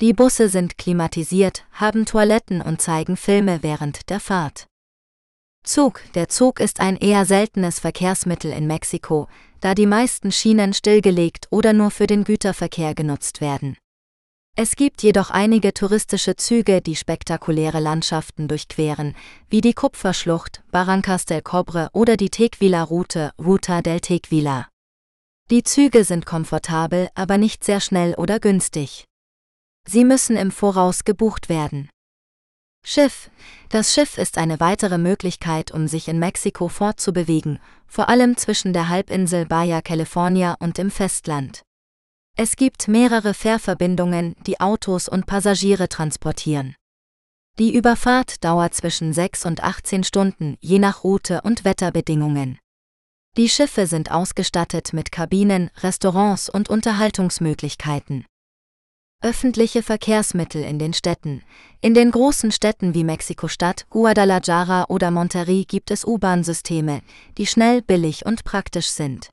Die 0.02 0.14
Busse 0.14 0.49
sind 0.49 0.78
klimatisiert, 0.78 1.66
haben 1.72 2.06
Toiletten 2.06 2.62
und 2.62 2.80
zeigen 2.80 3.18
Filme 3.18 3.64
während 3.64 4.12
der 4.12 4.20
Fahrt. 4.20 4.68
Zug. 5.64 6.01
Der 6.16 6.28
Zug 6.28 6.59
ist 6.59 6.80
ein 6.80 6.97
eher 6.97 7.26
seltenes 7.26 7.80
Verkehrsmittel 7.80 8.51
in 8.51 8.68
Mexiko, 8.68 9.28
da 9.59 9.76
die 9.76 9.86
meisten 9.86 10.32
Schienen 10.32 10.74
stillgelegt 10.74 11.47
oder 11.51 11.72
nur 11.72 11.91
für 11.91 12.07
den 12.07 12.24
Güterverkehr 12.24 12.95
genutzt 12.95 13.41
werden. 13.41 13.78
Es 14.57 14.76
gibt 14.76 15.01
jedoch 15.01 15.30
einige 15.30 15.74
touristische 15.74 16.36
Züge, 16.36 16.82
die 16.82 16.97
spektakuläre 16.97 17.80
Landschaften 17.80 18.49
durchqueren, 18.49 19.16
wie 19.49 19.62
die 19.62 19.74
Kupferschlucht, 19.74 20.62
Barrancas 20.72 21.26
del 21.26 21.41
Cobre 21.41 21.89
oder 21.93 22.18
die 22.18 22.30
Tequila-Route, 22.30 23.32
Ruta 23.39 23.82
del 23.82 24.01
Tequila. 24.01 24.68
Die 25.49 25.64
Züge 25.64 26.03
sind 26.03 26.26
komfortabel, 26.26 27.07
aber 27.16 27.38
nicht 27.38 27.64
sehr 27.64 27.80
schnell 27.80 28.14
oder 28.16 28.39
günstig. 28.39 29.05
Sie 29.88 30.03
müssen 30.03 30.36
im 30.36 30.51
Voraus 30.51 31.05
gebucht 31.05 31.47
werden. 31.47 31.89
Schiff. 32.84 33.29
Das 33.69 33.93
Schiff 33.93 34.17
ist 34.17 34.38
eine 34.38 34.59
weitere 34.59 34.97
Möglichkeit, 34.97 35.71
um 35.71 35.88
sich 35.88 36.07
in 36.07 36.19
Mexiko 36.19 36.67
fortzubewegen, 36.67 37.59
vor 37.88 38.09
allem 38.09 38.38
zwischen 38.38 38.73
der 38.73 38.89
Halbinsel 38.89 39.45
Baja 39.45 39.82
California 39.82 40.55
und 40.59 40.77
dem 40.77 40.91
Festland. 40.91 41.61
Es 42.36 42.55
gibt 42.55 42.88
mehrere 42.88 43.34
Fährverbindungen, 43.34 44.36
die 44.47 44.59
Autos 44.59 45.07
und 45.07 45.25
Passagiere 45.25 45.89
transportieren. 45.89 46.75
Die 47.59 47.75
Überfahrt 47.75 48.43
dauert 48.43 48.73
zwischen 48.73 49.13
6 49.13 49.45
und 49.45 49.61
18 49.61 50.03
Stunden, 50.03 50.57
je 50.61 50.79
nach 50.79 51.03
Route 51.03 51.41
und 51.41 51.65
Wetterbedingungen. 51.65 52.57
Die 53.38 53.49
Schiffe 53.49 53.88
sind 53.88 54.11
ausgestattet 54.11 54.93
mit 54.93 55.11
Kabinen, 55.11 55.69
Restaurants 55.82 56.49
und 56.49 56.69
Unterhaltungsmöglichkeiten. 56.69 58.25
Öffentliche 59.24 59.84
Verkehrsmittel 59.84 60.63
in 60.63 60.80
den 60.80 60.93
Städten. 60.93 61.43
In 61.80 61.93
den 61.93 62.09
großen 62.09 62.51
Städten 62.51 62.95
wie 62.95 63.03
Mexiko-Stadt, 63.03 63.86
Guadalajara 63.91 64.86
oder 64.89 65.11
Monterrey 65.11 65.65
gibt 65.65 65.91
es 65.91 66.05
U-Bahn-Systeme, 66.05 67.01
die 67.38 67.45
schnell, 67.45 67.84
billig 67.84 68.26
und 68.26 68.43
praktisch 68.43 68.88
sind. 68.88 69.30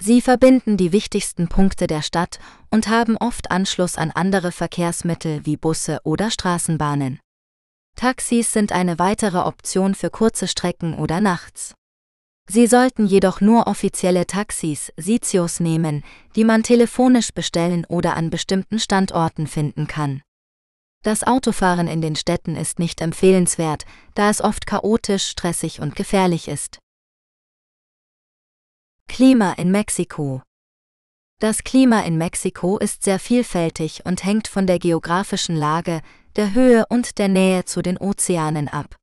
Sie 0.00 0.22
verbinden 0.22 0.78
die 0.78 0.92
wichtigsten 0.92 1.48
Punkte 1.48 1.86
der 1.86 2.00
Stadt 2.00 2.38
und 2.70 2.88
haben 2.88 3.18
oft 3.18 3.50
Anschluss 3.50 3.98
an 3.98 4.12
andere 4.12 4.50
Verkehrsmittel 4.50 5.44
wie 5.44 5.58
Busse 5.58 6.00
oder 6.04 6.30
Straßenbahnen. 6.30 7.20
Taxis 7.96 8.50
sind 8.50 8.72
eine 8.72 8.98
weitere 8.98 9.40
Option 9.40 9.94
für 9.94 10.08
kurze 10.08 10.48
Strecken 10.48 10.94
oder 10.94 11.20
nachts. 11.20 11.74
Sie 12.48 12.66
sollten 12.66 13.06
jedoch 13.06 13.40
nur 13.40 13.66
offizielle 13.66 14.26
Taxis, 14.26 14.92
Sitios 14.96 15.60
nehmen, 15.60 16.04
die 16.34 16.44
man 16.44 16.62
telefonisch 16.62 17.32
bestellen 17.32 17.84
oder 17.88 18.16
an 18.16 18.30
bestimmten 18.30 18.78
Standorten 18.78 19.46
finden 19.46 19.86
kann. 19.86 20.22
Das 21.02 21.24
Autofahren 21.24 21.88
in 21.88 22.00
den 22.00 22.14
Städten 22.14 22.54
ist 22.54 22.78
nicht 22.78 23.00
empfehlenswert, 23.00 23.84
da 24.14 24.30
es 24.30 24.40
oft 24.40 24.66
chaotisch, 24.66 25.26
stressig 25.26 25.80
und 25.80 25.96
gefährlich 25.96 26.46
ist. 26.46 26.78
Klima 29.08 29.52
in 29.54 29.70
Mexiko 29.70 30.42
Das 31.40 31.64
Klima 31.64 32.00
in 32.02 32.18
Mexiko 32.18 32.78
ist 32.78 33.02
sehr 33.02 33.18
vielfältig 33.18 34.06
und 34.06 34.24
hängt 34.24 34.46
von 34.46 34.66
der 34.66 34.78
geografischen 34.78 35.56
Lage, 35.56 36.02
der 36.36 36.54
Höhe 36.54 36.86
und 36.88 37.18
der 37.18 37.28
Nähe 37.28 37.64
zu 37.64 37.82
den 37.82 37.98
Ozeanen 37.98 38.68
ab. 38.68 38.96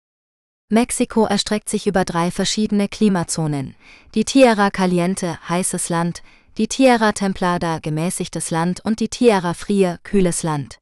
Mexiko 0.72 1.26
erstreckt 1.26 1.68
sich 1.68 1.88
über 1.88 2.06
drei 2.06 2.30
verschiedene 2.30 2.88
Klimazonen. 2.88 3.74
Die 4.14 4.24
Tierra 4.24 4.70
Caliente, 4.70 5.40
heißes 5.50 5.90
Land, 5.90 6.22
die 6.60 6.68
Tierra 6.68 7.12
Templada, 7.12 7.80
gemäßigtes 7.80 8.52
Land 8.52 8.80
und 8.86 9.00
die 9.00 9.10
Tierra 9.10 9.56
Frie, 9.56 9.96
kühles 10.04 10.44
Land. 10.44 10.78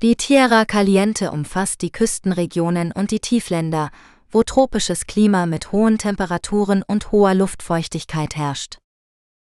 Die 0.00 0.14
Tierra 0.14 0.64
Caliente 0.64 1.32
umfasst 1.32 1.82
die 1.82 1.90
Küstenregionen 1.90 2.92
und 2.92 3.10
die 3.10 3.18
Tiefländer, 3.18 3.90
wo 4.30 4.44
tropisches 4.44 5.08
Klima 5.08 5.46
mit 5.46 5.72
hohen 5.72 5.98
Temperaturen 5.98 6.84
und 6.84 7.10
hoher 7.10 7.34
Luftfeuchtigkeit 7.34 8.36
herrscht. 8.36 8.78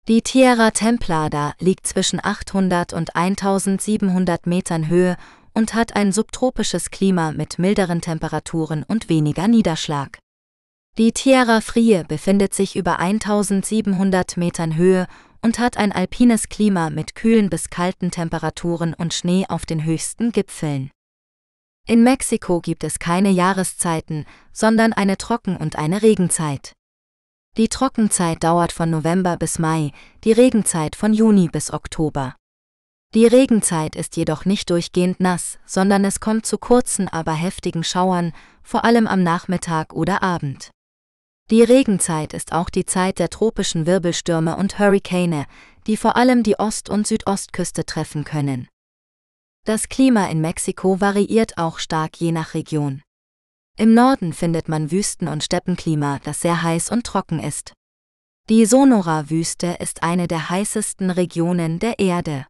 Die 0.08 0.22
Tierra 0.22 0.70
Templada 0.70 1.52
liegt 1.60 1.86
zwischen 1.86 2.18
800 2.24 2.94
und 2.94 3.14
1700 3.14 4.46
Metern 4.46 4.88
Höhe 4.88 5.18
und 5.54 5.74
hat 5.74 5.96
ein 5.96 6.12
subtropisches 6.12 6.90
Klima 6.90 7.32
mit 7.32 7.58
milderen 7.58 8.00
Temperaturen 8.00 8.84
und 8.86 9.08
weniger 9.08 9.48
Niederschlag. 9.48 10.18
Die 10.98 11.12
Tierra 11.12 11.60
Frie 11.60 12.02
befindet 12.06 12.54
sich 12.54 12.76
über 12.76 12.98
1700 12.98 14.36
Metern 14.36 14.76
Höhe 14.76 15.06
und 15.42 15.58
hat 15.58 15.76
ein 15.76 15.92
alpines 15.92 16.48
Klima 16.48 16.90
mit 16.90 17.14
kühlen 17.14 17.48
bis 17.48 17.70
kalten 17.70 18.10
Temperaturen 18.10 18.94
und 18.94 19.14
Schnee 19.14 19.46
auf 19.48 19.66
den 19.66 19.84
höchsten 19.84 20.32
Gipfeln. 20.32 20.90
In 21.86 22.02
Mexiko 22.02 22.60
gibt 22.60 22.84
es 22.84 22.98
keine 22.98 23.30
Jahreszeiten, 23.30 24.26
sondern 24.52 24.92
eine 24.92 25.16
Trocken- 25.16 25.56
und 25.56 25.76
eine 25.76 26.02
Regenzeit. 26.02 26.72
Die 27.56 27.68
Trockenzeit 27.68 28.44
dauert 28.44 28.70
von 28.70 28.90
November 28.90 29.36
bis 29.36 29.58
Mai, 29.58 29.92
die 30.22 30.32
Regenzeit 30.32 30.94
von 30.94 31.12
Juni 31.12 31.48
bis 31.48 31.72
Oktober. 31.72 32.36
Die 33.12 33.26
Regenzeit 33.26 33.96
ist 33.96 34.16
jedoch 34.16 34.44
nicht 34.44 34.70
durchgehend 34.70 35.18
nass, 35.18 35.58
sondern 35.66 36.04
es 36.04 36.20
kommt 36.20 36.46
zu 36.46 36.58
kurzen, 36.58 37.08
aber 37.08 37.32
heftigen 37.32 37.82
Schauern, 37.82 38.32
vor 38.62 38.84
allem 38.84 39.08
am 39.08 39.24
Nachmittag 39.24 39.92
oder 39.92 40.22
Abend. 40.22 40.70
Die 41.50 41.64
Regenzeit 41.64 42.34
ist 42.34 42.52
auch 42.52 42.70
die 42.70 42.86
Zeit 42.86 43.18
der 43.18 43.28
tropischen 43.28 43.84
Wirbelstürme 43.84 44.56
und 44.56 44.78
Hurrikane, 44.78 45.46
die 45.88 45.96
vor 45.96 46.14
allem 46.14 46.44
die 46.44 46.60
Ost- 46.60 46.88
und 46.88 47.04
Südostküste 47.04 47.84
treffen 47.84 48.22
können. 48.22 48.68
Das 49.66 49.88
Klima 49.88 50.26
in 50.26 50.40
Mexiko 50.40 51.00
variiert 51.00 51.58
auch 51.58 51.80
stark 51.80 52.16
je 52.20 52.30
nach 52.30 52.54
Region. 52.54 53.02
Im 53.76 53.92
Norden 53.92 54.32
findet 54.32 54.68
man 54.68 54.92
Wüsten- 54.92 55.26
und 55.26 55.42
Steppenklima, 55.42 56.20
das 56.22 56.42
sehr 56.42 56.62
heiß 56.62 56.92
und 56.92 57.04
trocken 57.04 57.40
ist. 57.40 57.72
Die 58.48 58.66
Sonora-Wüste 58.66 59.78
ist 59.80 60.04
eine 60.04 60.28
der 60.28 60.48
heißesten 60.48 61.10
Regionen 61.10 61.80
der 61.80 61.98
Erde. 61.98 62.46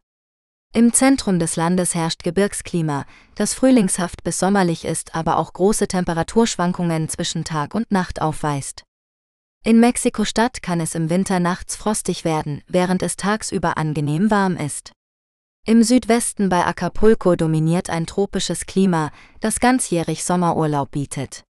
Im 0.73 0.93
Zentrum 0.93 1.37
des 1.37 1.57
Landes 1.57 1.95
herrscht 1.95 2.23
Gebirgsklima, 2.23 3.05
das 3.35 3.53
frühlingshaft 3.53 4.23
bis 4.23 4.39
sommerlich 4.39 4.85
ist, 4.85 5.13
aber 5.13 5.35
auch 5.35 5.51
große 5.51 5.89
Temperaturschwankungen 5.89 7.09
zwischen 7.09 7.43
Tag 7.43 7.75
und 7.75 7.91
Nacht 7.91 8.21
aufweist. 8.21 8.83
In 9.65 9.81
Mexiko-Stadt 9.81 10.63
kann 10.63 10.79
es 10.79 10.95
im 10.95 11.09
Winter 11.09 11.41
nachts 11.41 11.75
frostig 11.75 12.23
werden, 12.23 12.63
während 12.67 13.03
es 13.03 13.17
tagsüber 13.17 13.77
angenehm 13.77 14.31
warm 14.31 14.55
ist. 14.55 14.93
Im 15.67 15.83
Südwesten 15.83 16.47
bei 16.47 16.65
Acapulco 16.65 17.35
dominiert 17.35 17.89
ein 17.89 18.05
tropisches 18.05 18.65
Klima, 18.65 19.11
das 19.41 19.59
ganzjährig 19.59 20.23
Sommerurlaub 20.23 20.89
bietet. 20.89 21.43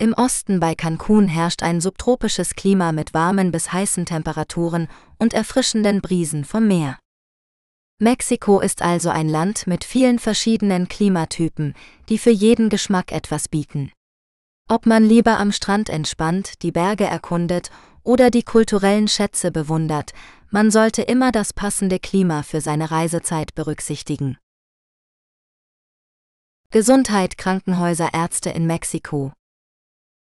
Im 0.00 0.14
Osten 0.14 0.58
bei 0.58 0.74
Cancun 0.74 1.28
herrscht 1.28 1.62
ein 1.62 1.82
subtropisches 1.82 2.54
Klima 2.54 2.92
mit 2.92 3.12
warmen 3.12 3.52
bis 3.52 3.74
heißen 3.74 4.06
Temperaturen 4.06 4.88
und 5.18 5.34
erfrischenden 5.34 6.00
Brisen 6.00 6.46
vom 6.46 6.66
Meer. 6.66 6.98
Mexiko 8.00 8.60
ist 8.60 8.80
also 8.80 9.10
ein 9.10 9.28
Land 9.28 9.66
mit 9.66 9.82
vielen 9.82 10.20
verschiedenen 10.20 10.86
Klimatypen, 10.86 11.74
die 12.08 12.18
für 12.18 12.30
jeden 12.30 12.68
Geschmack 12.68 13.10
etwas 13.10 13.48
bieten. 13.48 13.90
Ob 14.68 14.86
man 14.86 15.02
lieber 15.04 15.38
am 15.38 15.50
Strand 15.50 15.88
entspannt, 15.88 16.62
die 16.62 16.70
Berge 16.70 17.04
erkundet 17.04 17.70
oder 18.04 18.30
die 18.30 18.44
kulturellen 18.44 19.08
Schätze 19.08 19.50
bewundert, 19.50 20.12
man 20.50 20.70
sollte 20.70 21.02
immer 21.02 21.32
das 21.32 21.52
passende 21.52 21.98
Klima 21.98 22.44
für 22.44 22.60
seine 22.60 22.92
Reisezeit 22.92 23.56
berücksichtigen. 23.56 24.38
Gesundheit 26.70 27.36
Krankenhäuser 27.36 28.14
Ärzte 28.14 28.50
in 28.50 28.66
Mexiko 28.66 29.32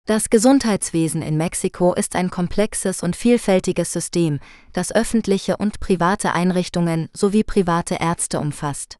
das 0.06 0.28
Gesundheitswesen 0.28 1.22
in 1.22 1.36
Mexiko 1.36 1.94
ist 1.94 2.16
ein 2.16 2.30
komplexes 2.30 3.02
und 3.02 3.14
vielfältiges 3.14 3.92
System, 3.92 4.40
das 4.72 4.92
öffentliche 4.92 5.56
und 5.56 5.78
private 5.78 6.32
Einrichtungen 6.32 7.08
sowie 7.12 7.44
private 7.44 7.96
Ärzte 8.00 8.40
umfasst. 8.40 8.96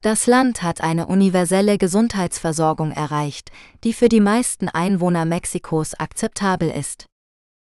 Das 0.00 0.28
Land 0.28 0.62
hat 0.62 0.80
eine 0.80 1.06
universelle 1.06 1.76
Gesundheitsversorgung 1.76 2.92
erreicht, 2.92 3.50
die 3.82 3.92
für 3.92 4.08
die 4.08 4.20
meisten 4.20 4.68
Einwohner 4.68 5.24
Mexikos 5.24 5.94
akzeptabel 5.94 6.70
ist. 6.70 7.06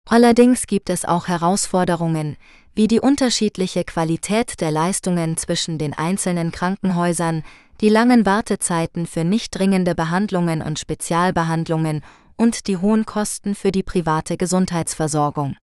Allerdings 0.07 0.67
gibt 0.67 0.91
es 0.91 1.03
auch 1.03 1.27
Herausforderungen, 1.27 2.37
wie 2.75 2.87
die 2.87 2.99
unterschiedliche 2.99 3.83
Qualität 3.83 4.61
der 4.61 4.69
Leistungen 4.69 5.35
zwischen 5.35 5.79
den 5.79 5.93
einzelnen 5.93 6.51
Krankenhäusern, 6.51 7.43
die 7.81 7.89
langen 7.89 8.25
Wartezeiten 8.27 9.07
für 9.07 9.23
nicht 9.23 9.57
dringende 9.57 9.95
Behandlungen 9.95 10.61
und 10.61 10.77
Spezialbehandlungen 10.77 12.03
und 12.41 12.65
die 12.65 12.77
hohen 12.77 13.05
Kosten 13.05 13.53
für 13.53 13.71
die 13.71 13.83
private 13.83 14.35
Gesundheitsversorgung. 14.35 15.57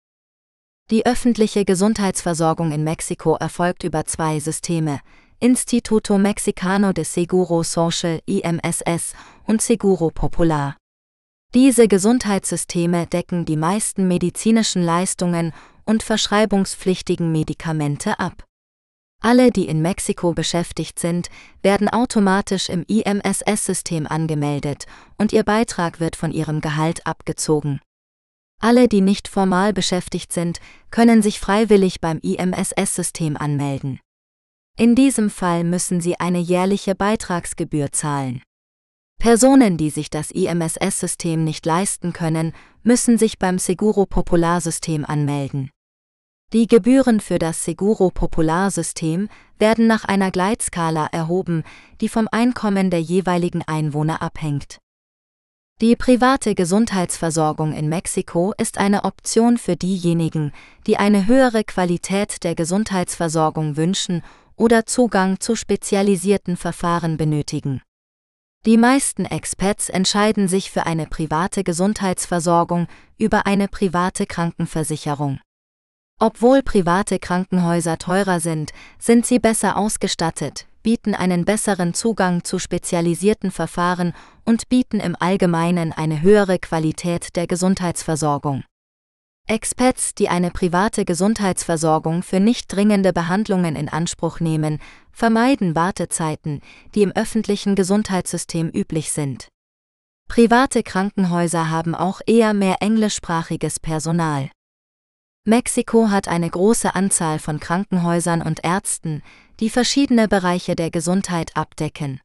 Die 0.90 1.06
öffentliche 1.06 1.64
Gesundheitsversorgung 1.64 2.72
in 2.72 2.82
Mexiko 2.82 3.36
erfolgt 3.36 3.84
über 3.84 4.06
zwei 4.06 4.40
Systeme, 4.40 4.98
Instituto 5.38 6.18
Mexicano 6.18 6.92
de 6.92 7.04
Seguro 7.04 7.62
Social 7.62 8.18
IMSS 8.26 9.14
und 9.46 9.62
Seguro 9.62 10.10
Popular. 10.10 10.76
Diese 11.54 11.86
Gesundheitssysteme 11.86 13.06
decken 13.06 13.44
die 13.44 13.56
meisten 13.56 14.08
medizinischen 14.08 14.82
Leistungen 14.82 15.52
und 15.84 16.02
verschreibungspflichtigen 16.02 17.30
Medikamente 17.30 18.18
ab. 18.18 18.44
Alle, 19.24 19.50
die 19.50 19.66
in 19.66 19.80
Mexiko 19.80 20.34
beschäftigt 20.34 20.98
sind, 20.98 21.30
werden 21.62 21.88
automatisch 21.88 22.68
im 22.68 22.84
IMSS-System 22.86 24.06
angemeldet 24.06 24.84
und 25.16 25.32
ihr 25.32 25.44
Beitrag 25.44 25.98
wird 25.98 26.14
von 26.14 26.30
ihrem 26.30 26.60
Gehalt 26.60 27.06
abgezogen. 27.06 27.80
Alle, 28.60 28.86
die 28.86 29.00
nicht 29.00 29.26
formal 29.26 29.72
beschäftigt 29.72 30.30
sind, 30.30 30.60
können 30.90 31.22
sich 31.22 31.40
freiwillig 31.40 32.02
beim 32.02 32.18
IMSS-System 32.18 33.38
anmelden. 33.38 33.98
In 34.76 34.94
diesem 34.94 35.30
Fall 35.30 35.64
müssen 35.64 36.02
sie 36.02 36.20
eine 36.20 36.38
jährliche 36.38 36.94
Beitragsgebühr 36.94 37.92
zahlen. 37.92 38.42
Personen, 39.18 39.78
die 39.78 39.88
sich 39.88 40.10
das 40.10 40.32
IMSS-System 40.32 41.44
nicht 41.44 41.64
leisten 41.64 42.12
können, 42.12 42.52
müssen 42.82 43.16
sich 43.16 43.38
beim 43.38 43.58
Seguro 43.58 44.04
Popular-System 44.04 45.06
anmelden. 45.06 45.70
Die 46.54 46.68
Gebühren 46.68 47.18
für 47.18 47.40
das 47.40 47.64
Seguro 47.64 48.10
Popular-System 48.10 49.28
werden 49.58 49.88
nach 49.88 50.04
einer 50.04 50.30
Gleitskala 50.30 51.06
erhoben, 51.06 51.64
die 52.00 52.08
vom 52.08 52.28
Einkommen 52.30 52.90
der 52.90 53.00
jeweiligen 53.00 53.62
Einwohner 53.62 54.22
abhängt. 54.22 54.78
Die 55.80 55.96
private 55.96 56.54
Gesundheitsversorgung 56.54 57.72
in 57.72 57.88
Mexiko 57.88 58.54
ist 58.56 58.78
eine 58.78 59.02
Option 59.02 59.58
für 59.58 59.74
diejenigen, 59.74 60.52
die 60.86 60.96
eine 60.96 61.26
höhere 61.26 61.64
Qualität 61.64 62.44
der 62.44 62.54
Gesundheitsversorgung 62.54 63.76
wünschen 63.76 64.22
oder 64.54 64.86
Zugang 64.86 65.40
zu 65.40 65.56
spezialisierten 65.56 66.56
Verfahren 66.56 67.16
benötigen. 67.16 67.82
Die 68.64 68.76
meisten 68.76 69.24
Expats 69.24 69.88
entscheiden 69.88 70.46
sich 70.46 70.70
für 70.70 70.86
eine 70.86 71.06
private 71.06 71.64
Gesundheitsversorgung 71.64 72.86
über 73.18 73.44
eine 73.44 73.66
private 73.66 74.24
Krankenversicherung. 74.24 75.40
Obwohl 76.20 76.62
private 76.62 77.18
Krankenhäuser 77.18 77.98
teurer 77.98 78.40
sind, 78.40 78.70
sind 78.98 79.26
sie 79.26 79.38
besser 79.38 79.76
ausgestattet, 79.76 80.66
bieten 80.82 81.14
einen 81.14 81.44
besseren 81.44 81.92
Zugang 81.92 82.44
zu 82.44 82.58
spezialisierten 82.58 83.50
Verfahren 83.50 84.12
und 84.44 84.68
bieten 84.68 85.00
im 85.00 85.16
Allgemeinen 85.18 85.92
eine 85.92 86.22
höhere 86.22 86.58
Qualität 86.58 87.34
der 87.36 87.46
Gesundheitsversorgung. 87.46 88.62
Expats, 89.46 90.14
die 90.14 90.30
eine 90.30 90.50
private 90.50 91.04
Gesundheitsversorgung 91.04 92.22
für 92.22 92.40
nicht 92.40 92.72
dringende 92.72 93.12
Behandlungen 93.12 93.76
in 93.76 93.90
Anspruch 93.90 94.40
nehmen, 94.40 94.78
vermeiden 95.12 95.74
Wartezeiten, 95.74 96.62
die 96.94 97.02
im 97.02 97.12
öffentlichen 97.12 97.74
Gesundheitssystem 97.74 98.70
üblich 98.70 99.12
sind. 99.12 99.48
Private 100.28 100.82
Krankenhäuser 100.82 101.68
haben 101.68 101.94
auch 101.94 102.22
eher 102.26 102.54
mehr 102.54 102.76
englischsprachiges 102.80 103.80
Personal. 103.80 104.50
Mexiko 105.46 106.08
hat 106.08 106.26
eine 106.26 106.48
große 106.48 106.94
Anzahl 106.94 107.38
von 107.38 107.60
Krankenhäusern 107.60 108.40
und 108.40 108.64
Ärzten, 108.64 109.22
die 109.60 109.68
verschiedene 109.68 110.26
Bereiche 110.26 110.74
der 110.74 110.90
Gesundheit 110.90 111.54
abdecken. 111.54 112.22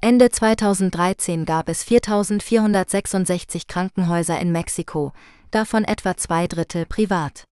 Ende 0.00 0.30
2013 0.30 1.44
gab 1.44 1.68
es 1.68 1.84
4466 1.84 3.66
Krankenhäuser 3.66 4.40
in 4.40 4.50
Mexiko, 4.50 5.12
davon 5.50 5.84
etwa 5.84 6.16
zwei 6.16 6.46
Drittel 6.46 6.86
privat. 6.86 7.44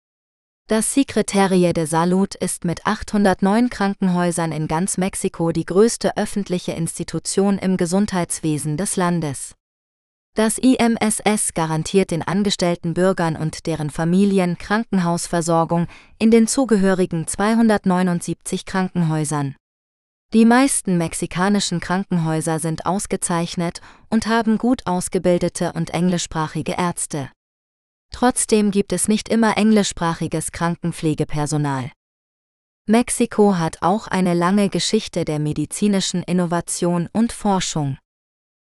Das 0.66 0.94
Secretarie 0.94 1.74
de 1.74 1.84
Salud 1.84 2.34
ist 2.34 2.64
mit 2.64 2.86
809 2.86 3.68
Krankenhäusern 3.68 4.50
in 4.50 4.66
ganz 4.66 4.96
Mexiko 4.96 5.52
die 5.52 5.66
größte 5.66 6.16
öffentliche 6.16 6.72
Institution 6.72 7.58
im 7.58 7.76
Gesundheitswesen 7.76 8.78
des 8.78 8.96
Landes. 8.96 9.56
Das 10.36 10.58
IMSS 10.58 11.54
garantiert 11.54 12.10
den 12.10 12.20
angestellten 12.20 12.92
Bürgern 12.92 13.36
und 13.36 13.64
deren 13.64 13.88
Familien 13.88 14.58
Krankenhausversorgung 14.58 15.86
in 16.18 16.30
den 16.30 16.46
zugehörigen 16.46 17.26
279 17.26 18.66
Krankenhäusern. 18.66 19.56
Die 20.34 20.44
meisten 20.44 20.98
mexikanischen 20.98 21.80
Krankenhäuser 21.80 22.58
sind 22.58 22.84
ausgezeichnet 22.84 23.80
und 24.10 24.26
haben 24.26 24.58
gut 24.58 24.82
ausgebildete 24.84 25.72
und 25.72 25.94
englischsprachige 25.94 26.72
Ärzte. 26.72 27.30
Trotzdem 28.12 28.72
gibt 28.72 28.92
es 28.92 29.08
nicht 29.08 29.30
immer 29.30 29.56
englischsprachiges 29.56 30.52
Krankenpflegepersonal. 30.52 31.92
Mexiko 32.86 33.56
hat 33.56 33.78
auch 33.80 34.06
eine 34.06 34.34
lange 34.34 34.68
Geschichte 34.68 35.24
der 35.24 35.38
medizinischen 35.38 36.22
Innovation 36.24 37.08
und 37.14 37.32
Forschung. 37.32 37.96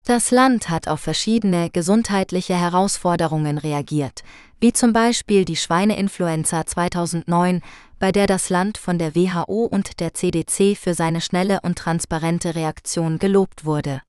Das 0.07 0.30
Land 0.30 0.70
hat 0.70 0.88
auf 0.88 1.01
verschiedene 1.01 1.70
gesundheitliche 1.70 2.55
Herausforderungen 2.55 3.59
reagiert, 3.59 4.22
wie 4.59 4.72
zum 4.72 4.92
Beispiel 4.92 5.44
die 5.44 5.57
Schweineinfluenza 5.57 6.64
2009, 6.64 7.61
bei 7.98 8.11
der 8.11 8.26
das 8.26 8.48
Land 8.48 8.78
von 8.78 8.98
der 8.98 9.14
WHO 9.14 9.66
und 9.66 10.01
der 10.01 10.14
CDC 10.14 10.76
für 10.76 10.94
seine 10.94 11.20
schnelle 11.20 11.61
und 11.62 11.76
transparente 11.78 12.55
Reaktion 12.55 13.18
gelobt 13.18 13.64
wurde. 13.64 14.01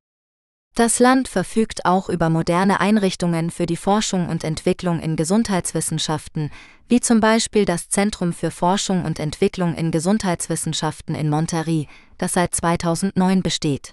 Das 0.75 0.99
Land 0.99 1.27
verfügt 1.27 1.85
auch 1.85 2.07
über 2.07 2.29
moderne 2.29 2.79
Einrichtungen 2.79 3.51
für 3.51 3.65
die 3.65 3.75
Forschung 3.75 4.29
und 4.29 4.45
Entwicklung 4.45 5.01
in 5.01 5.17
Gesundheitswissenschaften, 5.17 6.49
wie 6.87 7.01
zum 7.01 7.19
Beispiel 7.19 7.65
das 7.65 7.89
Zentrum 7.89 8.31
für 8.31 8.51
Forschung 8.51 9.03
und 9.03 9.19
Entwicklung 9.19 9.75
in 9.75 9.91
Gesundheitswissenschaften 9.91 11.13
in 11.13 11.29
Monterrey, 11.29 11.89
das 12.17 12.33
seit 12.33 12.55
2009 12.55 13.43
besteht. 13.43 13.91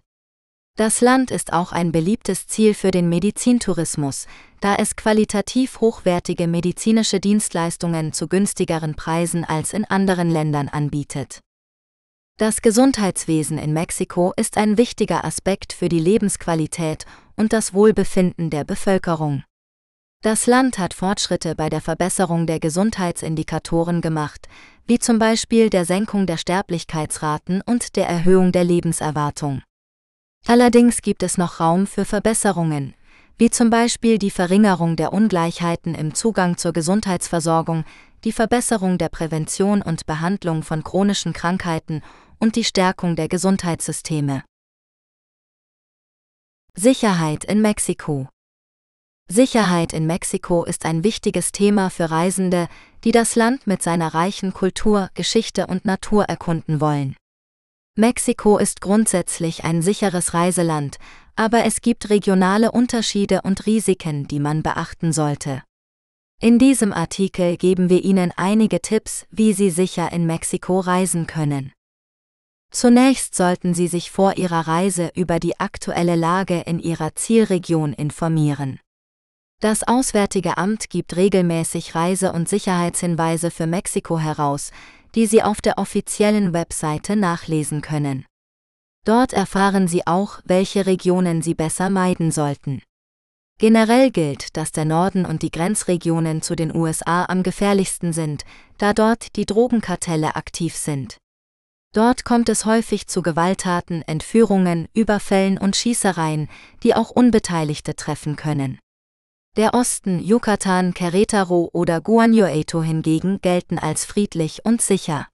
Das 0.79 1.01
Land 1.01 1.33
ist 1.33 1.53
auch 1.53 1.73
ein 1.73 1.91
beliebtes 1.91 2.47
Ziel 2.47 2.73
für 2.73 2.93
den 2.93 3.09
Medizintourismus, 3.09 4.29
da 4.61 4.77
es 4.77 4.95
qualitativ 4.95 5.81
hochwertige 5.81 6.47
medizinische 6.47 7.19
Dienstleistungen 7.19 8.13
zu 8.13 8.29
günstigeren 8.29 8.95
Preisen 8.95 9.45
als 9.45 9.73
in 9.73 9.85
anderen 9.85 10.31
Ländern 10.31 10.69
anbietet. 10.69 11.41
Das 12.39 12.63
Gesundheitswesen 12.63 13.59
in 13.59 13.73
Mexiko 13.73 14.33
ist 14.37 14.57
ein 14.57 14.79
wichtiger 14.79 15.25
Aspekt 15.25 15.73
für 15.73 15.89
die 15.89 15.99
Lebensqualität 15.99 17.07
und 17.35 17.53
das 17.53 17.75
Wohlbefinden 17.75 18.49
der 18.49 18.63
Bevölkerung. 18.63 19.43
Das 20.23 20.47
Land 20.47 20.79
hat 20.79 20.95
Fortschritte 20.95 21.57
bei 21.57 21.69
der 21.71 21.81
Verbesserung 21.81 22.47
der 22.47 22.61
Gesundheitsindikatoren 22.61 24.01
gemacht, 24.01 24.47
wie 24.87 25.01
zum 25.01 25.19
Beispiel 25.19 25.71
der 25.71 25.85
Senkung 25.85 26.27
der 26.27 26.37
Sterblichkeitsraten 26.37 27.63
und 27.67 27.97
der 27.97 28.09
Erhöhung 28.09 28.53
der 28.53 28.63
Lebenserwartung. 28.63 29.63
Allerdings 30.49 31.03
gibt 31.03 31.23
es 31.23 31.37
noch 31.37 31.61
Raum 31.61 31.87
für 31.87 32.07
Verbesserungen, 32.07 32.95
wie 33.37 33.51
zum 33.51 33.69
Beispiel 33.69 34.17
die 34.19 34.31
Verringerung 34.31 34.97
der 34.97 35.13
Ungleichheiten 35.13 35.95
im 35.95 36.15
Zugang 36.15 36.57
zur 36.57 36.73
Gesundheitsversorgung, 36.73 37.85
die 38.25 38.33
Verbesserung 38.33 38.97
der 38.97 39.11
Prävention 39.11 39.83
und 39.83 40.07
Behandlung 40.07 40.63
von 40.63 40.83
chronischen 40.83 41.35
Krankheiten 41.35 42.01
und 42.39 42.57
die 42.57 42.65
Stärkung 42.65 43.15
der 43.15 43.29
Gesundheitssysteme. 43.29 44.43
Sicherheit 46.75 47.45
in 47.45 47.61
Mexiko 47.61 48.31
Sicherheit 49.31 49.93
in 49.93 50.07
Mexiko 50.07 50.65
ist 50.65 50.87
ein 50.87 51.05
wichtiges 51.05 51.53
Thema 51.53 51.91
für 51.91 52.11
Reisende, 52.11 52.69
die 53.05 53.13
das 53.13 53.37
Land 53.37 53.67
mit 53.67 53.83
seiner 53.83 54.15
reichen 54.15 54.55
Kultur, 54.55 55.11
Geschichte 55.13 55.67
und 55.67 55.85
Natur 55.85 56.25
erkunden 56.25 56.81
wollen. 56.81 57.17
Mexiko 58.01 58.59
ist 58.59 58.81
grundsätzlich 58.81 59.65
ein 59.65 59.83
sicheres 59.83 60.33
Reiseland, 60.33 60.99
aber 61.35 61.65
es 61.65 61.81
gibt 61.81 62.11
regionale 62.11 62.71
Unterschiede 62.71 63.43
und 63.43 63.67
Risiken, 63.67 64.29
die 64.29 64.39
man 64.39 64.63
beachten 64.63 65.13
sollte. 65.13 65.65
In 66.41 66.61
diesem 66.61 66.93
Artikel 66.93 67.57
geben 67.57 67.91
wir 67.91 68.05
Ihnen 68.05 68.33
einige 68.37 68.81
Tipps, 68.81 69.27
wie 69.33 69.53
Sie 69.53 69.71
sicher 69.71 70.13
in 70.13 70.27
Mexiko 70.27 70.79
reisen 70.79 71.27
können. 71.27 71.73
Zunächst 72.71 73.35
sollten 73.35 73.75
Sie 73.75 73.89
sich 73.89 74.13
vor 74.13 74.37
Ihrer 74.37 74.69
Reise 74.69 75.11
über 75.17 75.41
die 75.41 75.59
aktuelle 75.59 76.15
Lage 76.15 76.61
in 76.61 76.79
Ihrer 76.79 77.17
Zielregion 77.17 77.95
informieren. 77.95 78.79
Das 79.61 79.83
Auswärtige 79.83 80.57
Amt 80.57 80.89
gibt 80.89 81.17
regelmäßig 81.17 81.97
Reise- 81.97 82.33
und 82.33 82.49
Sicherheitshinweise 82.49 83.51
für 83.51 83.67
Mexiko 83.67 84.21
heraus, 84.21 84.71
die 85.19 85.27
Sie 85.27 85.43
auf 85.43 85.61
der 85.61 85.79
offiziellen 85.79 86.53
Webseite 86.53 87.17
nachlesen 87.17 87.81
können. 87.83 88.25
Dort 89.05 89.33
erfahren 89.33 89.89
Sie 89.89 90.07
auch, 90.07 90.39
welche 90.45 90.87
Regionen 90.87 91.43
Sie 91.43 91.55
besser 91.55 91.91
meiden 91.91 92.31
sollten. 92.31 92.83
Generell 93.59 94.13
gilt, 94.13 94.57
dass 94.57 94.71
der 94.71 94.85
Norden 94.85 95.27
und 95.27 95.43
die 95.43 95.51
Grenzregionen 95.51 96.41
zu 96.41 96.55
den 96.55 96.73
USA 96.73 97.25
am 97.25 97.43
gefährlichsten 97.43 98.13
sind, 98.13 98.45
da 98.79 98.93
dort 98.93 99.35
die 99.35 99.45
Drogenkartelle 99.45 100.37
aktiv 100.37 100.77
sind. 100.77 101.19
Dort 101.93 102.25
kommt 102.25 102.49
es 102.49 102.65
häufig 102.65 103.09
zu 103.09 103.21
Gewalttaten, 103.21 104.03
Entführungen, 104.03 104.87
Überfällen 104.95 105.59
und 105.59 105.75
Schießereien, 105.75 106.49
die 106.85 106.95
auch 106.95 107.11
Unbeteiligte 107.11 107.97
treffen 107.97 108.37
können. 108.37 108.79
Der 109.59 109.75
Osten, 109.75 110.21
Yucatan, 110.21 110.95
Querétaro 110.95 111.69
oder 111.73 112.01
Guanajuato 112.01 112.81
hingegen 112.81 113.41
gelten 113.41 113.77
als 113.77 114.05
friedlich 114.05 114.65
und 114.65 114.81
sicher. 114.81 115.27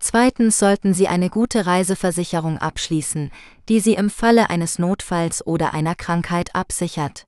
Zweitens 0.00 0.58
sollten 0.58 0.94
Sie 0.94 1.06
eine 1.06 1.30
gute 1.30 1.64
Reiseversicherung 1.64 2.58
abschließen, 2.58 3.30
die 3.68 3.78
Sie 3.78 3.94
im 3.94 4.10
Falle 4.10 4.50
eines 4.50 4.80
Notfalls 4.80 5.46
oder 5.46 5.72
einer 5.74 5.94
Krankheit 5.94 6.56
absichert. 6.56 7.22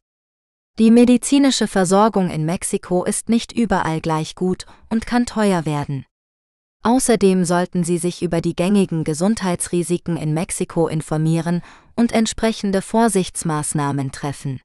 Die 0.81 0.91
medizinische 0.91 1.69
Versorgung 1.69 2.31
in 2.31 2.45
Mexiko 2.45 3.05
ist 3.05 3.29
nicht 3.29 3.53
überall 3.53 4.01
gleich 4.01 4.35
gut 4.35 4.67
und 4.91 5.07
kann 5.07 5.25
teuer 5.25 5.67
werden. 5.67 6.05
Außerdem 6.83 7.45
sollten 7.45 7.85
Sie 7.85 7.99
sich 7.99 8.23
über 8.23 8.41
die 8.41 8.57
gängigen 8.57 9.05
Gesundheitsrisiken 9.05 10.17
in 10.17 10.35
Mexiko 10.35 10.89
informieren 10.89 11.63
und 11.95 12.11
entsprechende 12.11 12.83
Vorsichtsmaßnahmen 12.83 14.11
treffen. 14.11 14.61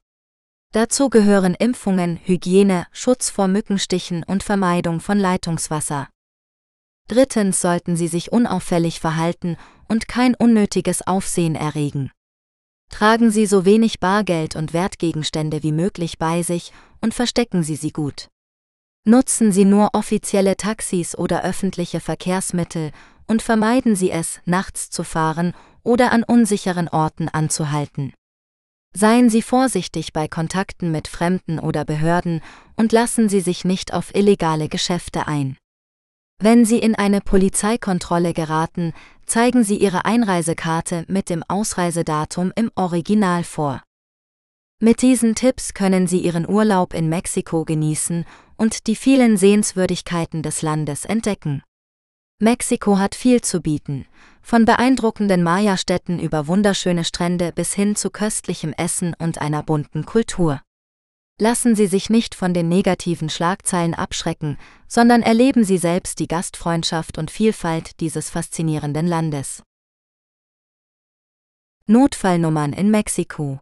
Dazu 0.74 1.09
gehören 1.09 1.55
Impfungen, 1.55 2.20
Hygiene, 2.24 2.88
Schutz 2.91 3.30
vor 3.30 3.47
Mückenstichen 3.47 4.24
und 4.24 4.43
Vermeidung 4.43 4.99
von 4.99 5.18
Leitungswasser. 5.18 6.09
Drittens 7.07 7.61
sollten 7.61 7.95
Sie 7.95 8.07
sich 8.07 8.32
unauffällig 8.32 8.99
verhalten 8.99 9.57
und 9.88 10.07
kein 10.07 10.36
unnötiges 10.36 11.07
Aufsehen 11.07 11.55
erregen. 11.55 12.11
Tragen 12.89 13.32
Sie 13.32 13.45
so 13.45 13.65
wenig 13.65 13.99
Bargeld 13.99 14.55
und 14.55 14.74
Wertgegenstände 14.74 15.63
wie 15.63 15.72
möglich 15.72 16.18
bei 16.18 16.43
sich 16.43 16.72
und 17.01 17.13
verstecken 17.13 17.63
Sie 17.63 17.76
sie 17.76 17.91
gut. 17.91 18.28
Nutzen 19.05 19.51
Sie 19.51 19.65
nur 19.65 19.89
offizielle 19.93 20.57
Taxis 20.57 21.18
oder 21.18 21.43
öffentliche 21.43 22.01
Verkehrsmittel 22.01 22.91
und 23.26 23.41
vermeiden 23.41 23.95
Sie 23.95 24.11
es, 24.11 24.41
nachts 24.45 24.89
zu 24.89 25.03
fahren 25.03 25.53
oder 25.84 26.11
an 26.11 26.24
unsicheren 26.24 26.89
Orten 26.89 27.30
anzuhalten. 27.30 28.13
Seien 28.99 29.29
Sie 29.29 29.43
vorsichtig 29.43 30.11
bei 30.11 30.27
Kontakten 30.27 30.91
mit 30.91 31.07
Fremden 31.07 31.59
oder 31.59 31.85
Behörden 31.85 32.41
und 32.77 32.91
lassen 32.91 33.29
Sie 33.29 33.41
sich 33.41 33.63
nicht 33.63 33.93
auf 33.93 34.15
illegale 34.15 34.69
Geschäfte 34.69 35.27
ein. 35.27 35.55
Wenn 36.39 36.65
Sie 36.65 36.79
in 36.79 36.95
eine 36.95 37.21
Polizeikontrolle 37.21 38.33
geraten, 38.33 38.93
zeigen 39.27 39.63
Sie 39.63 39.77
Ihre 39.77 40.05
Einreisekarte 40.05 41.05
mit 41.07 41.29
dem 41.29 41.43
Ausreisedatum 41.47 42.51
im 42.55 42.71
Original 42.73 43.43
vor. 43.43 43.83
Mit 44.79 45.03
diesen 45.03 45.35
Tipps 45.35 45.75
können 45.75 46.07
Sie 46.07 46.21
Ihren 46.21 46.49
Urlaub 46.49 46.95
in 46.95 47.07
Mexiko 47.07 47.65
genießen 47.65 48.25
und 48.55 48.87
die 48.87 48.95
vielen 48.95 49.37
Sehenswürdigkeiten 49.37 50.41
des 50.41 50.63
Landes 50.63 51.05
entdecken. 51.05 51.61
Mexiko 52.39 52.97
hat 52.97 53.13
viel 53.13 53.41
zu 53.41 53.61
bieten, 53.61 54.07
von 54.47 54.63
beeindruckenden 54.63 55.43
Maya-Städten 55.43 56.19
über 56.19 56.47
wunderschöne 56.47 57.03
Strände 57.03 57.51
bis 57.51 57.73
hin 57.73 57.97
zu 57.97 58.09
köstlichem 58.09 58.71
Essen 58.71 59.13
und 59.19 59.41
einer 59.41 59.61
bunten 59.61 60.05
Kultur. 60.05 60.61
Lassen 61.37 61.75
Sie 61.75 61.85
sich 61.85 62.09
nicht 62.09 62.33
von 62.33 62.53
den 62.53 62.69
negativen 62.69 63.29
Schlagzeilen 63.29 63.93
abschrecken, 63.93 64.57
sondern 64.87 65.21
erleben 65.21 65.65
Sie 65.65 65.77
selbst 65.77 66.19
die 66.19 66.29
Gastfreundschaft 66.29 67.17
und 67.17 67.29
Vielfalt 67.29 67.99
dieses 67.99 68.29
faszinierenden 68.29 69.05
Landes. 69.05 69.63
Notfallnummern 71.85 72.71
in 72.71 72.89
Mexiko 72.89 73.59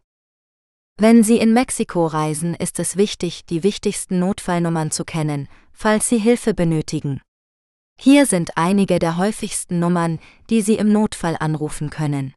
Wenn 0.98 1.24
Sie 1.24 1.38
in 1.38 1.52
Mexiko 1.52 2.06
reisen, 2.06 2.54
ist 2.54 2.78
es 2.78 2.96
wichtig, 2.96 3.44
die 3.44 3.64
wichtigsten 3.64 4.20
Notfallnummern 4.20 4.92
zu 4.92 5.04
kennen, 5.04 5.48
falls 5.72 6.08
Sie 6.08 6.18
Hilfe 6.18 6.54
benötigen. 6.54 7.22
Hier 7.98 8.26
sind 8.26 8.56
einige 8.56 8.98
der 8.98 9.16
häufigsten 9.16 9.78
Nummern, 9.78 10.18
die 10.50 10.60
Sie 10.62 10.76
im 10.76 10.92
Notfall 10.92 11.36
anrufen 11.38 11.90
können. 11.90 12.34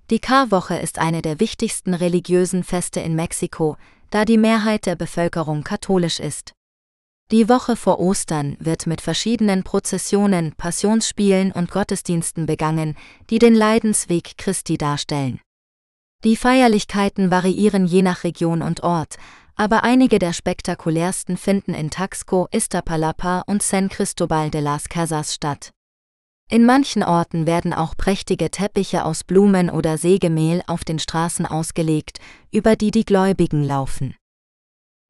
Die 0.09 0.19
Karwoche 0.19 0.75
ist 0.75 0.97
eine 0.97 1.21
der 1.21 1.39
wichtigsten 1.39 1.93
religiösen 1.93 2.63
Feste 2.63 2.99
in 2.99 3.15
Mexiko, 3.15 3.77
da 4.09 4.25
die 4.25 4.39
Mehrheit 4.39 4.87
der 4.87 4.95
Bevölkerung 4.95 5.63
katholisch 5.63 6.19
ist. 6.19 6.53
Die 7.31 7.47
Woche 7.47 7.75
vor 7.75 7.99
Ostern 7.99 8.57
wird 8.59 8.87
mit 8.87 9.01
verschiedenen 9.01 9.63
Prozessionen, 9.63 10.53
Passionsspielen 10.53 11.51
und 11.51 11.69
Gottesdiensten 11.69 12.47
begangen, 12.47 12.97
die 13.29 13.37
den 13.37 13.53
Leidensweg 13.53 14.35
Christi 14.39 14.79
darstellen. 14.79 15.39
Die 16.23 16.35
Feierlichkeiten 16.35 17.29
variieren 17.29 17.85
je 17.85 18.01
nach 18.01 18.23
Region 18.23 18.63
und 18.63 18.81
Ort, 18.81 19.17
aber 19.55 19.83
einige 19.83 20.17
der 20.17 20.33
spektakulärsten 20.33 21.37
finden 21.37 21.75
in 21.75 21.91
Taxco, 21.91 22.47
Iztapalapa 22.51 23.43
und 23.45 23.61
San 23.61 23.89
Cristobal 23.89 24.49
de 24.49 24.61
las 24.61 24.89
Casas 24.89 25.35
statt. 25.35 25.71
In 26.51 26.65
manchen 26.65 27.03
Orten 27.03 27.45
werden 27.45 27.73
auch 27.73 27.95
prächtige 27.95 28.49
Teppiche 28.49 29.05
aus 29.05 29.23
Blumen 29.23 29.69
oder 29.69 29.99
Sägemehl 29.99 30.63
auf 30.65 30.83
den 30.83 30.97
Straßen 30.97 31.45
ausgelegt, 31.45 32.19
über 32.51 32.75
die 32.75 32.89
die 32.89 33.05
Gläubigen 33.05 33.63
laufen. 33.63 34.15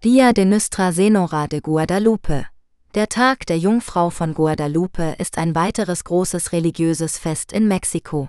Dia 0.04 0.34
de 0.34 0.44
Nuestra 0.44 0.92
Senora 0.92 1.48
de 1.48 1.62
Guadalupe. 1.62 2.46
Der 2.94 3.08
Tag 3.08 3.46
der 3.46 3.58
Jungfrau 3.58 4.10
von 4.10 4.34
Guadalupe 4.34 5.16
ist 5.18 5.38
ein 5.38 5.56
weiteres 5.56 6.04
großes 6.04 6.52
religiöses 6.52 7.18
Fest 7.18 7.54
in 7.54 7.70
Mexiko. 7.70 8.28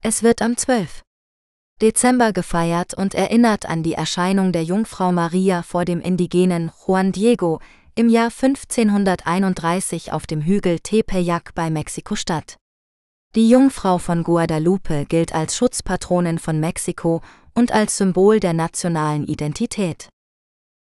Es 0.00 0.22
wird 0.22 0.40
am 0.40 0.56
12. 0.56 1.02
Dezember 1.82 2.32
gefeiert 2.32 2.94
und 2.94 3.14
erinnert 3.14 3.66
an 3.66 3.82
die 3.82 3.94
Erscheinung 3.94 4.52
der 4.52 4.62
Jungfrau 4.62 5.10
Maria 5.10 5.62
vor 5.62 5.84
dem 5.84 6.00
indigenen 6.00 6.70
Juan 6.86 7.10
Diego 7.10 7.58
im 7.94 8.08
Jahr 8.08 8.30
1531 8.30 10.12
auf 10.12 10.26
dem 10.26 10.42
Hügel 10.42 10.80
Tepeyac 10.80 11.54
bei 11.54 11.70
Mexiko-Stadt. 11.70 12.56
Die 13.34 13.48
Jungfrau 13.48 13.98
von 13.98 14.24
Guadalupe 14.24 15.06
gilt 15.06 15.34
als 15.34 15.56
Schutzpatronin 15.56 16.38
von 16.38 16.58
Mexiko 16.58 17.22
und 17.54 17.72
als 17.72 17.96
Symbol 17.96 18.40
der 18.40 18.52
nationalen 18.52 19.24
Identität. 19.26 20.08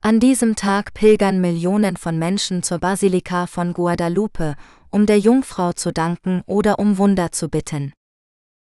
An 0.01 0.21
diesem 0.21 0.55
Tag 0.55 0.95
pilgern 0.95 1.41
Millionen 1.41 1.97
von 1.97 2.19
Menschen 2.19 2.63
zur 2.63 2.79
Basilika 2.79 3.47
von 3.47 3.73
Guadalupe, 3.73 4.55
um 4.91 5.07
der 5.07 5.19
Jungfrau 5.19 5.73
zu 5.73 5.93
danken 5.93 6.43
oder 6.47 6.79
um 6.79 6.99
Wunder 6.99 7.33
zu 7.33 7.49
bitten. 7.49 7.93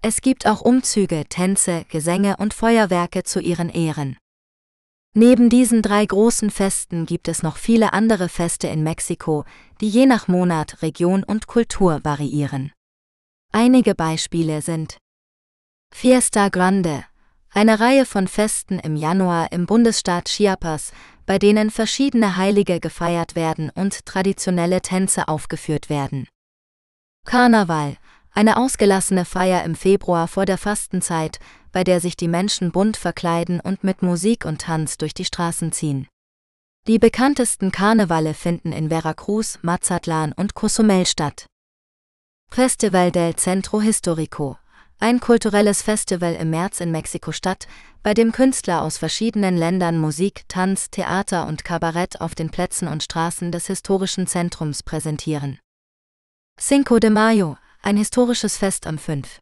Es 0.03 0.22
gibt 0.22 0.47
auch 0.47 0.61
Umzüge, 0.61 1.24
Tänze, 1.28 1.84
Gesänge 1.88 2.36
und 2.38 2.55
Feuerwerke 2.55 3.22
zu 3.22 3.41
ihren 3.41 3.68
Ehren. 3.68 4.16
Neben 5.12 5.48
diesen 5.48 5.82
drei 5.82 6.06
großen 6.06 6.50
Festen 6.50 7.04
gibt 7.04 7.26
es 7.26 7.42
noch 7.42 7.56
viele 7.56 7.92
andere 7.92 8.28
Feste 8.28 8.68
in 8.68 8.84
Mexiko, 8.84 9.44
die 9.80 9.88
je 9.88 10.06
nach 10.06 10.28
Monat, 10.28 10.82
Region 10.82 11.24
und 11.24 11.48
Kultur 11.48 12.00
variieren. 12.04 12.72
Einige 13.52 13.96
Beispiele 13.96 14.62
sind 14.62 14.98
Fiesta 15.92 16.48
Grande, 16.48 17.04
eine 17.52 17.80
Reihe 17.80 18.06
von 18.06 18.28
Festen 18.28 18.78
im 18.78 18.94
Januar 18.94 19.50
im 19.50 19.66
Bundesstaat 19.66 20.26
Chiapas, 20.26 20.92
bei 21.26 21.40
denen 21.40 21.70
verschiedene 21.70 22.36
Heilige 22.36 22.78
gefeiert 22.78 23.34
werden 23.34 23.70
und 23.74 24.06
traditionelle 24.06 24.80
Tänze 24.80 25.26
aufgeführt 25.26 25.90
werden. 25.90 26.28
Karneval, 27.26 27.96
eine 28.32 28.56
ausgelassene 28.56 29.24
Feier 29.24 29.64
im 29.64 29.74
Februar 29.74 30.28
vor 30.28 30.46
der 30.46 30.58
Fastenzeit, 30.58 31.40
bei 31.72 31.84
der 31.84 32.00
sich 32.00 32.16
die 32.16 32.28
Menschen 32.28 32.72
bunt 32.72 32.96
verkleiden 32.96 33.60
und 33.60 33.84
mit 33.84 34.02
Musik 34.02 34.44
und 34.44 34.62
Tanz 34.62 34.98
durch 34.98 35.14
die 35.14 35.24
Straßen 35.24 35.72
ziehen. 35.72 36.08
Die 36.86 36.98
bekanntesten 36.98 37.72
Karnevalle 37.72 38.34
finden 38.34 38.72
in 38.72 38.88
Veracruz, 38.88 39.58
Mazatlan 39.62 40.32
und 40.32 40.54
Cozumel 40.54 41.06
statt. 41.06 41.46
Festival 42.50 43.12
del 43.12 43.36
Centro 43.36 43.80
Histórico, 43.80 44.56
ein 44.98 45.20
kulturelles 45.20 45.82
Festival 45.82 46.34
im 46.34 46.50
März 46.50 46.80
in 46.80 46.90
Mexiko-Stadt, 46.90 47.66
bei 48.02 48.12
dem 48.12 48.32
Künstler 48.32 48.82
aus 48.82 48.98
verschiedenen 48.98 49.56
Ländern 49.56 49.98
Musik, 49.98 50.44
Tanz, 50.48 50.90
Theater 50.90 51.46
und 51.46 51.64
Kabarett 51.64 52.20
auf 52.20 52.34
den 52.34 52.50
Plätzen 52.50 52.88
und 52.88 53.02
Straßen 53.02 53.52
des 53.52 53.66
historischen 53.66 54.26
Zentrums 54.26 54.82
präsentieren. 54.82 55.58
Cinco 56.58 56.98
de 56.98 57.10
Mayo, 57.10 57.56
ein 57.82 57.96
historisches 57.96 58.58
Fest 58.58 58.86
am 58.86 58.98
5. 58.98 59.38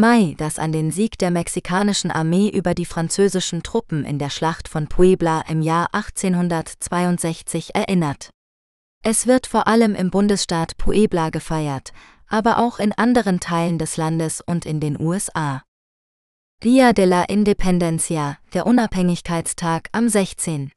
Mai, 0.00 0.36
das 0.38 0.60
an 0.60 0.70
den 0.70 0.92
Sieg 0.92 1.18
der 1.18 1.32
mexikanischen 1.32 2.12
Armee 2.12 2.48
über 2.48 2.72
die 2.72 2.84
französischen 2.84 3.64
Truppen 3.64 4.04
in 4.04 4.20
der 4.20 4.30
Schlacht 4.30 4.68
von 4.68 4.86
Puebla 4.86 5.42
im 5.48 5.60
Jahr 5.60 5.92
1862 5.92 7.74
erinnert. 7.74 8.30
Es 9.02 9.26
wird 9.26 9.48
vor 9.48 9.66
allem 9.66 9.96
im 9.96 10.10
Bundesstaat 10.10 10.76
Puebla 10.76 11.30
gefeiert, 11.30 11.92
aber 12.28 12.58
auch 12.58 12.78
in 12.78 12.92
anderen 12.92 13.40
Teilen 13.40 13.76
des 13.76 13.96
Landes 13.96 14.40
und 14.40 14.66
in 14.66 14.78
den 14.78 15.00
USA. 15.00 15.64
Dia 16.62 16.92
de 16.92 17.04
la 17.04 17.24
Independencia, 17.24 18.38
der 18.54 18.68
Unabhängigkeitstag 18.68 19.88
am 19.90 20.08
16. 20.08 20.70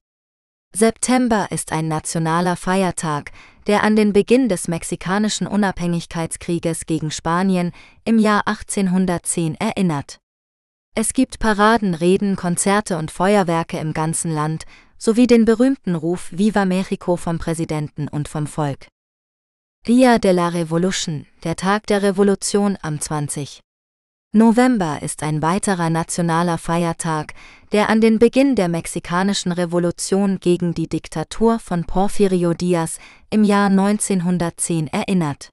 September 0.73 1.47
ist 1.51 1.71
ein 1.71 1.87
nationaler 1.87 2.55
Feiertag, 2.55 3.31
der 3.67 3.83
an 3.83 3.95
den 3.95 4.13
Beginn 4.13 4.49
des 4.49 4.67
mexikanischen 4.67 5.47
Unabhängigkeitskrieges 5.47 6.85
gegen 6.85 7.11
Spanien 7.11 7.71
im 8.05 8.19
Jahr 8.19 8.47
1810 8.47 9.55
erinnert. 9.55 10.19
Es 10.95 11.13
gibt 11.13 11.39
Paraden, 11.39 11.93
Reden, 11.93 12.35
Konzerte 12.35 12.97
und 12.97 13.11
Feuerwerke 13.11 13.77
im 13.79 13.93
ganzen 13.93 14.33
Land, 14.33 14.65
sowie 14.97 15.25
den 15.25 15.45
berühmten 15.45 15.95
Ruf 15.95 16.29
Viva 16.31 16.65
Mexico 16.65 17.15
vom 17.15 17.39
Präsidenten 17.39 18.07
und 18.07 18.27
vom 18.27 18.45
Volk. 18.45 18.87
Dia 19.87 20.19
de 20.19 20.31
la 20.31 20.49
Revolution, 20.49 21.25
der 21.43 21.55
Tag 21.55 21.87
der 21.87 22.03
Revolution 22.03 22.77
am 22.81 22.99
20. 22.99 23.61
November 24.33 25.01
ist 25.01 25.23
ein 25.23 25.41
weiterer 25.41 25.89
nationaler 25.89 26.57
Feiertag, 26.57 27.33
der 27.73 27.89
an 27.89 27.99
den 27.99 28.17
Beginn 28.17 28.55
der 28.55 28.69
mexikanischen 28.69 29.51
Revolution 29.51 30.39
gegen 30.39 30.73
die 30.73 30.87
Diktatur 30.87 31.59
von 31.59 31.83
Porfirio 31.83 32.53
Diaz 32.53 32.97
im 33.29 33.43
Jahr 33.43 33.67
1910 33.67 34.87
erinnert. 34.87 35.49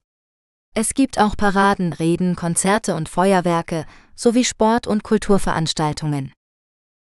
Es 0.73 0.93
gibt 0.93 1.19
auch 1.19 1.35
Paraden, 1.35 1.91
Reden, 1.91 2.37
Konzerte 2.37 2.95
und 2.95 3.09
Feuerwerke 3.09 3.85
sowie 4.15 4.45
Sport- 4.45 4.87
und 4.87 5.03
Kulturveranstaltungen. 5.03 6.31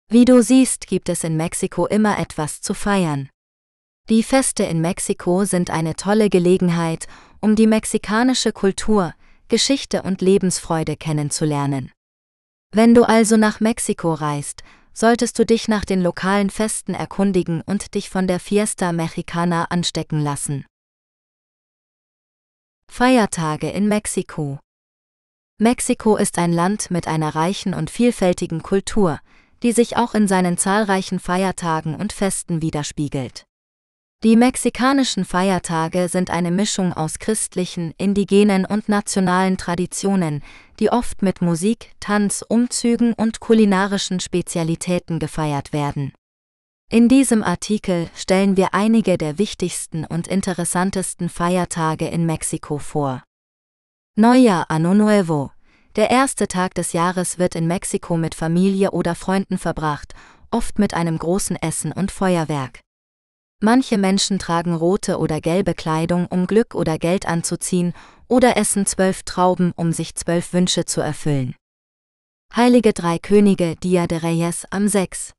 Wie 0.08 0.24
du 0.24 0.42
siehst, 0.42 0.86
gibt 0.86 1.10
es 1.10 1.24
in 1.24 1.36
Mexiko 1.36 1.86
immer 1.86 2.18
etwas 2.18 2.62
zu 2.62 2.72
feiern. 2.72 3.28
Die 4.08 4.22
Feste 4.22 4.62
in 4.62 4.80
Mexiko 4.80 5.44
sind 5.44 5.68
eine 5.68 5.94
tolle 5.94 6.30
Gelegenheit, 6.30 7.06
um 7.40 7.54
die 7.54 7.66
mexikanische 7.66 8.52
Kultur, 8.52 9.12
Geschichte 9.50 10.02
und 10.02 10.22
Lebensfreude 10.22 10.96
kennenzulernen. 10.96 11.92
Wenn 12.72 12.94
du 12.94 13.02
also 13.02 13.36
nach 13.36 13.60
Mexiko 13.60 14.14
reist, 14.14 14.62
solltest 14.94 15.38
du 15.38 15.44
dich 15.44 15.68
nach 15.68 15.84
den 15.84 16.00
lokalen 16.00 16.50
Festen 16.50 16.94
erkundigen 16.94 17.60
und 17.66 17.94
dich 17.94 18.08
von 18.08 18.26
der 18.26 18.40
Fiesta 18.40 18.92
Mexicana 18.92 19.64
anstecken 19.64 20.22
lassen. 20.22 20.64
Feiertage 22.88 23.70
in 23.70 23.88
Mexiko 23.88 24.58
Mexiko 25.58 26.16
ist 26.16 26.38
ein 26.38 26.52
Land 26.52 26.90
mit 26.90 27.06
einer 27.06 27.34
reichen 27.34 27.74
und 27.74 27.90
vielfältigen 27.90 28.62
Kultur, 28.62 29.18
die 29.62 29.72
sich 29.72 29.96
auch 29.96 30.14
in 30.14 30.26
seinen 30.28 30.58
zahlreichen 30.58 31.18
Feiertagen 31.18 31.94
und 31.94 32.12
Festen 32.12 32.62
widerspiegelt. 32.62 33.44
Die 34.22 34.36
mexikanischen 34.36 35.24
Feiertage 35.24 36.10
sind 36.10 36.28
eine 36.28 36.50
Mischung 36.50 36.92
aus 36.92 37.18
christlichen, 37.18 37.94
indigenen 37.96 38.66
und 38.66 38.86
nationalen 38.86 39.56
Traditionen, 39.56 40.42
die 40.78 40.90
oft 40.90 41.22
mit 41.22 41.40
Musik, 41.40 41.92
Tanz, 42.00 42.44
Umzügen 42.46 43.14
und 43.14 43.40
kulinarischen 43.40 44.20
Spezialitäten 44.20 45.20
gefeiert 45.20 45.72
werden. 45.72 46.12
In 46.90 47.08
diesem 47.08 47.42
Artikel 47.42 48.10
stellen 48.14 48.58
wir 48.58 48.74
einige 48.74 49.16
der 49.16 49.38
wichtigsten 49.38 50.04
und 50.04 50.28
interessantesten 50.28 51.30
Feiertage 51.30 52.06
in 52.08 52.26
Mexiko 52.26 52.76
vor. 52.76 53.22
Neujahr 54.16 54.70
Ano 54.70 54.92
Nuevo. 54.92 55.50
Der 55.96 56.10
erste 56.10 56.46
Tag 56.46 56.74
des 56.74 56.92
Jahres 56.92 57.38
wird 57.38 57.54
in 57.54 57.66
Mexiko 57.66 58.18
mit 58.18 58.34
Familie 58.34 58.90
oder 58.90 59.14
Freunden 59.14 59.56
verbracht, 59.56 60.12
oft 60.50 60.78
mit 60.78 60.92
einem 60.92 61.16
großen 61.16 61.56
Essen 61.56 61.90
und 61.90 62.10
Feuerwerk. 62.10 62.80
Manche 63.62 63.98
Menschen 63.98 64.38
tragen 64.38 64.74
rote 64.74 65.18
oder 65.18 65.42
gelbe 65.42 65.74
Kleidung, 65.74 66.26
um 66.26 66.46
Glück 66.46 66.74
oder 66.74 66.98
Geld 66.98 67.26
anzuziehen, 67.26 67.92
oder 68.26 68.56
essen 68.56 68.86
zwölf 68.86 69.22
Trauben, 69.24 69.72
um 69.76 69.92
sich 69.92 70.14
zwölf 70.14 70.54
Wünsche 70.54 70.86
zu 70.86 71.02
erfüllen. 71.02 71.54
Heilige 72.56 72.94
Drei 72.94 73.18
Könige 73.18 73.76
Dia 73.76 74.06
de 74.06 74.18
Reyes 74.18 74.64
am 74.70 74.88
6. 74.88 75.34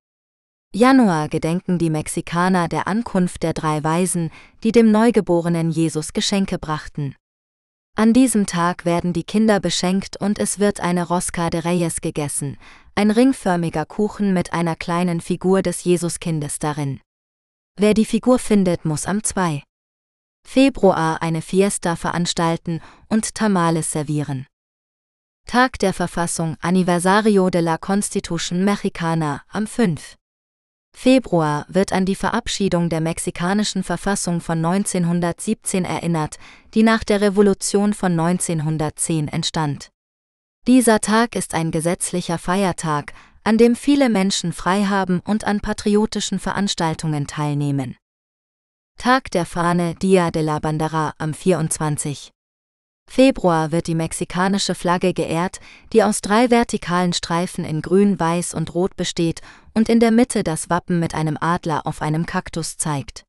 Januar 0.72 1.30
gedenken 1.30 1.80
die 1.80 1.90
Mexikaner 1.90 2.68
der 2.68 2.88
Ankunft 2.88 3.42
der 3.42 3.54
drei 3.54 3.84
Weisen, 3.84 4.30
die 4.64 4.72
dem 4.72 4.92
neugeborenen 4.92 5.72
Jesus 5.72 6.14
Geschenke 6.14 6.60
brachten. 6.60 7.16
An 7.98 8.14
diesem 8.14 8.46
Tag 8.46 8.86
werden 8.86 9.14
die 9.14 9.24
Kinder 9.24 9.60
beschenkt 9.60 10.16
und 10.16 10.38
es 10.38 10.60
wird 10.60 10.80
eine 10.80 11.08
Rosca 11.08 11.50
de 11.50 11.62
Reyes 11.62 12.02
gegessen, 12.02 12.58
ein 12.94 13.10
ringförmiger 13.12 13.86
Kuchen 13.86 14.32
mit 14.32 14.54
einer 14.54 14.76
kleinen 14.76 15.22
Figur 15.22 15.64
des 15.64 15.84
Jesuskindes 15.84 16.60
darin. 16.60 17.02
Wer 17.78 17.94
die 17.94 18.06
Figur 18.06 18.38
findet, 18.38 18.86
muss 18.86 19.06
am 19.06 19.24
2. 19.24 19.64
Februar 20.48 21.22
eine 21.22 21.42
Fiesta 21.42 21.96
veranstalten 21.96 22.82
und 23.08 23.34
Tamales 23.36 23.92
servieren. 23.92 24.46
Tag 25.48 25.80
der 25.80 25.94
Verfassung 25.94 26.58
Anniversario 26.62 27.50
de 27.50 27.62
la 27.62 27.78
Constitution 27.78 28.64
Mexicana 28.64 29.44
am 29.48 29.68
5. 29.68 30.16
Februar 30.94 31.66
wird 31.70 31.94
an 31.94 32.06
die 32.06 32.16
Verabschiedung 32.16 32.90
der 32.90 33.02
mexikanischen 33.02 33.84
Verfassung 33.84 34.42
von 34.42 34.64
1917 34.64 35.86
erinnert, 35.86 36.38
die 36.74 36.84
nach 36.84 37.04
der 37.04 37.22
Revolution 37.22 37.94
von 37.94 38.12
1910 38.20 39.30
entstand. 39.30 39.90
Dieser 40.68 41.00
Tag 41.00 41.36
ist 41.36 41.54
ein 41.54 41.72
gesetzlicher 41.72 42.38
Feiertag, 42.38 43.14
an 43.44 43.58
dem 43.58 43.76
viele 43.76 44.10
Menschen 44.10 44.54
frei 44.54 44.86
haben 44.86 45.20
und 45.26 45.46
an 45.46 45.62
patriotischen 45.62 46.40
Veranstaltungen 46.40 47.28
teilnehmen. 47.28 47.98
Tag 48.98 49.32
der 49.32 49.46
Fahne 49.46 49.96
Dia 49.96 50.30
de 50.30 50.44
la 50.44 50.60
Bandera 50.60 51.14
am 51.18 51.34
24. 51.34 52.32
Februar 53.10 53.72
wird 53.72 53.88
die 53.88 53.96
mexikanische 53.96 54.76
Flagge 54.76 55.14
geehrt, 55.14 55.60
die 55.92 56.04
aus 56.04 56.22
drei 56.22 56.50
vertikalen 56.50 57.12
Streifen 57.12 57.66
in 57.66 57.82
Grün, 57.82 58.20
Weiß 58.20 58.54
und 58.54 58.74
Rot 58.74 58.96
besteht 58.96 59.42
und 59.74 59.90
in 59.90 60.00
der 60.00 60.12
Mitte 60.12 60.44
das 60.44 60.70
Wappen 60.70 61.00
mit 61.00 61.14
einem 61.14 61.38
Adler 61.42 61.86
auf 61.86 62.02
einem 62.02 62.26
Kaktus 62.26 62.78
zeigt. 62.78 63.26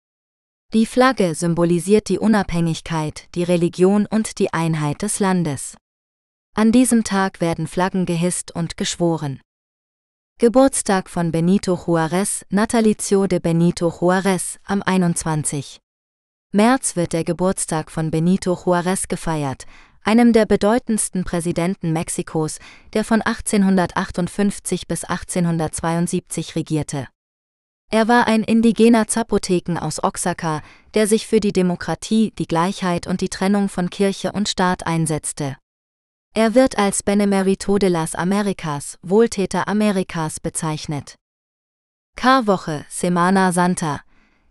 Die 0.73 0.87
Flagge 0.87 1.35
symbolisiert 1.35 2.09
die 2.09 2.19
Unabhängigkeit, 2.19 3.29
die 3.35 3.43
Religion 3.43 4.07
und 4.07 4.39
die 4.39 4.53
Einheit 4.53 5.03
des 5.03 5.19
Landes. 5.19 5.77
An 6.55 6.71
diesem 6.71 7.03
Tag 7.03 7.41
werden 7.41 7.67
Flaggen 7.67 8.07
gehisst 8.07 8.55
und 8.55 8.77
geschworen. 8.77 9.41
Geburtstag 10.43 11.09
von 11.09 11.31
Benito 11.31 11.75
Juárez, 11.75 12.45
Natalicio 12.51 13.29
de 13.29 13.39
Benito 13.39 13.89
Juárez, 13.91 14.59
am 14.65 14.83
21. 14.83 15.79
März 16.51 16.97
wird 16.97 17.13
der 17.13 17.23
Geburtstag 17.23 17.93
von 17.93 18.11
Benito 18.11 18.55
Juárez 18.55 19.07
gefeiert, 19.07 19.67
einem 20.03 20.33
der 20.33 20.47
bedeutendsten 20.47 21.23
Präsidenten 21.23 21.93
Mexikos, 21.93 22.59
der 22.93 23.05
von 23.05 23.23
1858 23.23 24.89
bis 24.89 25.05
1872 25.05 26.57
regierte. 26.57 27.07
Er 27.93 28.09
war 28.09 28.27
ein 28.27 28.43
indigener 28.43 29.07
Zapoteken 29.07 29.79
aus 29.79 30.03
Oaxaca, 30.03 30.63
der 30.95 31.07
sich 31.07 31.29
für 31.29 31.39
die 31.39 31.53
Demokratie, 31.53 32.33
die 32.37 32.49
Gleichheit 32.49 33.07
und 33.07 33.21
die 33.21 33.29
Trennung 33.29 33.69
von 33.69 33.91
Kirche 33.91 34.33
und 34.33 34.49
Staat 34.49 34.89
einsetzte. 34.89 35.57
Er 36.35 36.55
wird 36.55 36.79
als 36.79 37.03
Benemerito 37.03 37.77
de 37.77 37.91
las 37.91 38.15
Americas, 38.15 38.99
Wohltäter 39.03 39.69
Amerikas, 39.69 40.41
bezeichnet. 40.41 41.17
Karwoche, 42.17 42.87
Semana 42.89 43.53
Santa. 43.53 44.01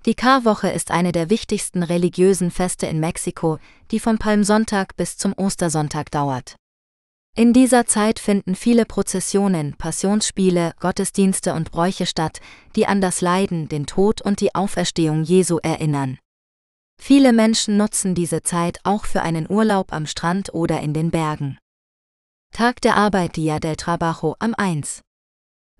Die 0.05 0.13
Karwoche 0.13 0.69
ist 0.69 0.91
eine 0.91 1.11
der 1.11 1.31
wichtigsten 1.31 1.81
religiösen 1.81 2.51
Feste 2.51 2.85
in 2.85 2.99
Mexiko, 2.99 3.57
die 3.89 3.99
vom 3.99 4.19
Palmsonntag 4.19 4.95
bis 4.95 5.17
zum 5.17 5.33
Ostersonntag 5.33 6.11
dauert. 6.11 6.55
In 7.35 7.51
dieser 7.51 7.87
Zeit 7.87 8.19
finden 8.19 8.53
viele 8.53 8.85
Prozessionen, 8.85 9.73
Passionsspiele, 9.75 10.73
Gottesdienste 10.79 11.55
und 11.55 11.71
Bräuche 11.71 12.05
statt, 12.05 12.41
die 12.75 12.85
an 12.85 13.01
das 13.01 13.21
Leiden, 13.21 13.69
den 13.69 13.87
Tod 13.87 14.21
und 14.21 14.39
die 14.39 14.53
Auferstehung 14.53 15.23
Jesu 15.23 15.57
erinnern. 15.63 16.19
Viele 17.01 17.33
Menschen 17.33 17.77
nutzen 17.77 18.13
diese 18.13 18.43
Zeit 18.43 18.79
auch 18.83 19.05
für 19.05 19.23
einen 19.23 19.49
Urlaub 19.49 19.91
am 19.91 20.05
Strand 20.05 20.53
oder 20.53 20.79
in 20.81 20.93
den 20.93 21.09
Bergen. 21.09 21.57
Tag 22.53 22.81
der 22.81 22.97
Arbeit 22.97 23.37
Dia 23.37 23.59
del 23.59 23.77
Trabajo 23.77 24.35
am 24.39 24.53
1. 24.55 25.01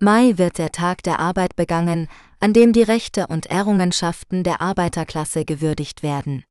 Mai 0.00 0.38
wird 0.38 0.56
der 0.56 0.72
Tag 0.72 1.02
der 1.02 1.20
Arbeit 1.20 1.54
begangen, 1.54 2.08
an 2.40 2.54
dem 2.54 2.72
die 2.72 2.82
Rechte 2.82 3.26
und 3.26 3.46
Errungenschaften 3.46 4.42
der 4.42 4.62
Arbeiterklasse 4.62 5.44
gewürdigt 5.44 6.02
werden. 6.02 6.44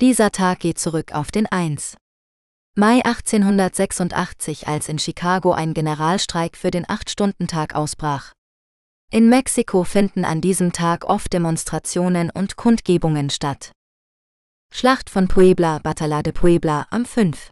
Dieser 0.00 0.30
Tag 0.30 0.60
geht 0.60 0.78
zurück 0.78 1.12
auf 1.12 1.32
den 1.32 1.46
1. 1.46 1.96
Mai 2.76 3.04
1886, 3.04 4.68
als 4.68 4.88
in 4.88 5.00
Chicago 5.00 5.52
ein 5.52 5.74
Generalstreik 5.74 6.56
für 6.56 6.70
den 6.70 6.88
Acht-Stunden-Tag 6.88 7.74
ausbrach. 7.74 8.32
In 9.10 9.28
Mexiko 9.28 9.82
finden 9.82 10.24
an 10.24 10.40
diesem 10.40 10.72
Tag 10.72 11.04
oft 11.04 11.32
Demonstrationen 11.32 12.30
und 12.30 12.54
Kundgebungen 12.54 13.30
statt. 13.30 13.72
Schlacht 14.72 15.10
von 15.10 15.26
Puebla, 15.26 15.80
Batalla 15.80 16.22
de 16.22 16.32
Puebla 16.32 16.86
am 16.90 17.04
5. 17.04 17.50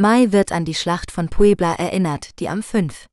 Mai 0.00 0.32
wird 0.32 0.50
an 0.50 0.64
die 0.64 0.74
Schlacht 0.74 1.10
von 1.10 1.28
Puebla 1.28 1.74
erinnert, 1.74 2.40
die 2.40 2.48
am 2.48 2.62
5. 2.62 3.04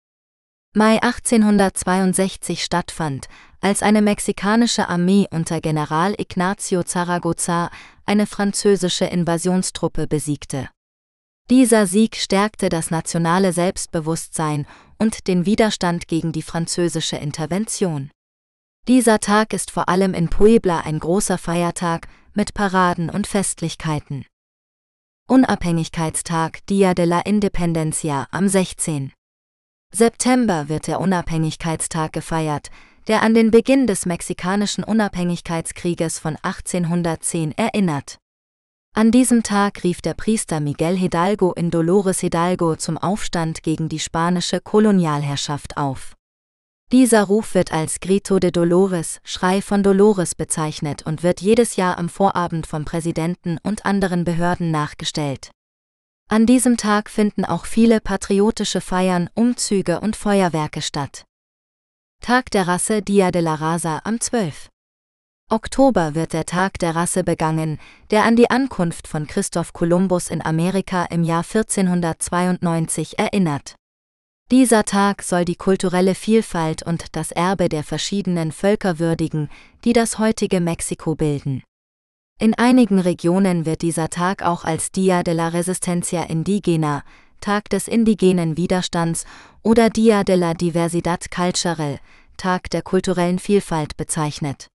Mai 0.73 1.01
1862 1.01 2.63
stattfand, 2.63 3.27
als 3.59 3.83
eine 3.83 4.01
mexikanische 4.01 4.88
Armee 4.88 5.27
unter 5.29 5.59
General 5.59 6.15
Ignacio 6.17 6.83
Zaragoza 6.83 7.71
eine 8.05 8.25
französische 8.25 9.03
Invasionstruppe 9.03 10.07
besiegte. 10.07 10.69
Dieser 11.49 11.88
Sieg 11.88 12.15
stärkte 12.15 12.69
das 12.69 12.89
nationale 12.89 13.51
Selbstbewusstsein 13.51 14.65
und 14.97 15.27
den 15.27 15.45
Widerstand 15.45 16.07
gegen 16.07 16.31
die 16.31 16.41
französische 16.41 17.17
Intervention. 17.17 18.11
Dieser 18.88 19.19
Tag 19.19 19.51
ist 19.51 19.71
vor 19.71 19.89
allem 19.89 20.13
in 20.13 20.29
Puebla 20.29 20.79
ein 20.79 20.99
großer 20.99 21.38
Feiertag 21.38 22.07
mit 22.33 22.53
Paraden 22.53 23.09
und 23.09 23.27
Festlichkeiten. 23.27 24.25
Unabhängigkeitstag 25.30 26.65
Dia 26.69 26.93
de 26.93 27.03
la 27.03 27.19
Independencia 27.19 28.28
am 28.32 28.47
16. 28.47 29.11
September 29.93 30.69
wird 30.69 30.88
der 30.88 31.01
Unabhängigkeitstag 31.01 32.13
gefeiert, 32.13 32.69
der 33.09 33.23
an 33.23 33.34
den 33.34 33.51
Beginn 33.51 33.88
des 33.88 34.05
mexikanischen 34.05 34.86
Unabhängigkeitskrieges 34.86 36.17
von 36.17 36.38
1810 36.41 37.51
erinnert. 37.57 38.19
An 38.95 39.11
diesem 39.11 39.43
Tag 39.43 39.84
rief 39.84 40.01
der 40.01 40.13
Priester 40.13 40.61
Miguel 40.61 40.95
Hidalgo 40.95 41.51
in 41.51 41.71
Dolores 41.71 42.21
Hidalgo 42.21 42.78
zum 42.78 42.97
Aufstand 42.97 43.63
gegen 43.63 43.89
die 43.89 43.99
spanische 43.99 44.61
Kolonialherrschaft 44.61 45.75
auf. 45.75 46.16
Dieser 46.93 47.23
Ruf 47.23 47.53
wird 47.53 47.73
als 47.73 47.99
Grito 47.99 48.39
de 48.39 48.49
Dolores, 48.49 49.19
Schrei 49.25 49.61
von 49.61 49.83
Dolores 49.83 50.35
bezeichnet 50.35 51.05
und 51.05 51.21
wird 51.21 51.41
jedes 51.41 51.75
Jahr 51.75 51.97
am 51.97 52.07
Vorabend 52.07 52.65
vom 52.65 52.85
Präsidenten 52.85 53.57
und 53.61 53.85
anderen 53.85 54.23
Behörden 54.23 54.71
nachgestellt. 54.71 55.51
An 56.29 56.45
diesem 56.45 56.77
Tag 56.77 57.09
finden 57.09 57.43
auch 57.43 57.65
viele 57.65 57.99
patriotische 57.99 58.79
Feiern, 58.79 59.29
Umzüge 59.33 59.99
und 59.99 60.15
Feuerwerke 60.15 60.81
statt. 60.81 61.25
Tag 62.21 62.51
der 62.51 62.69
Rasse 62.69 63.01
Dia 63.01 63.31
de 63.31 63.41
la 63.41 63.55
Raza 63.55 63.99
am 64.05 64.21
12. 64.21 64.69
Oktober 65.49 66.15
wird 66.15 66.31
der 66.31 66.45
Tag 66.45 66.79
der 66.79 66.95
Rasse 66.95 67.25
begangen, 67.25 67.79
der 68.11 68.23
an 68.23 68.38
die 68.38 68.49
Ankunft 68.49 69.09
von 69.09 69.27
Christoph 69.27 69.73
Kolumbus 69.73 70.29
in 70.29 70.41
Amerika 70.41 71.03
im 71.05 71.25
Jahr 71.25 71.43
1492 71.43 73.19
erinnert. 73.19 73.75
Dieser 74.50 74.86
Tag 74.86 75.24
soll 75.24 75.43
die 75.43 75.58
kulturelle 75.58 76.16
Vielfalt 76.16 76.82
und 76.82 77.18
das 77.18 77.34
Erbe 77.34 77.68
der 77.68 77.84
verschiedenen 77.84 78.54
Völker 78.54 78.98
würdigen, 78.98 79.50
die 79.84 79.91
das 79.91 80.20
heutige 80.20 80.62
Mexiko 80.62 81.16
bilden. 81.16 81.64
In 82.39 82.54
einigen 82.54 83.00
Regionen 83.00 83.66
wird 83.66 83.82
dieser 83.82 84.10
Tag 84.10 84.43
auch 84.43 84.64
als 84.64 84.93
Dia 84.93 85.24
de 85.24 85.34
la 85.34 85.50
Resistencia 85.50 86.24
Indigena, 86.24 87.04
Tag 87.41 87.70
des 87.70 87.89
indigenen 87.89 88.56
Widerstands 88.56 89.26
oder 89.64 89.89
Dia 89.89 90.24
de 90.24 90.36
la 90.38 90.54
Diversidad 90.54 91.30
Cultural, 91.30 92.00
Tag 92.38 92.70
der 92.70 92.84
kulturellen 92.84 93.39
Vielfalt 93.39 93.98
bezeichnet. 93.98 94.68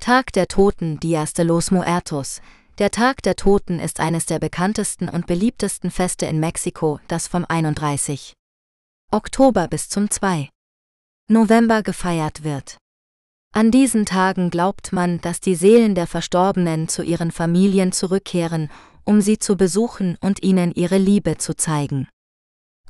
Tag 0.00 0.32
der 0.32 0.48
Toten 0.48 0.98
Dias 0.98 1.34
de 1.34 1.44
los 1.44 1.70
Muertos. 1.70 2.40
Der 2.78 2.90
Tag 2.90 3.22
der 3.22 3.36
Toten 3.36 3.78
ist 3.78 4.00
eines 4.00 4.26
der 4.26 4.40
bekanntesten 4.40 5.08
und 5.08 5.28
beliebtesten 5.28 5.92
Feste 5.92 6.26
in 6.26 6.40
Mexiko, 6.40 6.98
das 7.06 7.28
vom 7.28 7.44
31. 7.48 8.34
Oktober 9.14 9.68
bis 9.68 9.90
zum 9.90 10.10
2. 10.10 10.48
November 11.28 11.82
gefeiert 11.82 12.44
wird. 12.44 12.78
An 13.52 13.70
diesen 13.70 14.06
Tagen 14.06 14.48
glaubt 14.48 14.90
man, 14.94 15.20
dass 15.20 15.38
die 15.38 15.54
Seelen 15.54 15.94
der 15.94 16.06
Verstorbenen 16.06 16.88
zu 16.88 17.02
ihren 17.02 17.30
Familien 17.30 17.92
zurückkehren, 17.92 18.70
um 19.04 19.20
sie 19.20 19.38
zu 19.38 19.58
besuchen 19.58 20.16
und 20.22 20.42
ihnen 20.42 20.72
ihre 20.72 20.96
Liebe 20.96 21.36
zu 21.36 21.54
zeigen. 21.54 22.08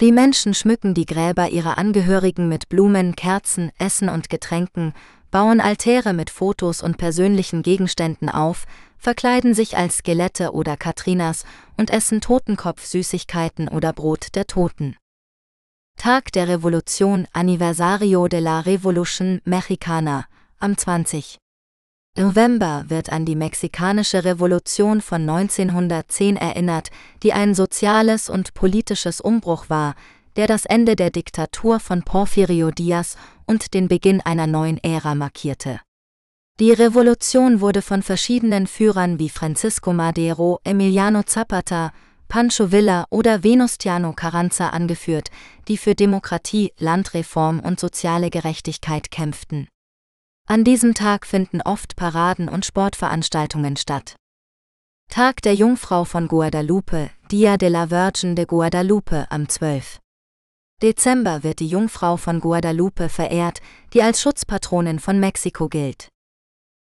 Die 0.00 0.12
Menschen 0.12 0.54
schmücken 0.54 0.94
die 0.94 1.06
Gräber 1.06 1.48
ihrer 1.48 1.76
Angehörigen 1.76 2.48
mit 2.48 2.68
Blumen, 2.68 3.16
Kerzen, 3.16 3.72
Essen 3.76 4.08
und 4.08 4.30
Getränken, 4.30 4.94
bauen 5.32 5.60
Altäre 5.60 6.12
mit 6.12 6.30
Fotos 6.30 6.84
und 6.84 6.98
persönlichen 6.98 7.64
Gegenständen 7.64 8.28
auf, 8.28 8.66
verkleiden 8.96 9.54
sich 9.54 9.76
als 9.76 9.96
Skelette 9.96 10.52
oder 10.52 10.76
Katrinas 10.76 11.44
und 11.76 11.90
essen 11.90 12.20
Totenkopf-Süßigkeiten 12.20 13.66
oder 13.66 13.92
Brot 13.92 14.36
der 14.36 14.46
Toten. 14.46 14.94
Tag 15.96 16.32
der 16.32 16.48
Revolution 16.48 17.28
Aniversario 17.32 18.26
de 18.26 18.40
la 18.40 18.60
Revolution 18.60 19.40
Mexicana 19.44 20.26
am 20.58 20.76
20. 20.76 21.38
November 22.18 22.84
wird 22.88 23.12
an 23.12 23.24
die 23.24 23.36
mexikanische 23.36 24.24
Revolution 24.24 25.00
von 25.00 25.28
1910 25.28 26.36
erinnert, 26.36 26.90
die 27.22 27.32
ein 27.32 27.54
soziales 27.54 28.28
und 28.28 28.52
politisches 28.52 29.20
Umbruch 29.20 29.70
war, 29.70 29.94
der 30.36 30.48
das 30.48 30.66
Ende 30.66 30.96
der 30.96 31.10
Diktatur 31.10 31.78
von 31.78 32.02
Porfirio 32.02 32.72
Diaz 32.72 33.16
und 33.46 33.72
den 33.72 33.86
Beginn 33.86 34.20
einer 34.20 34.48
neuen 34.48 34.78
Ära 34.82 35.14
markierte. 35.14 35.80
Die 36.58 36.72
Revolution 36.72 37.60
wurde 37.60 37.80
von 37.80 38.02
verschiedenen 38.02 38.66
Führern 38.66 39.18
wie 39.18 39.28
Francisco 39.28 39.92
Madero, 39.92 40.58
Emiliano 40.64 41.22
Zapata, 41.22 41.92
Pancho 42.32 42.72
Villa 42.72 43.04
oder 43.10 43.44
Venustiano 43.44 44.14
Carranza 44.14 44.70
angeführt, 44.70 45.28
die 45.68 45.76
für 45.76 45.94
Demokratie, 45.94 46.72
Landreform 46.78 47.60
und 47.60 47.78
soziale 47.78 48.30
Gerechtigkeit 48.30 49.10
kämpften. 49.10 49.68
An 50.48 50.64
diesem 50.64 50.94
Tag 50.94 51.26
finden 51.26 51.60
oft 51.60 51.94
Paraden 51.94 52.48
und 52.48 52.64
Sportveranstaltungen 52.64 53.76
statt. 53.76 54.16
Tag 55.10 55.42
der 55.42 55.54
Jungfrau 55.54 56.06
von 56.06 56.26
Guadalupe, 56.26 57.10
Dia 57.30 57.58
de 57.58 57.68
la 57.68 57.90
Virgen 57.90 58.34
de 58.34 58.46
Guadalupe 58.46 59.26
am 59.28 59.46
12. 59.46 59.98
Dezember 60.80 61.42
wird 61.42 61.60
die 61.60 61.68
Jungfrau 61.68 62.16
von 62.16 62.40
Guadalupe 62.40 63.10
verehrt, 63.10 63.60
die 63.92 64.00
als 64.00 64.22
Schutzpatronin 64.22 65.00
von 65.00 65.20
Mexiko 65.20 65.68
gilt. 65.68 66.08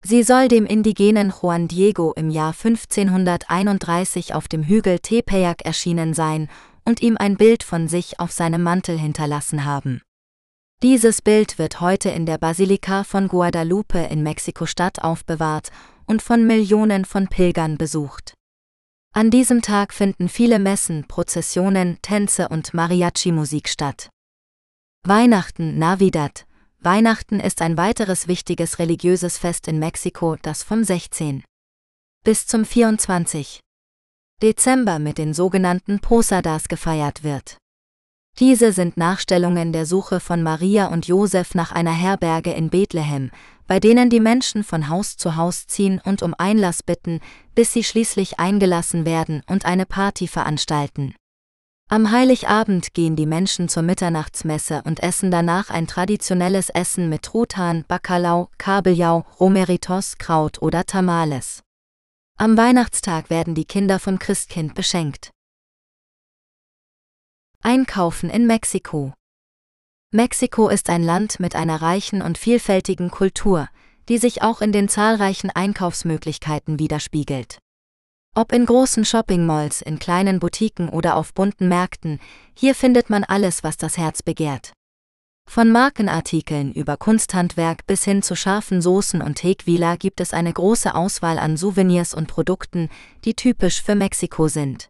Sie 0.03 0.23
soll 0.23 0.47
dem 0.47 0.65
indigenen 0.65 1.31
Juan 1.31 1.67
Diego 1.67 2.13
im 2.13 2.31
Jahr 2.31 2.53
1531 2.53 4.33
auf 4.33 4.47
dem 4.47 4.63
Hügel 4.63 4.99
Tepeyac 4.99 5.61
erschienen 5.63 6.15
sein 6.15 6.49
und 6.83 7.01
ihm 7.01 7.17
ein 7.17 7.37
Bild 7.37 7.61
von 7.61 7.87
sich 7.87 8.19
auf 8.19 8.31
seinem 8.31 8.63
Mantel 8.63 8.97
hinterlassen 8.97 9.63
haben. 9.63 10.01
Dieses 10.81 11.21
Bild 11.21 11.59
wird 11.59 11.79
heute 11.79 12.09
in 12.09 12.25
der 12.25 12.39
Basilika 12.39 13.03
von 13.03 13.27
Guadalupe 13.27 13.99
in 13.99 14.23
Mexiko-Stadt 14.23 15.03
aufbewahrt 15.03 15.69
und 16.07 16.23
von 16.23 16.47
Millionen 16.47 17.05
von 17.05 17.27
Pilgern 17.27 17.77
besucht. 17.77 18.33
An 19.13 19.29
diesem 19.29 19.61
Tag 19.61 19.93
finden 19.93 20.29
viele 20.29 20.57
Messen, 20.57 21.05
Prozessionen, 21.07 21.99
Tänze 22.01 22.49
und 22.49 22.73
Mariachi-Musik 22.73 23.69
statt. 23.69 24.09
Weihnachten, 25.05 25.77
Navidad. 25.77 26.45
Weihnachten 26.84 27.39
ist 27.39 27.61
ein 27.61 27.77
weiteres 27.77 28.27
wichtiges 28.27 28.79
religiöses 28.79 29.38
Fest 29.38 29.67
in 29.67 29.77
Mexiko, 29.77 30.36
das 30.41 30.63
vom 30.63 30.84
16. 30.84 31.43
bis 32.23 32.47
zum 32.47 32.65
24. 32.65 33.59
Dezember 34.41 34.97
mit 34.97 35.19
den 35.19 35.36
sogenannten 35.36 35.99
Posadas 35.99 36.69
gefeiert 36.69 37.23
wird. 37.23 37.57
Diese 38.39 38.71
sind 38.71 38.97
Nachstellungen 38.97 39.73
der 39.73 39.86
Suche 39.86 40.19
von 40.19 40.41
Maria 40.41 40.88
und 40.88 41.05
Josef 41.05 41.53
nach 41.53 41.71
einer 41.71 41.93
Herberge 41.93 42.51
in 42.51 42.71
Bethlehem, 42.71 43.29
bei 43.67 43.79
denen 43.79 44.09
die 44.09 44.19
Menschen 44.19 44.63
von 44.63 44.89
Haus 44.89 45.17
zu 45.17 45.36
Haus 45.36 45.67
ziehen 45.67 46.01
und 46.03 46.23
um 46.23 46.34
Einlass 46.36 46.82
bitten, 46.82 47.19
bis 47.53 47.73
sie 47.73 47.84
schließlich 47.84 48.39
eingelassen 48.39 49.05
werden 49.05 49.43
und 49.47 49.65
eine 49.65 49.86
Party 49.86 50.27
veranstalten. 50.27 51.13
Am 51.93 52.09
Heiligabend 52.09 52.93
gehen 52.93 53.17
die 53.17 53.25
Menschen 53.25 53.67
zur 53.67 53.83
Mitternachtsmesse 53.83 54.81
und 54.85 55.03
essen 55.03 55.29
danach 55.29 55.69
ein 55.69 55.87
traditionelles 55.87 56.69
Essen 56.69 57.09
mit 57.09 57.23
Truthahn, 57.23 57.83
Bacalao, 57.85 58.47
Kabeljau, 58.57 59.25
Romeritos, 59.41 60.17
Kraut 60.17 60.61
oder 60.61 60.85
Tamales. 60.85 61.63
Am 62.37 62.55
Weihnachtstag 62.55 63.29
werden 63.29 63.55
die 63.55 63.65
Kinder 63.65 63.99
vom 63.99 64.19
Christkind 64.19 64.73
beschenkt. 64.73 65.31
Einkaufen 67.61 68.29
in 68.29 68.47
Mexiko. 68.47 69.13
Mexiko 70.11 70.69
ist 70.69 70.89
ein 70.89 71.03
Land 71.03 71.41
mit 71.41 71.57
einer 71.57 71.81
reichen 71.81 72.21
und 72.21 72.37
vielfältigen 72.37 73.11
Kultur, 73.11 73.67
die 74.07 74.17
sich 74.17 74.41
auch 74.41 74.61
in 74.61 74.71
den 74.71 74.87
zahlreichen 74.87 75.49
Einkaufsmöglichkeiten 75.49 76.79
widerspiegelt. 76.79 77.61
Ob 78.34 78.53
in 78.53 78.65
großen 78.65 79.03
Shopping-Malls, 79.03 79.82
in 79.82 79.99
kleinen 79.99 80.39
Boutiquen 80.39 80.88
oder 80.88 81.17
auf 81.17 81.34
bunten 81.34 81.67
Märkten, 81.67 82.21
hier 82.57 82.75
findet 82.75 83.09
man 83.09 83.25
alles, 83.25 83.61
was 83.61 83.75
das 83.75 83.97
Herz 83.97 84.23
begehrt. 84.23 84.71
Von 85.49 85.69
Markenartikeln 85.69 86.71
über 86.71 86.95
Kunsthandwerk 86.95 87.86
bis 87.88 88.05
hin 88.05 88.21
zu 88.21 88.38
scharfen 88.38 88.82
Soßen 88.82 89.21
und 89.21 89.36
Tequila 89.36 89.97
gibt 89.97 90.21
es 90.21 90.34
eine 90.34 90.53
große 90.53 90.95
Auswahl 90.95 91.38
an 91.39 91.57
Souvenirs 91.57 92.13
und 92.13 92.27
Produkten, 92.27 92.89
die 93.25 93.34
typisch 93.34 93.82
für 93.82 93.95
Mexiko 93.95 94.47
sind. 94.47 94.88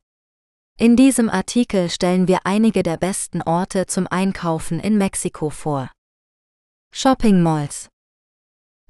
In 0.78 0.96
diesem 0.96 1.28
Artikel 1.28 1.90
stellen 1.90 2.28
wir 2.28 2.42
einige 2.44 2.84
der 2.84 2.98
besten 2.98 3.42
Orte 3.42 3.88
zum 3.88 4.06
Einkaufen 4.06 4.80
in 4.80 5.00
Mexiko 5.00 5.50
vor. 5.50 5.90
Shopping 6.94 7.42
Malls 7.42 7.91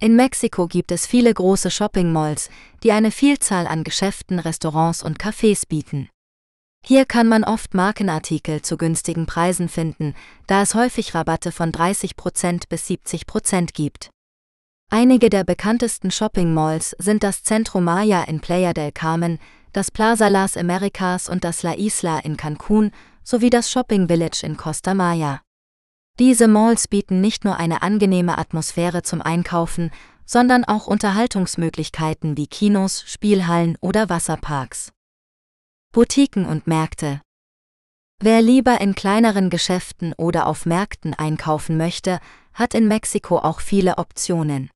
In 0.02 0.16
Mexiko 0.16 0.66
gibt 0.66 0.92
es 0.92 1.06
viele 1.06 1.32
große 1.32 1.70
Shopping 1.70 2.12
Malls, 2.12 2.50
die 2.82 2.92
eine 2.92 3.12
Vielzahl 3.12 3.68
an 3.68 3.84
Geschäften, 3.84 4.40
Restaurants 4.40 5.04
und 5.04 5.20
Cafés 5.20 5.68
bieten. 5.68 6.10
Hier 6.84 7.06
kann 7.06 7.28
man 7.28 7.44
oft 7.44 7.76
Markenartikel 7.76 8.64
zu 8.64 8.78
günstigen 8.78 9.28
Preisen 9.28 9.70
finden, 9.70 10.16
da 10.48 10.64
es 10.64 10.74
häufig 10.74 11.14
Rabatte 11.14 11.52
von 11.52 11.72
30% 11.72 12.64
bis 12.68 12.88
70% 12.88 13.76
gibt. 13.76 14.10
Einige 14.90 15.30
der 15.30 15.44
bekanntesten 15.44 16.10
Shopping 16.10 16.52
Malls 16.52 16.96
sind 16.98 17.22
das 17.22 17.44
Centro 17.44 17.80
Maya 17.80 18.24
in 18.24 18.40
Playa 18.40 18.74
del 18.74 18.92
Carmen, 18.92 19.38
das 19.72 19.92
Plaza 19.92 20.30
Las 20.30 20.58
Americas 20.58 21.30
und 21.30 21.44
das 21.44 21.62
La 21.62 21.76
Isla 21.76 22.18
in 22.22 22.38
Cancun 22.38 22.90
sowie 23.24 23.52
das 23.52 23.70
Shopping 23.70 24.08
Village 24.08 24.42
in 24.44 24.58
Costa 24.58 24.96
Maya. 24.96 25.42
Diese 26.20 26.48
Malls 26.48 26.88
bieten 26.88 27.22
nicht 27.22 27.46
nur 27.46 27.58
eine 27.58 27.82
angenehme 27.82 28.38
Atmosphäre 28.38 29.02
zum 29.02 29.22
Einkaufen, 29.22 29.92
sondern 30.26 30.64
auch 30.64 30.88
Unterhaltungsmöglichkeiten 30.88 32.38
wie 32.38 32.48
Kinos, 32.48 33.04
Spielhallen 33.06 33.78
oder 33.82 34.10
Wasserparks. 34.10 34.92
Boutiquen 35.94 36.46
und 36.46 36.68
Märkte. 36.68 37.22
Wer 38.24 38.42
lieber 38.42 38.80
in 38.80 38.96
kleineren 38.96 39.50
Geschäften 39.50 40.14
oder 40.14 40.48
auf 40.48 40.66
Märkten 40.66 41.14
einkaufen 41.14 41.76
möchte, 41.76 42.20
hat 42.54 42.76
in 42.76 42.88
Mexiko 42.88 43.40
auch 43.40 43.60
viele 43.60 43.98
Optionen. 43.98 44.70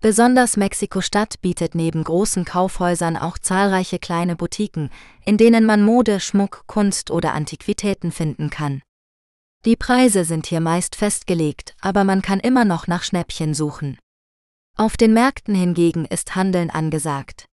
Besonders 0.00 0.56
Mexiko-Stadt 0.56 1.40
bietet 1.42 1.74
neben 1.74 2.04
großen 2.04 2.44
Kaufhäusern 2.44 3.16
auch 3.16 3.36
zahlreiche 3.36 3.98
kleine 3.98 4.36
Boutiquen, 4.36 4.90
in 5.24 5.36
denen 5.38 5.66
man 5.66 5.82
Mode, 5.82 6.20
Schmuck, 6.20 6.62
Kunst 6.68 7.10
oder 7.10 7.34
Antiquitäten 7.34 8.12
finden 8.12 8.48
kann. 8.48 8.80
Die 9.64 9.76
Preise 9.76 10.24
sind 10.24 10.46
hier 10.46 10.60
meist 10.60 10.94
festgelegt, 10.94 11.74
aber 11.80 12.04
man 12.04 12.22
kann 12.22 12.40
immer 12.40 12.64
noch 12.64 12.86
nach 12.86 13.02
Schnäppchen 13.02 13.54
suchen. 13.54 13.98
Auf 14.76 14.96
den 14.96 15.12
Märkten 15.12 15.54
hingegen 15.54 16.04
ist 16.04 16.36
Handeln 16.36 16.70
angesagt. 16.70 17.46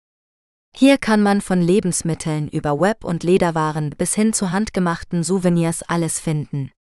Hier 0.75 0.97
kann 0.97 1.23
man 1.23 1.41
von 1.41 1.61
Lebensmitteln 1.61 2.47
über 2.49 2.79
Web- 2.79 3.03
und 3.03 3.23
Lederwaren 3.23 3.91
bis 3.91 4.13
hin 4.13 4.33
zu 4.33 4.51
handgemachten 4.51 5.23
Souvenirs 5.23 5.81
alles 5.83 6.19
finden. 6.19 6.71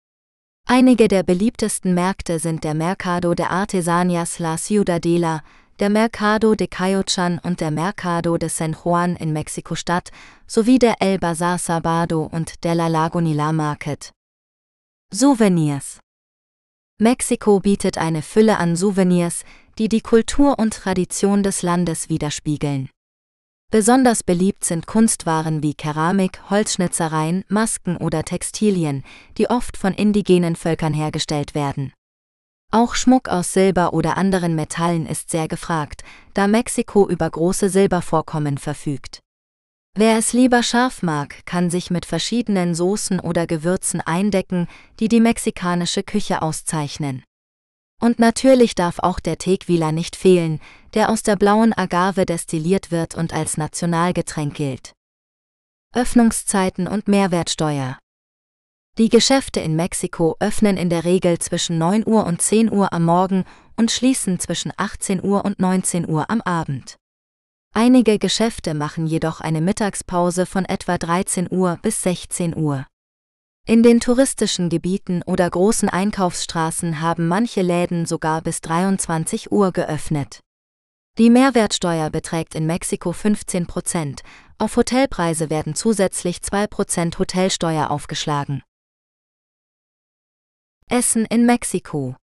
Einige 0.66 1.08
der 1.08 1.22
beliebtesten 1.22 1.94
Märkte 1.94 2.38
sind 2.38 2.64
der 2.64 2.74
Mercado 2.74 3.34
de 3.34 3.46
Artesanias 3.46 4.38
La 4.38 4.56
Ciudadela, 4.56 5.42
der 5.78 5.90
Mercado 5.90 6.54
de 6.54 6.66
Cayochan 6.66 7.38
und 7.38 7.60
der 7.60 7.70
Mercado 7.70 8.36
de 8.36 8.48
San 8.48 8.74
Juan 8.74 9.16
in 9.16 9.32
Mexiko-Stadt 9.32 10.10
sowie 10.46 10.78
der 10.78 11.00
El 11.00 11.18
Bazar 11.18 11.58
Sabado 11.58 12.28
und 12.30 12.64
der 12.64 12.74
La 12.74 12.88
Lagunilla 12.88 13.52
Market. 13.52 14.12
Souvenirs 15.16 16.00
Mexiko 16.98 17.60
bietet 17.60 17.98
eine 17.98 18.20
Fülle 18.20 18.58
an 18.58 18.74
Souvenirs, 18.74 19.44
die 19.78 19.88
die 19.88 20.00
Kultur 20.00 20.58
und 20.58 20.74
Tradition 20.74 21.44
des 21.44 21.62
Landes 21.62 22.08
widerspiegeln. 22.08 22.90
Besonders 23.70 24.24
beliebt 24.24 24.64
sind 24.64 24.88
Kunstwaren 24.88 25.62
wie 25.62 25.74
Keramik, 25.74 26.40
Holzschnitzereien, 26.50 27.44
Masken 27.46 27.96
oder 27.96 28.24
Textilien, 28.24 29.04
die 29.38 29.48
oft 29.48 29.76
von 29.76 29.94
indigenen 29.94 30.56
Völkern 30.56 30.94
hergestellt 30.94 31.54
werden. 31.54 31.92
Auch 32.72 32.96
Schmuck 32.96 33.28
aus 33.28 33.52
Silber 33.52 33.92
oder 33.92 34.16
anderen 34.16 34.56
Metallen 34.56 35.06
ist 35.06 35.30
sehr 35.30 35.46
gefragt, 35.46 36.02
da 36.32 36.48
Mexiko 36.48 37.08
über 37.08 37.30
große 37.30 37.68
Silbervorkommen 37.68 38.58
verfügt. 38.58 39.20
Wer 39.96 40.18
es 40.18 40.32
lieber 40.32 40.64
scharf 40.64 41.04
mag, 41.04 41.46
kann 41.46 41.70
sich 41.70 41.88
mit 41.88 42.04
verschiedenen 42.04 42.74
Soßen 42.74 43.20
oder 43.20 43.46
Gewürzen 43.46 44.00
eindecken, 44.00 44.66
die 44.98 45.06
die 45.06 45.20
mexikanische 45.20 46.02
Küche 46.02 46.42
auszeichnen. 46.42 47.22
Und 48.00 48.18
natürlich 48.18 48.74
darf 48.74 48.98
auch 48.98 49.20
der 49.20 49.38
Tequila 49.38 49.92
nicht 49.92 50.16
fehlen, 50.16 50.60
der 50.94 51.10
aus 51.10 51.22
der 51.22 51.36
blauen 51.36 51.72
Agave 51.72 52.26
destilliert 52.26 52.90
wird 52.90 53.14
und 53.14 53.32
als 53.32 53.56
Nationalgetränk 53.56 54.54
gilt. 54.54 54.92
Öffnungszeiten 55.94 56.88
und 56.88 57.06
Mehrwertsteuer. 57.06 57.96
Die 58.98 59.08
Geschäfte 59.08 59.60
in 59.60 59.76
Mexiko 59.76 60.34
öffnen 60.40 60.76
in 60.76 60.90
der 60.90 61.04
Regel 61.04 61.38
zwischen 61.38 61.78
9 61.78 62.04
Uhr 62.04 62.26
und 62.26 62.42
10 62.42 62.72
Uhr 62.72 62.92
am 62.92 63.04
Morgen 63.04 63.44
und 63.76 63.92
schließen 63.92 64.40
zwischen 64.40 64.72
18 64.76 65.22
Uhr 65.22 65.44
und 65.44 65.60
19 65.60 66.08
Uhr 66.08 66.28
am 66.30 66.40
Abend. 66.40 66.96
Einige 67.76 68.20
Geschäfte 68.20 68.72
machen 68.72 69.08
jedoch 69.08 69.40
eine 69.40 69.60
Mittagspause 69.60 70.46
von 70.46 70.64
etwa 70.64 70.96
13 70.96 71.48
Uhr 71.50 71.80
bis 71.82 72.04
16 72.04 72.56
Uhr. 72.56 72.86
In 73.66 73.82
den 73.82 73.98
touristischen 73.98 74.68
Gebieten 74.68 75.22
oder 75.26 75.50
großen 75.50 75.88
Einkaufsstraßen 75.88 77.00
haben 77.00 77.26
manche 77.26 77.62
Läden 77.62 78.06
sogar 78.06 78.42
bis 78.42 78.60
23 78.60 79.50
Uhr 79.50 79.72
geöffnet. 79.72 80.38
Die 81.18 81.30
Mehrwertsteuer 81.30 82.10
beträgt 82.10 82.54
in 82.54 82.66
Mexiko 82.66 83.10
15 83.10 83.66
Prozent, 83.66 84.22
auf 84.56 84.76
Hotelpreise 84.76 85.50
werden 85.50 85.74
zusätzlich 85.74 86.42
2 86.42 86.68
Prozent 86.68 87.18
Hotelsteuer 87.18 87.90
aufgeschlagen. 87.90 88.62
Essen 90.88 91.24
in 91.24 91.44
Mexiko 91.44 92.14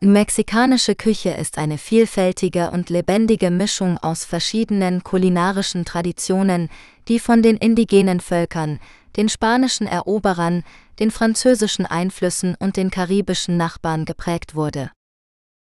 Mexikanische 0.00 0.94
Küche 0.94 1.30
ist 1.30 1.56
eine 1.56 1.78
vielfältige 1.78 2.70
und 2.70 2.90
lebendige 2.90 3.50
Mischung 3.50 3.96
aus 3.96 4.26
verschiedenen 4.26 5.02
kulinarischen 5.02 5.86
Traditionen, 5.86 6.68
die 7.08 7.18
von 7.18 7.42
den 7.42 7.56
indigenen 7.56 8.20
Völkern, 8.20 8.80
den 9.16 9.30
spanischen 9.30 9.86
Eroberern, 9.86 10.62
den 10.98 11.10
französischen 11.10 11.86
Einflüssen 11.86 12.54
und 12.58 12.76
den 12.76 12.90
karibischen 12.90 13.56
Nachbarn 13.56 14.04
geprägt 14.04 14.54
wurde. 14.54 14.90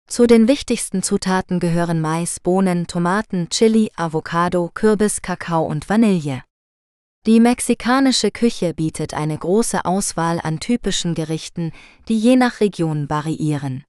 Zu 0.08 0.26
den 0.26 0.48
wichtigsten 0.48 1.04
Zutaten 1.04 1.60
gehören 1.60 2.02
Mais, 2.02 2.40
Bohnen, 2.40 2.88
Tomaten, 2.88 3.48
Chili, 3.50 3.92
Avocado, 3.96 4.72
Kürbis, 4.74 5.22
Kakao 5.22 5.66
und 5.66 5.88
Vanille. 5.88 6.42
Die 7.28 7.40
mexikanische 7.40 8.32
Küche 8.32 8.74
bietet 8.74 9.14
eine 9.14 9.38
große 9.38 9.86
Auswahl 9.86 10.40
an 10.42 10.60
typischen 10.60 11.14
Gerichten, 11.14 11.72
die 12.08 12.18
je 12.18 12.36
nach 12.36 12.60
Region 12.60 13.10
variieren. 13.10 13.84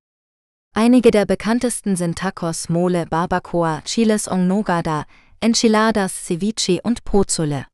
Einige 0.74 1.10
der 1.10 1.26
bekanntesten 1.26 1.96
sind 1.96 2.16
Tacos, 2.16 2.70
Mole, 2.70 3.04
Barbacoa, 3.04 3.82
Chiles 3.84 4.26
en 4.26 4.48
Nogada, 4.48 5.04
Enchiladas, 5.40 6.24
Ceviche 6.24 6.80
und 6.82 7.04
Pozole. 7.04 7.66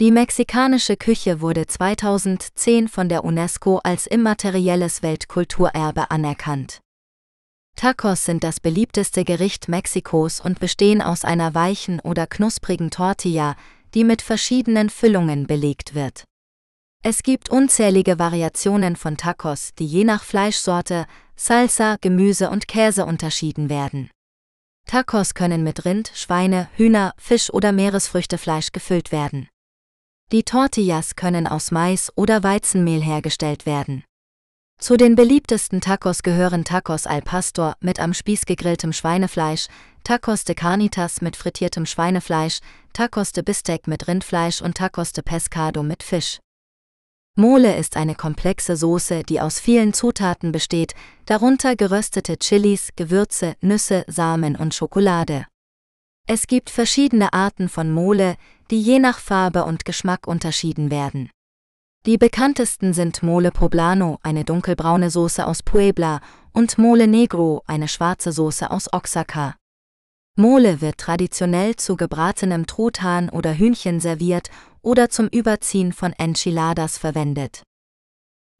Die 0.00 0.10
mexikanische 0.10 0.98
Küche 0.98 1.40
wurde 1.40 1.66
2010 1.66 2.88
von 2.88 3.08
der 3.08 3.24
UNESCO 3.24 3.78
als 3.78 4.06
immaterielles 4.06 5.02
Weltkulturerbe 5.02 6.10
anerkannt. 6.10 6.80
Tacos 7.74 8.26
sind 8.26 8.44
das 8.44 8.60
beliebteste 8.60 9.24
Gericht 9.24 9.68
Mexikos 9.68 10.40
und 10.40 10.60
bestehen 10.60 11.00
aus 11.00 11.24
einer 11.24 11.54
weichen 11.54 12.00
oder 12.00 12.26
knusprigen 12.26 12.90
Tortilla, 12.90 13.56
die 13.94 14.04
mit 14.04 14.20
verschiedenen 14.20 14.90
Füllungen 14.90 15.46
belegt 15.46 15.94
wird. 15.94 16.24
Es 17.02 17.22
gibt 17.22 17.48
unzählige 17.48 18.18
Variationen 18.18 18.94
von 18.94 19.16
Tacos, 19.16 19.70
die 19.78 19.86
je 19.86 20.04
nach 20.04 20.22
Fleischsorte, 20.22 21.06
Salsa, 21.42 21.96
Gemüse 22.02 22.50
und 22.50 22.68
Käse 22.68 23.06
unterschieden 23.06 23.70
werden. 23.70 24.10
Tacos 24.86 25.32
können 25.32 25.64
mit 25.64 25.86
Rind, 25.86 26.12
Schweine, 26.14 26.68
Hühner, 26.76 27.14
Fisch 27.16 27.48
oder 27.48 27.72
Meeresfrüchtefleisch 27.72 28.72
gefüllt 28.72 29.10
werden. 29.10 29.48
Die 30.32 30.42
Tortillas 30.42 31.16
können 31.16 31.46
aus 31.46 31.70
Mais 31.70 32.12
oder 32.14 32.42
Weizenmehl 32.42 33.02
hergestellt 33.02 33.64
werden. 33.64 34.04
Zu 34.78 34.98
den 34.98 35.14
beliebtesten 35.14 35.80
Tacos 35.80 36.22
gehören 36.22 36.64
Tacos 36.64 37.06
al 37.06 37.22
Pastor 37.22 37.74
mit 37.80 38.00
am 38.00 38.12
Spieß 38.12 38.44
gegrilltem 38.44 38.92
Schweinefleisch, 38.92 39.68
Tacos 40.04 40.44
de 40.44 40.54
Carnitas 40.54 41.22
mit 41.22 41.36
frittiertem 41.36 41.86
Schweinefleisch, 41.86 42.58
Tacos 42.92 43.32
de 43.32 43.42
Bistec 43.42 43.86
mit 43.86 44.08
Rindfleisch 44.08 44.60
und 44.60 44.76
Tacos 44.76 45.12
de 45.12 45.24
Pescado 45.24 45.82
mit 45.82 46.02
Fisch. 46.02 46.38
Mole 47.40 47.74
ist 47.74 47.96
eine 47.96 48.14
komplexe 48.14 48.76
Soße, 48.76 49.22
die 49.22 49.40
aus 49.40 49.60
vielen 49.60 49.94
Zutaten 49.94 50.52
besteht, 50.52 50.94
darunter 51.24 51.74
geröstete 51.74 52.36
Chilis, 52.36 52.90
Gewürze, 52.96 53.54
Nüsse, 53.62 54.04
Samen 54.08 54.56
und 54.56 54.74
Schokolade. 54.74 55.46
Es 56.28 56.46
gibt 56.46 56.68
verschiedene 56.68 57.32
Arten 57.32 57.70
von 57.70 57.90
Mole, 57.90 58.36
die 58.70 58.78
je 58.78 58.98
nach 58.98 59.18
Farbe 59.18 59.64
und 59.64 59.86
Geschmack 59.86 60.26
unterschieden 60.26 60.90
werden. 60.90 61.30
Die 62.04 62.18
bekanntesten 62.18 62.92
sind 62.92 63.22
Mole 63.22 63.52
Poblano, 63.52 64.18
eine 64.22 64.44
dunkelbraune 64.44 65.08
Soße 65.08 65.46
aus 65.46 65.62
Puebla, 65.62 66.20
und 66.52 66.76
Mole 66.76 67.06
Negro, 67.06 67.62
eine 67.66 67.88
schwarze 67.88 68.32
Soße 68.32 68.70
aus 68.70 68.92
Oaxaca. 68.92 69.54
Mole 70.40 70.80
wird 70.80 70.98
traditionell 70.98 71.76
zu 71.76 71.96
gebratenem 71.96 72.66
Truthahn 72.66 73.28
oder 73.28 73.52
Hühnchen 73.52 74.00
serviert 74.00 74.50
oder 74.82 75.10
zum 75.10 75.28
Überziehen 75.28 75.92
von 75.92 76.12
Enchiladas 76.14 76.98
verwendet. 76.98 77.62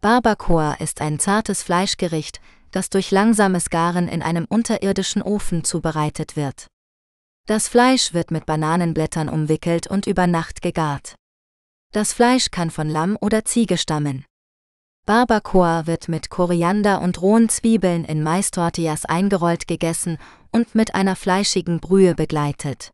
Barbacoa 0.01 0.74
ist 0.74 1.01
ein 1.01 1.19
zartes 1.19 1.62
Fleischgericht, 1.62 2.40
das 2.70 2.90
durch 2.90 3.11
langsames 3.11 3.70
Garen 3.70 4.09
in 4.09 4.23
einem 4.23 4.44
unterirdischen 4.48 5.23
Ofen 5.23 5.65
zubereitet 5.65 6.36
wird. 6.36 6.66
Das 7.47 7.69
Fleisch 7.69 8.15
wird 8.15 8.31
mit 8.31 8.47
Bananenblättern 8.47 9.28
umwickelt 9.28 9.86
und 9.86 10.07
über 10.07 10.27
Nacht 10.27 10.62
gegart. 10.62 11.16
Das 11.93 12.12
Fleisch 12.12 12.51
kann 12.51 12.70
von 12.70 12.89
Lamm 12.89 13.19
oder 13.20 13.44
Ziege 13.44 13.77
stammen. 13.77 14.24
Barbacoa 15.11 15.89
wird 15.89 16.07
mit 16.07 16.31
Koriander 16.31 17.01
und 17.01 17.20
rohen 17.20 17.49
Zwiebeln 17.49 18.05
in 18.05 18.23
Maistortillas 18.23 19.07
eingerollt 19.07 19.66
gegessen 19.66 20.19
und 20.53 20.77
mit 20.77 20.95
einer 20.95 21.16
fleischigen 21.16 21.81
Brühe 21.81 22.15
begleitet. 22.15 22.93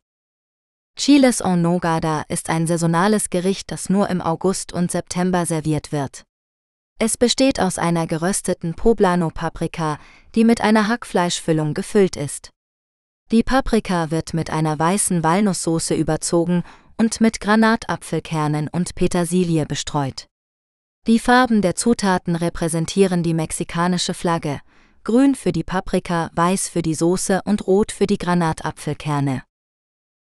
Chiles 0.97 1.41
en 1.41 1.61
Nogada 1.61 2.23
ist 2.27 2.49
ein 2.49 2.65
saisonales 2.65 3.29
Gericht, 3.29 3.69
das 3.69 3.91
nur 3.91 4.09
im 4.09 4.19
August 4.19 4.73
und 4.73 4.89
September 4.89 5.45
serviert 5.45 5.91
wird. 5.91 6.23
Es 6.97 7.17
besteht 7.17 7.59
aus 7.59 7.77
einer 7.77 8.07
gerösteten 8.07 8.73
Poblano-Paprika, 8.73 9.99
die 10.33 10.43
mit 10.43 10.61
einer 10.61 10.87
Hackfleischfüllung 10.87 11.75
gefüllt 11.75 12.15
ist. 12.15 12.49
Die 13.31 13.43
Paprika 13.43 14.09
wird 14.09 14.33
mit 14.33 14.49
einer 14.49 14.79
weißen 14.79 15.23
Walnusssoße 15.23 15.93
überzogen 15.93 16.63
und 16.97 17.21
mit 17.21 17.39
Granatapfelkernen 17.41 18.69
und 18.69 18.95
Petersilie 18.95 19.67
bestreut. 19.67 20.25
Die 21.07 21.19
Farben 21.19 21.61
der 21.61 21.75
Zutaten 21.75 22.35
repräsentieren 22.35 23.23
die 23.23 23.33
mexikanische 23.33 24.13
Flagge, 24.13 24.59
grün 25.05 25.35
für 25.35 25.53
die 25.53 25.63
Paprika, 25.63 26.29
weiß 26.33 26.67
für 26.67 26.81
die 26.81 26.95
Soße 26.95 27.43
und 27.45 27.65
rot 27.65 27.93
für 27.93 28.07
die 28.07 28.17
Granatapfelkerne. 28.17 29.43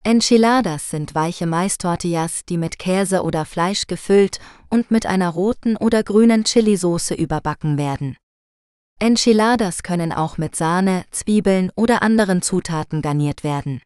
Enchiladas 0.03 0.91
sind 0.91 1.15
weiche 1.15 1.47
Maistortillas, 1.47 2.45
die 2.47 2.59
mit 2.59 2.77
Käse 2.77 3.23
oder 3.23 3.45
Fleisch 3.45 3.87
gefüllt 3.87 4.39
und 4.69 4.91
mit 4.91 5.07
einer 5.07 5.29
roten 5.29 5.75
oder 5.75 6.03
grünen 6.03 6.43
Chilisauce 6.43 7.11
überbacken 7.17 7.79
werden. 7.79 8.15
Enchiladas 8.99 9.81
können 9.81 10.11
auch 10.13 10.37
mit 10.37 10.55
Sahne, 10.55 11.03
Zwiebeln 11.09 11.71
oder 11.75 12.03
anderen 12.03 12.43
Zutaten 12.43 13.01
garniert 13.01 13.43
werden. 13.43 13.81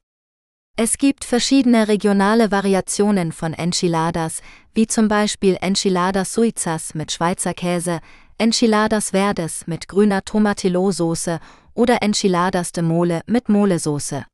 Es 0.75 0.97
gibt 0.97 1.23
verschiedene 1.23 1.87
regionale 1.87 2.49
Variationen 2.49 3.31
von 3.31 3.53
Enchiladas, 3.53 4.41
wie 4.73 4.87
zum 4.87 5.07
Beispiel 5.07 5.55
Enchiladas 5.61 6.33
Suizas 6.33 6.95
mit 6.95 7.11
Schweizer 7.11 7.53
Käse, 7.53 7.99
Enchiladas 8.39 9.11
Verdes 9.11 9.67
mit 9.67 9.87
grüner 9.87 10.25
Tomatillo-Soße 10.25 11.39
oder 11.75 12.01
Enchiladas 12.01 12.71
de 12.71 12.83
Mole 12.83 13.21
mit 13.27 13.49
Molesoße. 13.49 14.25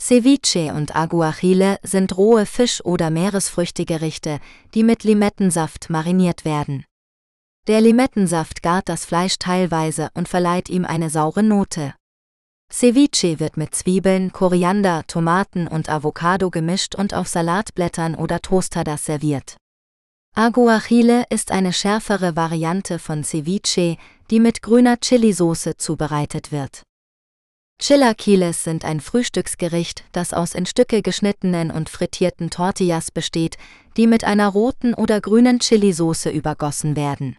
Ceviche 0.00 0.74
und 0.74 0.96
Aguachile 0.96 1.78
sind 1.84 2.16
rohe 2.16 2.44
Fisch- 2.44 2.84
oder 2.84 3.10
Meeresfrüchtegerichte, 3.10 4.40
die 4.74 4.82
mit 4.82 5.04
Limettensaft 5.04 5.90
mariniert 5.90 6.44
werden. 6.44 6.84
Der 7.68 7.80
Limettensaft 7.80 8.64
gart 8.64 8.88
das 8.88 9.04
Fleisch 9.04 9.38
teilweise 9.38 10.10
und 10.14 10.28
verleiht 10.28 10.68
ihm 10.68 10.84
eine 10.84 11.08
saure 11.08 11.44
Note. 11.44 11.94
Ceviche 12.72 13.40
wird 13.40 13.56
mit 13.56 13.74
Zwiebeln, 13.74 14.32
Koriander, 14.32 15.04
Tomaten 15.06 15.66
und 15.66 15.88
Avocado 15.88 16.50
gemischt 16.50 16.94
und 16.94 17.14
auf 17.14 17.26
Salatblättern 17.26 18.14
oder 18.14 18.40
Tostadas 18.42 19.06
serviert. 19.06 19.56
Aguachile 20.34 21.24
ist 21.30 21.52
eine 21.52 21.72
schärfere 21.72 22.36
Variante 22.36 22.98
von 22.98 23.24
Ceviche, 23.24 23.96
die 24.30 24.40
mit 24.40 24.60
grüner 24.60 24.98
Chilisauce 25.02 25.70
zubereitet 25.78 26.52
wird. 26.52 26.82
Chilaquiles 27.80 28.64
sind 28.64 28.84
ein 28.84 29.00
Frühstücksgericht, 29.00 30.04
das 30.12 30.34
aus 30.34 30.54
in 30.54 30.66
Stücke 30.66 31.00
geschnittenen 31.00 31.70
und 31.70 31.88
frittierten 31.88 32.50
Tortillas 32.50 33.10
besteht, 33.10 33.56
die 33.96 34.06
mit 34.06 34.24
einer 34.24 34.48
roten 34.48 34.92
oder 34.92 35.22
grünen 35.22 35.60
Chilisauce 35.60 36.26
übergossen 36.26 36.96
werden. 36.96 37.36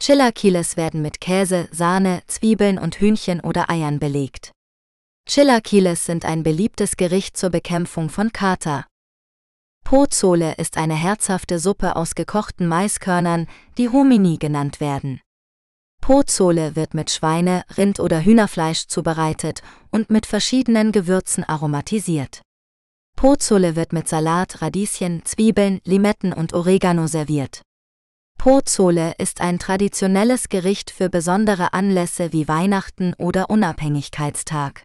Chilaquiles 0.00 0.78
werden 0.78 1.02
mit 1.02 1.20
Käse, 1.20 1.68
Sahne, 1.72 2.22
Zwiebeln 2.26 2.78
und 2.78 2.96
Hühnchen 3.00 3.40
oder 3.40 3.68
Eiern 3.68 3.98
belegt. 3.98 4.50
Chilaquiles 5.28 6.06
sind 6.06 6.24
ein 6.24 6.42
beliebtes 6.42 6.96
Gericht 6.96 7.36
zur 7.36 7.50
Bekämpfung 7.50 8.08
von 8.08 8.32
Kater. 8.32 8.86
Pozole 9.84 10.54
ist 10.54 10.78
eine 10.78 10.94
herzhafte 10.94 11.58
Suppe 11.58 11.96
aus 11.96 12.14
gekochten 12.14 12.66
Maiskörnern, 12.66 13.46
die 13.76 13.90
Homini 13.90 14.38
genannt 14.38 14.80
werden. 14.80 15.20
Pozole 16.00 16.76
wird 16.76 16.94
mit 16.94 17.10
Schweine-, 17.10 17.64
Rind- 17.76 18.00
oder 18.00 18.24
Hühnerfleisch 18.24 18.86
zubereitet 18.86 19.60
und 19.90 20.08
mit 20.08 20.24
verschiedenen 20.24 20.92
Gewürzen 20.92 21.44
aromatisiert. 21.44 22.40
Pozole 23.16 23.76
wird 23.76 23.92
mit 23.92 24.08
Salat, 24.08 24.62
Radieschen, 24.62 25.26
Zwiebeln, 25.26 25.80
Limetten 25.84 26.32
und 26.32 26.54
Oregano 26.54 27.06
serviert. 27.06 27.60
Pozole 28.40 29.12
ist 29.18 29.42
ein 29.42 29.58
traditionelles 29.58 30.48
Gericht 30.48 30.90
für 30.90 31.10
besondere 31.10 31.74
Anlässe 31.74 32.32
wie 32.32 32.48
Weihnachten 32.48 33.12
oder 33.18 33.50
Unabhängigkeitstag. 33.50 34.82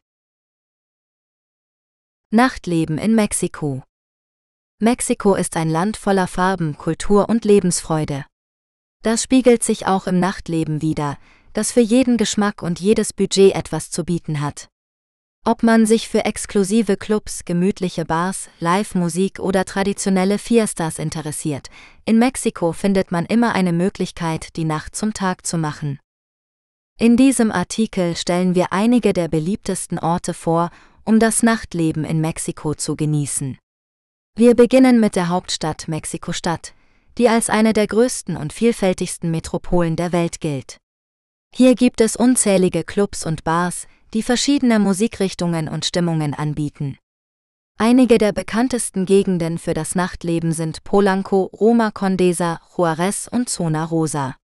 Nachtleben 2.32 2.98
in 2.98 3.16
Mexiko 3.16 3.82
Mexiko 4.82 5.36
ist 5.36 5.56
ein 5.56 5.70
Land 5.70 5.96
voller 5.96 6.28
Farben, 6.28 6.78
Kultur 6.78 7.30
und 7.30 7.46
Lebensfreude. 7.46 8.26
Das 9.04 9.24
spiegelt 9.24 9.64
sich 9.64 9.88
auch 9.88 10.06
im 10.06 10.20
Nachtleben 10.20 10.82
wider, 10.82 11.18
das 11.54 11.72
für 11.72 11.80
jeden 11.80 12.18
Geschmack 12.18 12.62
und 12.62 12.82
jedes 12.82 13.14
Budget 13.14 13.56
etwas 13.56 13.90
zu 13.90 14.04
bieten 14.04 14.42
hat. 14.42 14.68
Ob 15.48 15.62
man 15.62 15.86
sich 15.86 16.10
für 16.10 16.26
exklusive 16.26 16.98
Clubs, 16.98 17.46
gemütliche 17.46 18.04
Bars, 18.04 18.50
Live-Musik 18.60 19.40
oder 19.40 19.64
traditionelle 19.64 20.40
Fiestas 20.40 20.98
interessiert, 20.98 21.70
in 22.04 22.18
Mexiko 22.18 22.72
findet 22.72 23.12
man 23.12 23.28
immer 23.28 23.54
eine 23.54 23.72
Möglichkeit, 23.72 24.56
die 24.56 24.66
Nacht 24.66 24.96
zum 24.96 25.14
Tag 25.14 25.46
zu 25.46 25.60
machen. 25.60 26.00
In 27.00 27.16
diesem 27.16 27.52
Artikel 27.52 28.16
stellen 28.16 28.56
wir 28.56 28.74
einige 28.74 29.14
der 29.14 29.28
beliebtesten 29.28 30.00
Orte 30.00 30.34
vor, 30.34 30.72
um 31.04 31.20
das 31.20 31.44
Nachtleben 31.44 32.06
in 32.06 32.22
Mexiko 32.22 32.74
zu 32.74 32.96
genießen. 32.96 33.60
Wir 34.36 34.56
beginnen 34.56 35.00
mit 35.00 35.16
der 35.16 35.30
Hauptstadt 35.30 35.88
Mexiko-Stadt, 35.88 36.74
die 37.20 37.30
als 37.30 37.52
eine 37.52 37.74
der 37.74 37.86
größten 37.86 38.36
und 38.36 38.52
vielfältigsten 38.52 39.30
Metropolen 39.30 39.96
der 39.96 40.12
Welt 40.12 40.42
gilt. 40.42 40.78
Hier 41.54 41.76
gibt 41.76 42.02
es 42.02 42.16
unzählige 42.16 42.84
Clubs 42.84 43.28
und 43.28 43.44
Bars, 43.44 43.86
die 44.16 44.24
verschiedene 44.24 44.80
Musikrichtungen 44.80 45.68
und 45.68 45.84
Stimmungen 45.84 46.34
anbieten. 46.34 46.98
Einige 47.78 48.18
der 48.18 48.32
bekanntesten 48.32 49.06
Gegenden 49.06 49.58
für 49.58 49.74
das 49.74 49.94
Nachtleben 49.94 50.54
sind 50.54 50.86
Polanco, 50.86 51.50
Roma 51.52 51.92
Condesa, 51.92 52.62
Juarez 52.78 53.28
und 53.30 53.50
Zona 53.50 53.84
Rosa. 53.84 54.38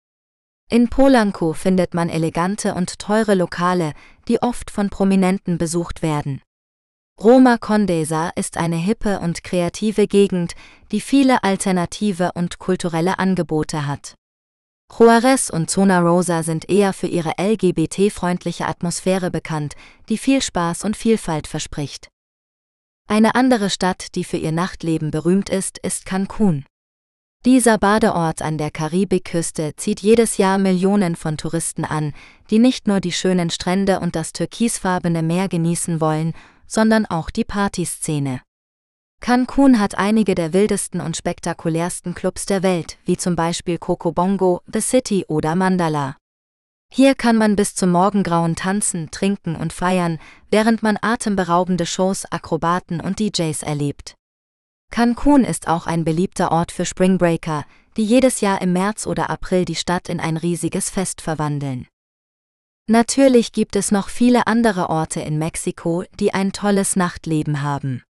In 0.69 0.89
Polanco 0.89 1.53
findet 1.53 1.95
man 1.95 2.09
elegante 2.09 2.75
und 2.75 2.99
teure 2.99 3.37
Lokale, 3.37 3.93
die 4.27 4.43
oft 4.43 4.73
von 4.73 4.91
Prominenten 4.91 5.57
besucht 5.57 6.03
werden. 6.03 6.43
Roma 7.23 7.57
Condesa 7.57 8.31
ist 8.31 8.57
eine 8.57 8.77
hippe 8.77 9.21
und 9.21 9.45
kreative 9.45 10.09
Gegend, 10.09 10.57
die 10.91 11.01
viele 11.01 11.45
alternative 11.45 12.33
und 12.35 12.59
kulturelle 12.59 13.21
Angebote 13.21 13.87
hat. 13.87 14.17
Juarez 14.99 15.51
und 15.51 15.71
Zona 15.71 16.01
Rosa 16.01 16.43
sind 16.43 16.69
eher 16.69 16.93
für 16.93 17.07
ihre 17.07 17.33
LGBT-freundliche 17.39 18.67
Atmosphäre 18.67 19.31
bekannt, 19.31 19.75
die 20.09 20.19
viel 20.19 20.43
Spaß 20.43 20.85
und 20.85 20.97
Vielfalt 20.97 21.47
verspricht. 21.47 22.09
Eine 23.09 23.35
andere 23.35 23.71
Stadt, 23.71 24.15
die 24.15 24.25
für 24.25 24.37
ihr 24.37 24.53
Nachtleben 24.53 25.11
berühmt 25.11 25.49
ist, 25.49 25.79
ist 25.79 26.07
Cancun. 26.07 26.65
Dieser 27.47 27.79
Badeort 27.79 28.43
an 28.43 28.59
der 28.59 28.71
Karibikküste 28.71 29.75
zieht 29.77 30.01
jedes 30.01 30.37
Jahr 30.37 30.59
Millionen 30.59 31.17
von 31.17 31.39
Touristen 31.39 31.87
an, 31.87 32.13
die 32.51 32.59
nicht 32.59 32.87
nur 32.87 33.01
die 33.01 33.13
schönen 33.13 33.49
Strände 33.49 34.01
und 34.01 34.15
das 34.15 34.33
türkisfarbene 34.33 35.23
Meer 35.23 35.49
genießen 35.49 36.03
wollen, 36.03 36.35
sondern 36.67 37.07
auch 37.07 37.31
die 37.31 37.45
Partyszene. 37.45 38.43
Cancun 39.21 39.79
hat 39.79 39.99
einige 39.99 40.35
der 40.35 40.55
wildesten 40.55 41.01
und 41.03 41.15
spektakulärsten 41.15 42.15
Clubs 42.15 42.47
der 42.47 42.63
Welt, 42.63 42.97
wie 43.05 43.19
zum 43.19 43.37
Beispiel 43.37 43.77
Coco 43.77 44.13
Bongo, 44.13 44.63
The 44.73 44.81
City 44.81 45.27
oder 45.29 45.55
Mandala. 45.55 46.17
Hier 46.93 47.15
kann 47.15 47.37
man 47.37 47.55
bis 47.55 47.75
zum 47.75 47.91
Morgengrauen 47.91 48.57
tanzen, 48.57 49.11
trinken 49.11 49.57
und 49.57 49.73
feiern, 49.73 50.19
während 50.51 50.83
man 50.83 50.99
atemberaubende 51.01 51.87
Shows, 51.87 52.25
Akrobaten 52.33 53.01
und 53.01 53.21
DJs 53.21 53.63
erlebt. 53.63 54.15
Cancun 54.91 55.45
ist 55.45 55.69
auch 55.69 55.87
ein 55.87 56.05
beliebter 56.05 56.51
Ort 56.51 56.73
für 56.73 56.85
Springbreaker, 56.85 57.65
die 57.97 58.05
jedes 58.05 58.41
Jahr 58.41 58.61
im 58.63 58.73
März 58.73 59.07
oder 59.07 59.31
April 59.31 59.67
die 59.67 59.77
Stadt 59.77 60.09
in 60.09 60.19
ein 60.19 60.37
riesiges 60.37 60.91
Fest 60.91 61.21
verwandeln. 61.21 61.87
Natürlich 62.89 63.53
gibt 63.53 63.77
es 63.77 63.93
noch 63.93 64.09
viele 64.09 64.49
andere 64.49 64.89
Orte 64.89 65.21
in 65.21 65.39
Mexiko, 65.39 66.05
die 66.19 66.35
ein 66.35 66.53
tolles 66.53 66.97
Nachtleben 66.97 67.63
haben. 67.63 68.03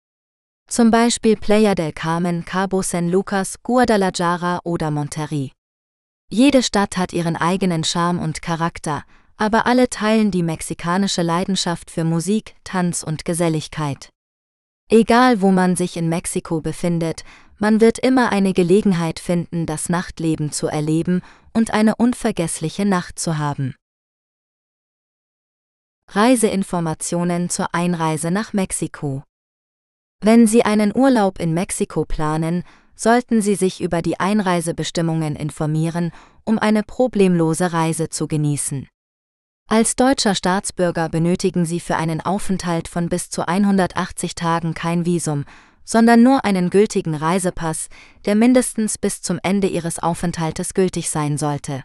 Zum 0.69 0.91
Beispiel 0.91 1.35
Playa 1.35 1.73
del 1.73 1.91
Carmen, 1.93 2.45
Cabo 2.45 2.83
San 2.83 3.09
Lucas, 3.09 3.55
Guadalajara 3.63 4.59
oder 4.63 4.91
Monterrey. 4.91 5.51
Jede 6.29 6.61
Stadt 6.61 6.95
hat 6.95 7.11
ihren 7.11 7.35
eigenen 7.35 7.83
Charme 7.83 8.19
und 8.19 8.43
Charakter, 8.43 9.03
aber 9.35 9.65
alle 9.65 9.89
teilen 9.89 10.29
die 10.29 10.43
mexikanische 10.43 11.23
Leidenschaft 11.23 11.89
für 11.89 12.03
Musik, 12.03 12.53
Tanz 12.63 13.01
und 13.01 13.25
Geselligkeit. 13.25 14.11
Egal 14.91 15.41
wo 15.41 15.49
man 15.49 15.75
sich 15.75 15.97
in 15.97 16.07
Mexiko 16.07 16.61
befindet, 16.61 17.23
man 17.57 17.81
wird 17.81 17.97
immer 17.97 18.31
eine 18.31 18.53
Gelegenheit 18.53 19.19
finden, 19.19 19.65
das 19.65 19.89
Nachtleben 19.89 20.51
zu 20.51 20.67
erleben 20.67 21.23
und 21.51 21.71
eine 21.73 21.95
unvergessliche 21.95 22.85
Nacht 22.85 23.17
zu 23.17 23.39
haben. 23.39 23.73
Reiseinformationen 26.09 27.49
zur 27.49 27.73
Einreise 27.73 28.29
nach 28.29 28.53
Mexiko 28.53 29.23
wenn 30.21 30.47
Sie 30.47 30.63
einen 30.65 30.95
Urlaub 30.95 31.39
in 31.39 31.53
Mexiko 31.53 32.05
planen, 32.05 32.63
sollten 32.95 33.41
Sie 33.41 33.55
sich 33.55 33.81
über 33.81 34.01
die 34.01 34.19
Einreisebestimmungen 34.19 35.35
informieren, 35.35 36.11
um 36.43 36.59
eine 36.59 36.83
problemlose 36.83 37.71
Reise 37.71 38.09
zu 38.09 38.27
genießen. 38.27 38.87
Als 39.67 39.95
deutscher 39.95 40.35
Staatsbürger 40.35 41.09
benötigen 41.09 41.63
Sie 41.65 41.79
für 41.79 41.95
einen 41.95 42.21
Aufenthalt 42.21 42.87
von 42.87 43.07
bis 43.07 43.29
zu 43.29 43.47
180 43.47 44.35
Tagen 44.35 44.73
kein 44.73 45.05
Visum, 45.05 45.45
sondern 45.85 46.21
nur 46.21 46.43
einen 46.43 46.69
gültigen 46.69 47.15
Reisepass, 47.15 47.87
der 48.25 48.35
mindestens 48.35 48.97
bis 48.97 49.21
zum 49.21 49.39
Ende 49.41 49.67
Ihres 49.67 49.99
Aufenthaltes 49.99 50.73
gültig 50.73 51.09
sein 51.09 51.37
sollte. 51.37 51.83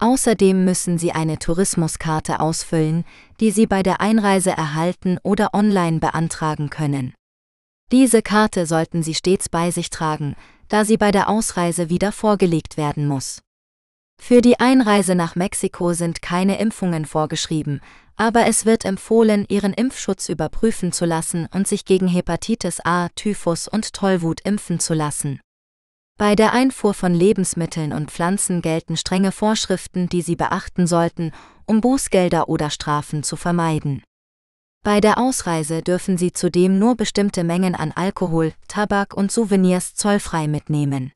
Außerdem 0.00 0.64
müssen 0.64 0.98
Sie 0.98 1.12
eine 1.12 1.38
Tourismuskarte 1.38 2.40
ausfüllen, 2.40 3.04
die 3.38 3.52
Sie 3.52 3.66
bei 3.66 3.82
der 3.82 4.00
Einreise 4.00 4.50
erhalten 4.50 5.18
oder 5.22 5.54
online 5.54 6.00
beantragen 6.00 6.68
können. 6.68 7.14
Diese 7.92 8.22
Karte 8.22 8.66
sollten 8.66 9.02
Sie 9.02 9.14
stets 9.14 9.48
bei 9.48 9.70
sich 9.70 9.90
tragen, 9.90 10.36
da 10.68 10.84
sie 10.84 10.96
bei 10.96 11.10
der 11.10 11.28
Ausreise 11.28 11.90
wieder 11.90 12.12
vorgelegt 12.12 12.76
werden 12.76 13.06
muss. 13.06 13.42
Für 14.20 14.40
die 14.40 14.58
Einreise 14.58 15.14
nach 15.14 15.36
Mexiko 15.36 15.92
sind 15.92 16.22
keine 16.22 16.58
Impfungen 16.58 17.04
vorgeschrieben, 17.04 17.80
aber 18.16 18.46
es 18.46 18.64
wird 18.64 18.84
empfohlen, 18.84 19.44
Ihren 19.48 19.72
Impfschutz 19.72 20.28
überprüfen 20.28 20.92
zu 20.92 21.04
lassen 21.04 21.48
und 21.52 21.66
sich 21.68 21.84
gegen 21.84 22.08
Hepatitis 22.08 22.80
A, 22.84 23.08
Typhus 23.16 23.68
und 23.68 23.92
Tollwut 23.92 24.40
impfen 24.42 24.78
zu 24.80 24.94
lassen. 24.94 25.40
Bei 26.16 26.36
der 26.36 26.52
Einfuhr 26.52 26.94
von 26.94 27.12
Lebensmitteln 27.12 27.92
und 27.92 28.10
Pflanzen 28.10 28.62
gelten 28.62 28.96
strenge 28.96 29.32
Vorschriften, 29.32 30.08
die 30.08 30.22
Sie 30.22 30.36
beachten 30.36 30.86
sollten, 30.86 31.32
um 31.66 31.80
Bußgelder 31.80 32.48
oder 32.48 32.70
Strafen 32.70 33.24
zu 33.24 33.34
vermeiden. 33.34 34.04
Bei 34.84 35.00
der 35.00 35.16
Ausreise 35.16 35.80
dürfen 35.80 36.18
Sie 36.18 36.34
zudem 36.34 36.78
nur 36.78 36.94
bestimmte 36.94 37.42
Mengen 37.42 37.74
an 37.74 37.90
Alkohol, 37.90 38.52
Tabak 38.68 39.14
und 39.14 39.32
Souvenirs 39.32 39.94
zollfrei 39.94 40.46
mitnehmen. 40.46 41.10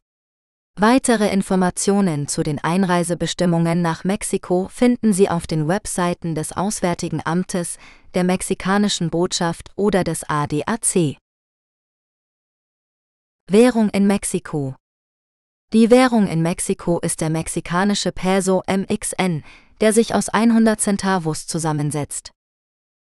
Weitere 0.80 1.28
Informationen 1.30 2.28
zu 2.28 2.42
den 2.42 2.58
Einreisebestimmungen 2.58 3.82
nach 3.82 4.04
Mexiko 4.04 4.68
finden 4.68 5.12
Sie 5.12 5.28
auf 5.28 5.46
den 5.46 5.68
Webseiten 5.68 6.34
des 6.34 6.52
Auswärtigen 6.52 7.20
Amtes, 7.22 7.76
der 8.14 8.24
mexikanischen 8.24 9.10
Botschaft 9.10 9.70
oder 9.76 10.02
des 10.02 10.24
ADAC. 10.26 11.18
Währung 13.50 13.90
in 13.90 14.06
Mexiko 14.06 14.76
Die 15.74 15.90
Währung 15.90 16.26
in 16.26 16.40
Mexiko 16.40 17.00
ist 17.00 17.20
der 17.20 17.28
mexikanische 17.28 18.12
Peso 18.12 18.62
MXN, 18.66 19.44
der 19.82 19.92
sich 19.92 20.14
aus 20.14 20.30
100 20.30 20.80
Centavos 20.80 21.46
zusammensetzt. 21.46 22.32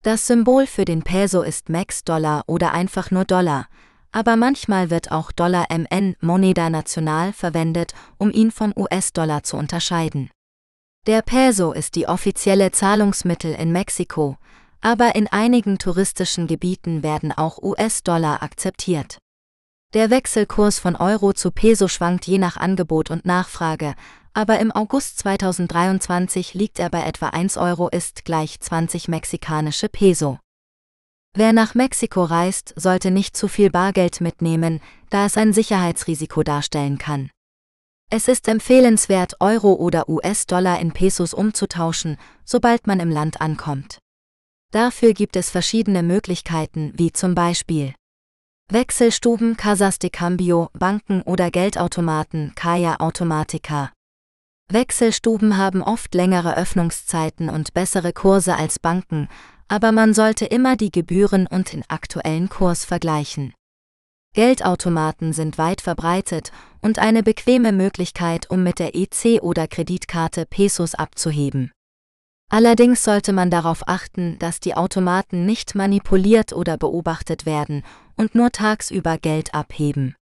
Das 0.05 0.27
Symbol 0.27 0.67
für 0.67 0.85
den 0.85 1.03
Peso 1.03 1.43
ist 1.43 1.69
Mex-Dollar 1.69 2.43
oder 2.49 2.73
einfach 2.73 3.13
nur 3.13 3.25
Dollar, 3.25 3.69
aber 4.11 4.35
manchmal 4.35 4.91
wird 4.91 5.13
auch 5.13 5.31
Dollar 5.31 5.67
MN 5.71 6.17
Moneda 6.21 6.71
Nacional 6.71 7.33
verwendet, 7.33 7.95
um 8.19 8.33
ihn 8.33 8.51
vom 8.51 8.73
US-Dollar 8.77 9.45
zu 9.45 9.57
unterscheiden. 9.57 10.29
Der 11.07 11.23
Peso 11.23 11.71
ist 11.71 11.95
die 11.95 12.09
offizielle 12.09 12.73
Zahlungsmittel 12.73 13.55
in 13.55 13.71
Mexiko, 13.71 14.39
aber 14.81 15.15
in 15.15 15.29
einigen 15.29 15.79
touristischen 15.79 16.49
Gebieten 16.49 17.05
werden 17.05 17.31
auch 17.31 17.63
US-Dollar 17.63 18.43
akzeptiert. 18.43 19.19
Der 19.95 20.11
Wechselkurs 20.11 20.81
von 20.81 20.97
Euro 20.97 21.33
zu 21.33 21.53
Peso 21.53 21.87
schwankt 21.87 22.27
je 22.27 22.39
nach 22.39 22.57
Angebot 22.57 23.11
und 23.13 23.25
Nachfrage, 23.25 23.95
aber 24.35 24.59
im 24.61 24.73
August 24.73 25.19
2023 25.19 26.55
liegt 26.55 26.79
er 26.79 26.91
bei 26.91 27.03
etwa 27.03 27.29
1 27.29 27.57
Euro 27.57 27.89
ist 27.89 28.25
gleich 28.25 28.59
20 28.61 29.09
mexikanische 29.09 29.89
Peso. 29.89 30.39
Wer 31.35 31.53
nach 31.53 31.75
Mexiko 31.75 32.25
reist, 32.25 32.75
sollte 32.77 33.11
nicht 33.11 33.37
zu 33.37 33.49
viel 33.49 33.71
Bargeld 33.71 34.21
mitnehmen, 34.21 34.81
da 35.09 35.27
es 35.27 35.37
ein 35.37 35.53
Sicherheitsrisiko 35.53 36.43
darstellen 36.43 36.99
kann. 36.99 37.31
Es 38.11 38.29
ist 38.29 38.49
empfehlenswert, 38.49 39.41
Euro 39.41 39.73
oder 39.73 40.09
US-Dollar 40.11 40.79
in 40.81 40.93
Pesos 40.93 41.33
umzutauschen, 41.33 42.19
sobald 42.45 42.87
man 42.87 43.01
im 43.01 43.09
Land 43.09 43.41
ankommt. 43.41 43.99
Dafür 44.71 45.15
gibt 45.15 45.37
es 45.37 45.49
verschiedene 45.49 46.03
Möglichkeiten, 46.03 46.93
wie 46.97 47.13
zum 47.13 47.35
Beispiel 47.35 47.95
Wechselstuben, 48.71 49.57
Casas 49.57 49.99
de 49.99 50.11
Cambio, 50.11 50.69
Banken 50.73 51.23
oder 51.23 51.51
Geldautomaten, 51.51 52.53
Kaya 52.55 52.97
Automatica. 53.01 53.93
Wechselstuben 54.73 55.57
haben 55.57 55.83
oft 55.83 56.15
längere 56.15 56.57
Öffnungszeiten 56.57 57.49
und 57.49 57.75
bessere 57.75 58.13
Kurse 58.13 58.57
als 58.57 58.79
Banken, 58.79 59.29
aber 59.69 59.93
man 59.93 60.15
sollte 60.15 60.45
immer 60.47 60.77
die 60.77 60.91
Gebühren 60.91 61.47
und 61.47 61.73
den 61.73 61.85
aktuellen 61.89 62.49
Kurs 62.49 62.85
vergleichen. 62.85 63.55
Geldautomaten 64.35 65.33
sind 65.35 65.59
weit 65.59 65.83
verbreitet 65.83 66.53
und 66.81 66.99
eine 66.99 67.23
bequeme 67.23 67.73
Möglichkeit, 67.73 68.49
um 68.51 68.63
mit 68.63 68.79
der 68.79 68.95
EC 68.95 69.43
oder 69.43 69.69
Kreditkarte 69.69 70.47
Pesos 70.47 70.95
abzuheben. 70.95 71.71
Allerdings 72.51 73.03
sollte 73.03 73.33
man 73.33 73.51
darauf 73.51 73.89
achten, 73.89 74.39
dass 74.39 74.61
die 74.61 74.75
Automaten 74.75 75.47
nicht 75.47 75.75
manipuliert 75.75 76.53
oder 76.53 76.77
beobachtet 76.77 77.47
werden 77.47 77.83
und 78.17 78.35
nur 78.35 78.51
tagsüber 78.53 79.17
Geld 79.19 79.55
abheben. 79.55 80.17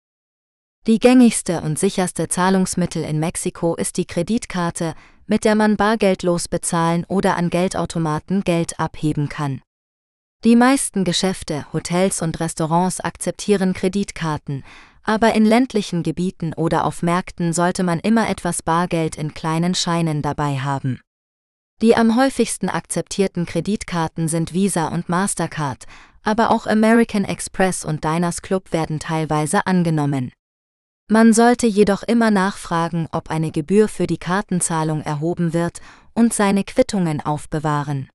Die 0.87 0.99
gängigste 0.99 1.59
und 1.59 1.77
sicherste 1.77 2.29
Zahlungsmittel 2.29 3.03
in 3.03 3.19
Mexiko 3.19 3.75
ist 3.75 3.97
die 3.97 4.05
Kreditkarte, 4.05 4.93
mit 5.25 5.43
der 5.43 5.55
man 5.55 5.75
bargeldlos 5.75 6.47
bezahlen 6.47 7.03
oder 7.09 7.35
an 7.35 7.49
Geldautomaten 7.49 8.45
Geld 8.45 8.79
abheben 8.79 9.27
kann. 9.27 9.61
Die 10.45 10.55
meisten 10.55 11.03
Geschäfte, 11.03 11.65
Hotels 11.73 12.21
und 12.21 12.39
Restaurants 12.39 13.01
akzeptieren 13.01 13.73
Kreditkarten, 13.73 14.63
aber 15.03 15.33
in 15.33 15.43
ländlichen 15.43 16.03
Gebieten 16.03 16.53
oder 16.53 16.85
auf 16.85 17.03
Märkten 17.03 17.51
sollte 17.51 17.83
man 17.83 17.99
immer 17.99 18.29
etwas 18.29 18.63
Bargeld 18.63 19.17
in 19.17 19.33
kleinen 19.33 19.75
Scheinen 19.75 20.21
dabei 20.21 20.59
haben. 20.59 21.01
Die 21.81 21.97
am 21.97 22.15
häufigsten 22.15 22.69
akzeptierten 22.69 23.45
Kreditkarten 23.45 24.29
sind 24.29 24.53
Visa 24.53 24.87
und 24.87 25.09
Mastercard, 25.09 25.83
aber 26.23 26.49
auch 26.49 26.65
American 26.65 27.25
Express 27.25 27.83
und 27.83 28.05
Diners 28.05 28.41
Club 28.41 28.71
werden 28.71 29.01
teilweise 29.01 29.67
angenommen. 29.67 30.31
Man 31.09 31.31
sollte 31.31 31.67
jedoch 31.67 32.03
immer 32.03 32.31
nachfragen, 32.31 33.07
ob 33.13 33.29
eine 33.29 33.51
Gebühr 33.51 33.87
für 33.87 34.07
die 34.07 34.17
Kartenzahlung 34.17 35.01
erhoben 35.01 35.53
wird 35.53 35.79
und 36.13 36.33
seine 36.33 36.65
Quittungen 36.65 37.21
aufbewahren. 37.21 38.09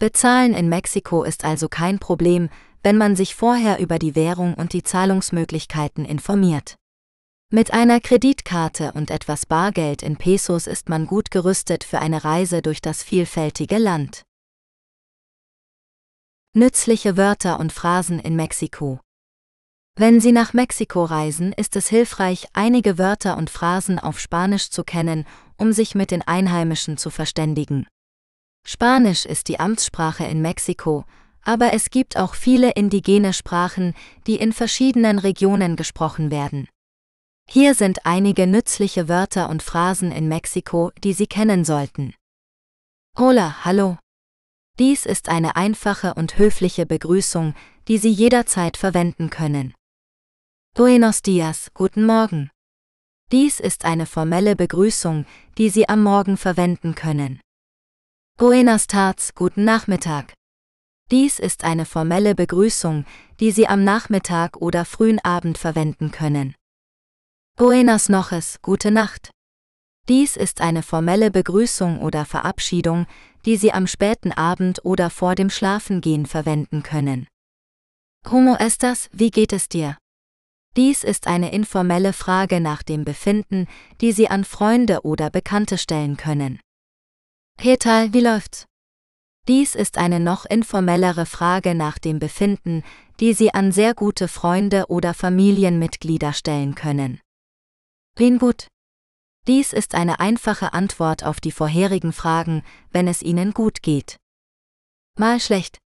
Bezahlen 0.00 0.52
in 0.52 0.68
Mexiko 0.68 1.22
ist 1.22 1.44
also 1.44 1.68
kein 1.68 2.00
Problem, 2.00 2.48
wenn 2.82 2.98
man 2.98 3.14
sich 3.14 3.36
vorher 3.36 3.78
über 3.78 4.00
die 4.00 4.16
Währung 4.16 4.54
und 4.54 4.72
die 4.72 4.82
Zahlungsmöglichkeiten 4.82 6.04
informiert. 6.04 6.74
Mit 7.50 7.72
einer 7.72 8.00
Kreditkarte 8.00 8.92
und 8.94 9.12
etwas 9.12 9.46
Bargeld 9.46 10.02
in 10.02 10.16
Pesos 10.16 10.66
ist 10.66 10.88
man 10.88 11.06
gut 11.06 11.30
gerüstet 11.30 11.84
für 11.84 12.00
eine 12.00 12.24
Reise 12.24 12.62
durch 12.62 12.80
das 12.80 13.04
vielfältige 13.04 13.78
Land. 13.78 14.22
Nützliche 16.54 17.16
Wörter 17.16 17.60
und 17.60 17.72
Phrasen 17.72 18.18
in 18.18 18.34
Mexiko. 18.34 18.98
Wenn 19.94 20.20
Sie 20.20 20.32
nach 20.32 20.54
Mexiko 20.54 21.04
reisen, 21.04 21.52
ist 21.52 21.76
es 21.76 21.88
hilfreich, 21.88 22.46
einige 22.54 22.96
Wörter 22.96 23.36
und 23.36 23.50
Phrasen 23.50 23.98
auf 23.98 24.18
Spanisch 24.18 24.70
zu 24.70 24.84
kennen, 24.84 25.26
um 25.58 25.72
sich 25.72 25.94
mit 25.94 26.10
den 26.10 26.22
Einheimischen 26.22 26.96
zu 26.96 27.10
verständigen. 27.10 27.86
Spanisch 28.66 29.26
ist 29.26 29.48
die 29.48 29.60
Amtssprache 29.60 30.24
in 30.24 30.40
Mexiko, 30.40 31.04
aber 31.42 31.74
es 31.74 31.90
gibt 31.90 32.16
auch 32.16 32.34
viele 32.34 32.70
indigene 32.70 33.34
Sprachen, 33.34 33.94
die 34.26 34.36
in 34.36 34.52
verschiedenen 34.52 35.18
Regionen 35.18 35.76
gesprochen 35.76 36.30
werden. 36.30 36.68
Hier 37.50 37.74
sind 37.74 38.06
einige 38.06 38.46
nützliche 38.46 39.08
Wörter 39.08 39.50
und 39.50 39.62
Phrasen 39.62 40.10
in 40.10 40.26
Mexiko, 40.26 40.90
die 41.04 41.12
Sie 41.12 41.26
kennen 41.26 41.66
sollten. 41.66 42.14
Hola, 43.18 43.64
hallo. 43.64 43.98
Dies 44.78 45.04
ist 45.04 45.28
eine 45.28 45.54
einfache 45.56 46.14
und 46.14 46.38
höfliche 46.38 46.86
Begrüßung, 46.86 47.54
die 47.88 47.98
Sie 47.98 48.10
jederzeit 48.10 48.78
verwenden 48.78 49.28
können. 49.28 49.74
Buenos 50.74 51.20
dias, 51.20 51.68
guten 51.74 52.06
Morgen. 52.06 52.50
Dies 53.30 53.60
ist 53.60 53.84
eine 53.84 54.06
formelle 54.06 54.56
Begrüßung, 54.56 55.26
die 55.58 55.68
Sie 55.68 55.86
am 55.86 56.02
Morgen 56.02 56.38
verwenden 56.38 56.94
können. 56.94 57.42
Buenas 58.38 58.86
tardes, 58.86 59.34
guten 59.34 59.64
Nachmittag. 59.64 60.32
Dies 61.10 61.38
ist 61.38 61.64
eine 61.64 61.84
formelle 61.84 62.34
Begrüßung, 62.34 63.04
die 63.38 63.50
Sie 63.50 63.68
am 63.68 63.84
Nachmittag 63.84 64.56
oder 64.56 64.86
frühen 64.86 65.22
Abend 65.22 65.58
verwenden 65.58 66.10
können. 66.10 66.54
Buenas 67.58 68.08
noches, 68.08 68.58
gute 68.62 68.90
Nacht. 68.90 69.30
Dies 70.08 70.38
ist 70.38 70.62
eine 70.62 70.82
formelle 70.82 71.30
Begrüßung 71.30 72.00
oder 72.00 72.24
Verabschiedung, 72.24 73.06
die 73.44 73.58
Sie 73.58 73.74
am 73.74 73.86
späten 73.86 74.32
Abend 74.32 74.82
oder 74.86 75.10
vor 75.10 75.34
dem 75.34 75.50
Schlafengehen 75.50 76.24
verwenden 76.24 76.82
können. 76.82 77.26
Como 78.24 78.56
estas, 78.56 79.10
wie 79.12 79.30
geht 79.30 79.52
es 79.52 79.68
dir? 79.68 79.98
Dies 80.76 81.04
ist 81.04 81.26
eine 81.26 81.52
informelle 81.52 82.14
Frage 82.14 82.60
nach 82.60 82.82
dem 82.82 83.04
Befinden, 83.04 83.66
die 84.00 84.12
Sie 84.12 84.28
an 84.28 84.44
Freunde 84.44 85.02
oder 85.02 85.28
Bekannte 85.28 85.76
stellen 85.76 86.16
können. 86.16 86.60
Hetal, 87.60 88.14
wie 88.14 88.20
läuft's? 88.20 88.64
Dies 89.48 89.74
ist 89.74 89.98
eine 89.98 90.18
noch 90.18 90.46
informellere 90.46 91.26
Frage 91.26 91.74
nach 91.74 91.98
dem 91.98 92.18
Befinden, 92.18 92.84
die 93.20 93.34
Sie 93.34 93.52
an 93.52 93.70
sehr 93.70 93.92
gute 93.92 94.28
Freunde 94.28 94.86
oder 94.88 95.12
Familienmitglieder 95.12 96.32
stellen 96.32 96.74
können. 96.74 97.20
Wen 98.16 98.38
gut? 98.38 98.68
Dies 99.48 99.72
ist 99.72 99.94
eine 99.94 100.20
einfache 100.20 100.72
Antwort 100.72 101.24
auf 101.24 101.40
die 101.40 101.50
vorherigen 101.50 102.12
Fragen, 102.12 102.62
wenn 102.92 103.08
es 103.08 103.22
Ihnen 103.22 103.52
gut 103.52 103.82
geht. 103.82 104.16
Mal 105.18 105.40
schlecht. 105.40 105.81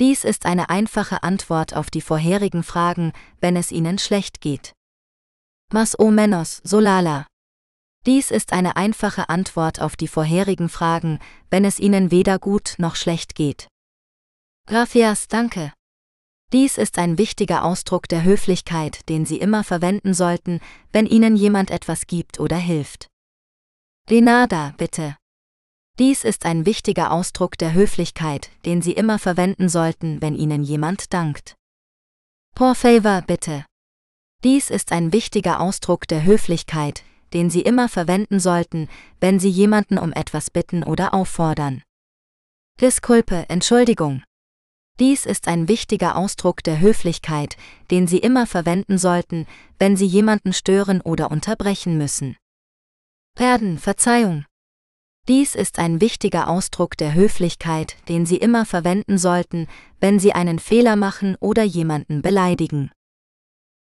Dies 0.00 0.24
ist 0.24 0.44
eine 0.44 0.70
einfache 0.70 1.22
Antwort 1.22 1.74
auf 1.74 1.88
die 1.88 2.00
vorherigen 2.00 2.64
Fragen, 2.64 3.12
wenn 3.40 3.56
es 3.56 3.70
Ihnen 3.70 3.98
schlecht 3.98 4.40
geht. 4.40 4.72
Mas 5.72 5.96
o 5.98 6.10
menos, 6.10 6.60
solala. 6.64 7.26
Dies 8.04 8.32
ist 8.32 8.52
eine 8.52 8.76
einfache 8.76 9.28
Antwort 9.28 9.80
auf 9.80 9.96
die 9.96 10.08
vorherigen 10.08 10.68
Fragen, 10.68 11.20
wenn 11.48 11.64
es 11.64 11.78
Ihnen 11.78 12.10
weder 12.10 12.40
gut 12.40 12.74
noch 12.78 12.96
schlecht 12.96 13.34
geht. 13.36 13.68
Gracias, 14.66 15.28
danke. 15.28 15.72
Dies 16.52 16.76
ist 16.76 16.98
ein 16.98 17.16
wichtiger 17.16 17.64
Ausdruck 17.64 18.08
der 18.08 18.24
Höflichkeit, 18.24 19.08
den 19.08 19.24
Sie 19.24 19.38
immer 19.38 19.64
verwenden 19.64 20.12
sollten, 20.12 20.60
wenn 20.92 21.06
Ihnen 21.06 21.36
jemand 21.36 21.70
etwas 21.70 22.06
gibt 22.06 22.40
oder 22.40 22.56
hilft. 22.56 23.08
Renada, 24.10 24.74
bitte. 24.76 25.16
Dies 26.00 26.24
ist 26.24 26.44
ein 26.44 26.66
wichtiger 26.66 27.12
Ausdruck 27.12 27.56
der 27.56 27.72
Höflichkeit, 27.72 28.50
den 28.64 28.82
Sie 28.82 28.92
immer 28.92 29.20
verwenden 29.20 29.68
sollten, 29.68 30.20
wenn 30.20 30.34
Ihnen 30.34 30.64
jemand 30.64 31.12
dankt. 31.14 31.54
Por 32.56 32.74
favor, 32.74 33.22
bitte. 33.22 33.64
Dies 34.42 34.70
ist 34.70 34.90
ein 34.90 35.12
wichtiger 35.12 35.60
Ausdruck 35.60 36.08
der 36.08 36.24
Höflichkeit, 36.24 37.04
den 37.32 37.48
Sie 37.48 37.62
immer 37.62 37.88
verwenden 37.88 38.40
sollten, 38.40 38.88
wenn 39.20 39.38
Sie 39.38 39.48
jemanden 39.48 39.96
um 39.98 40.12
etwas 40.12 40.50
bitten 40.50 40.82
oder 40.82 41.14
auffordern. 41.14 41.82
Disculpe, 42.80 43.48
Entschuldigung. 43.48 44.24
Dies 44.98 45.26
ist 45.26 45.46
ein 45.46 45.68
wichtiger 45.68 46.16
Ausdruck 46.16 46.64
der 46.64 46.80
Höflichkeit, 46.80 47.56
den 47.92 48.08
Sie 48.08 48.18
immer 48.18 48.48
verwenden 48.48 48.98
sollten, 48.98 49.46
wenn 49.78 49.96
Sie 49.96 50.06
jemanden 50.06 50.52
stören 50.52 51.00
oder 51.00 51.30
unterbrechen 51.30 51.96
müssen. 51.98 52.36
Perden, 53.36 53.78
Verzeihung. 53.78 54.44
Dies 55.26 55.54
ist 55.54 55.78
ein 55.78 56.02
wichtiger 56.02 56.48
Ausdruck 56.48 56.98
der 56.98 57.14
Höflichkeit, 57.14 57.96
den 58.10 58.26
Sie 58.26 58.36
immer 58.36 58.66
verwenden 58.66 59.16
sollten, 59.16 59.68
wenn 59.98 60.18
Sie 60.18 60.34
einen 60.34 60.58
Fehler 60.58 60.96
machen 60.96 61.36
oder 61.40 61.62
jemanden 61.62 62.20
beleidigen. 62.20 62.90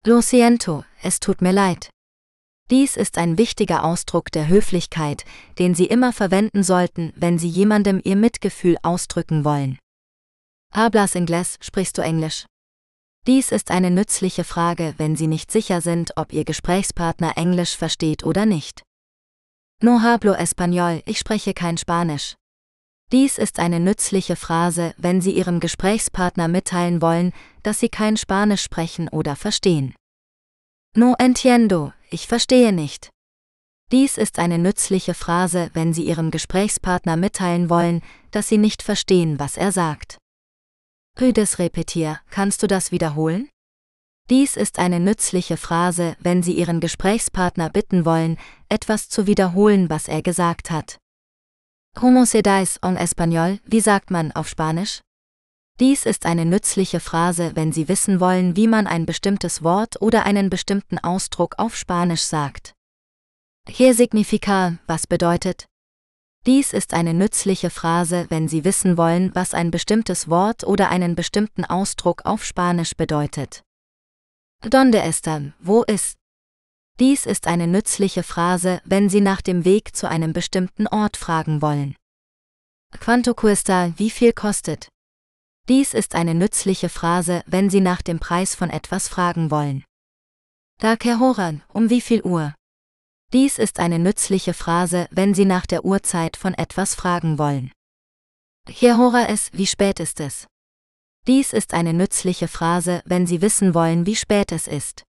Lo 0.05 0.21
siento, 0.21 0.85
es 1.01 1.21
tut 1.21 1.41
mir 1.41 1.53
leid. 1.53 1.91
Dies 2.71 2.97
ist 2.97 3.19
ein 3.19 3.39
wichtiger 3.39 3.85
Ausdruck 3.85 4.33
der 4.33 4.49
Höflichkeit, 4.49 5.25
den 5.61 5.77
Sie 5.77 5.87
immer 5.87 6.13
verwenden 6.13 6.65
sollten, 6.65 7.13
wenn 7.15 7.39
Sie 7.39 7.49
jemandem 7.49 8.01
Ihr 8.03 8.17
Mitgefühl 8.17 8.77
ausdrücken 8.83 9.45
wollen. 9.45 9.79
Hablas 10.75 11.15
Inglés, 11.15 11.57
sprichst 11.61 11.97
du 11.99 12.03
Englisch? 12.03 12.47
Dies 13.29 13.53
ist 13.53 13.71
eine 13.71 13.93
nützliche 13.93 14.43
Frage, 14.43 14.95
wenn 14.97 15.15
Sie 15.15 15.29
nicht 15.29 15.53
sicher 15.53 15.83
sind, 15.83 16.17
ob 16.17 16.33
Ihr 16.33 16.45
Gesprächspartner 16.45 17.37
Englisch 17.37 17.77
versteht 17.77 18.25
oder 18.25 18.45
nicht. 18.45 18.83
No 19.81 20.03
hablo 20.03 20.35
español, 20.35 21.03
ich 21.07 21.21
spreche 21.21 21.55
kein 21.55 21.77
Spanisch. 21.79 22.35
Dies 23.13 23.39
ist 23.39 23.61
eine 23.61 23.79
nützliche 23.79 24.35
Phrase, 24.35 24.93
wenn 24.99 25.21
Sie 25.21 25.31
Ihrem 25.31 25.61
Gesprächspartner 25.61 26.49
mitteilen 26.49 27.01
wollen, 27.01 27.33
dass 27.63 27.79
Sie 27.79 27.89
kein 27.89 28.17
Spanisch 28.17 28.63
sprechen 28.63 29.09
oder 29.09 29.37
verstehen. 29.37 29.95
No 30.97 31.15
entiendo, 31.19 31.93
ich 32.11 32.27
verstehe 32.27 32.73
nicht. 32.73 33.11
Dies 33.93 34.19
ist 34.19 34.41
eine 34.41 34.59
nützliche 34.59 35.15
Phrase, 35.15 35.71
wenn 35.75 35.95
Sie 35.95 36.03
Ihrem 36.03 36.33
Gesprächspartner 36.33 37.17
mitteilen 37.17 37.71
wollen, 37.71 38.03
dass 38.33 38.49
Sie 38.49 38.59
nicht 38.59 38.83
verstehen, 38.83 39.39
was 39.39 39.57
er 39.57 39.71
sagt. 39.71 40.19
Puedes 41.17 41.61
repetir, 41.61 42.21
kannst 42.31 42.65
du 42.65 42.67
das 42.67 42.91
wiederholen? 42.91 43.49
Dies 44.31 44.57
ist 44.57 44.79
eine 44.79 45.01
nützliche 45.01 45.57
Phrase, 45.57 46.15
wenn 46.21 46.43
Sie 46.43 46.53
Ihren 46.53 46.81
Gesprächspartner 46.81 47.71
bitten 47.71 48.05
wollen, 48.05 48.37
etwas 48.69 49.09
zu 49.09 49.27
wiederholen, 49.27 49.89
was 49.89 50.07
er 50.07 50.21
gesagt 50.21 50.71
hat. 50.71 50.99
¿Cómo 51.97 52.27
se 52.27 52.43
dice 52.43 52.79
en 52.83 52.97
español? 52.97 53.59
Wie 53.65 53.81
sagt 53.81 54.11
man 54.11 54.33
auf 54.33 54.49
Spanisch? 54.49 55.01
Dies 55.81 56.05
ist 56.05 56.27
eine 56.27 56.45
nützliche 56.45 57.01
Phrase, 57.01 57.53
wenn 57.55 57.73
Sie 57.73 57.89
wissen 57.89 58.21
wollen, 58.21 58.55
wie 58.55 58.67
man 58.67 58.87
ein 58.87 59.07
bestimmtes 59.07 59.63
Wort 59.63 60.03
oder 60.03 60.27
einen 60.27 60.51
bestimmten 60.51 60.99
Ausdruck 60.99 61.55
auf 61.57 61.75
Spanisch 61.75 62.23
sagt. 62.23 62.75
Hier 63.67 63.95
significa, 63.95 64.79
was 64.87 65.07
bedeutet, 65.07 65.67
dies 66.47 66.73
ist 66.73 66.95
eine 66.95 67.15
nützliche 67.15 67.71
Phrase, 67.71 68.27
wenn 68.29 68.49
Sie 68.49 68.65
wissen 68.65 68.97
wollen, 68.97 69.35
was 69.35 69.55
ein 69.55 69.71
bestimmtes 69.71 70.29
Wort 70.29 70.65
oder 70.65 70.91
einen 70.91 71.15
bestimmten 71.15 71.65
Ausdruck 71.65 72.25
auf 72.25 72.45
Spanisch 72.45 72.95
bedeutet. 72.95 73.63
Donde 74.63 75.03
está? 75.03 75.41
Wo 75.61 75.83
ist? 75.85 76.19
Dies 76.99 77.27
ist 77.27 77.47
eine 77.47 77.69
nützliche 77.69 78.25
Phrase, 78.25 78.81
wenn 78.85 79.09
Sie 79.09 79.21
nach 79.21 79.41
dem 79.41 79.65
Weg 79.65 79.95
zu 79.95 80.09
einem 80.09 80.33
bestimmten 80.33 80.89
Ort 80.89 81.17
fragen 81.17 81.63
wollen. 81.63 81.95
Quanto 82.99 83.35
cuesta? 83.35 83.93
Wie 83.97 84.11
viel 84.11 84.33
kostet? 84.33 84.89
Dies 85.69 85.95
ist 85.95 86.15
eine 86.15 86.35
nützliche 86.35 86.89
Phrase, 86.89 87.45
wenn 87.47 87.71
Sie 87.71 87.81
nach 87.81 88.03
dem 88.03 88.19
Preis 88.19 88.57
von 88.57 88.71
etwas 88.71 89.07
fragen 89.07 89.51
wollen. 89.51 89.85
Da 90.81 90.97
que 90.97 91.15
um 91.73 91.91
wie 91.91 92.01
viel 92.01 92.23
Uhr? 92.23 92.55
Dies 93.33 93.59
ist 93.59 93.79
eine 93.79 93.99
nützliche 93.99 94.55
Phrase, 94.55 95.07
wenn 95.11 95.35
Sie 95.35 95.45
nach 95.45 95.67
der 95.67 95.85
Uhrzeit 95.85 96.37
von 96.37 96.55
etwas 96.55 96.95
fragen 96.95 97.39
wollen. 97.39 97.71
Hier 98.69 98.97
hora 98.97 99.27
es, 99.29 99.53
wie 99.53 99.67
spät 99.67 100.01
ist 100.01 100.19
es? 100.21 100.47
Dies 101.29 101.53
ist 101.53 101.75
eine 101.75 101.93
nützliche 101.93 102.49
Phrase, 102.49 103.03
wenn 103.05 103.27
Sie 103.27 103.43
wissen 103.43 103.75
wollen, 103.75 104.07
wie 104.07 104.17
spät 104.17 104.51
es 104.51 104.67
ist. 104.67 105.05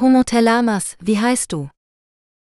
Homotelamas, 0.00 0.96
wie 1.00 1.18
heißt 1.18 1.52
du? 1.52 1.70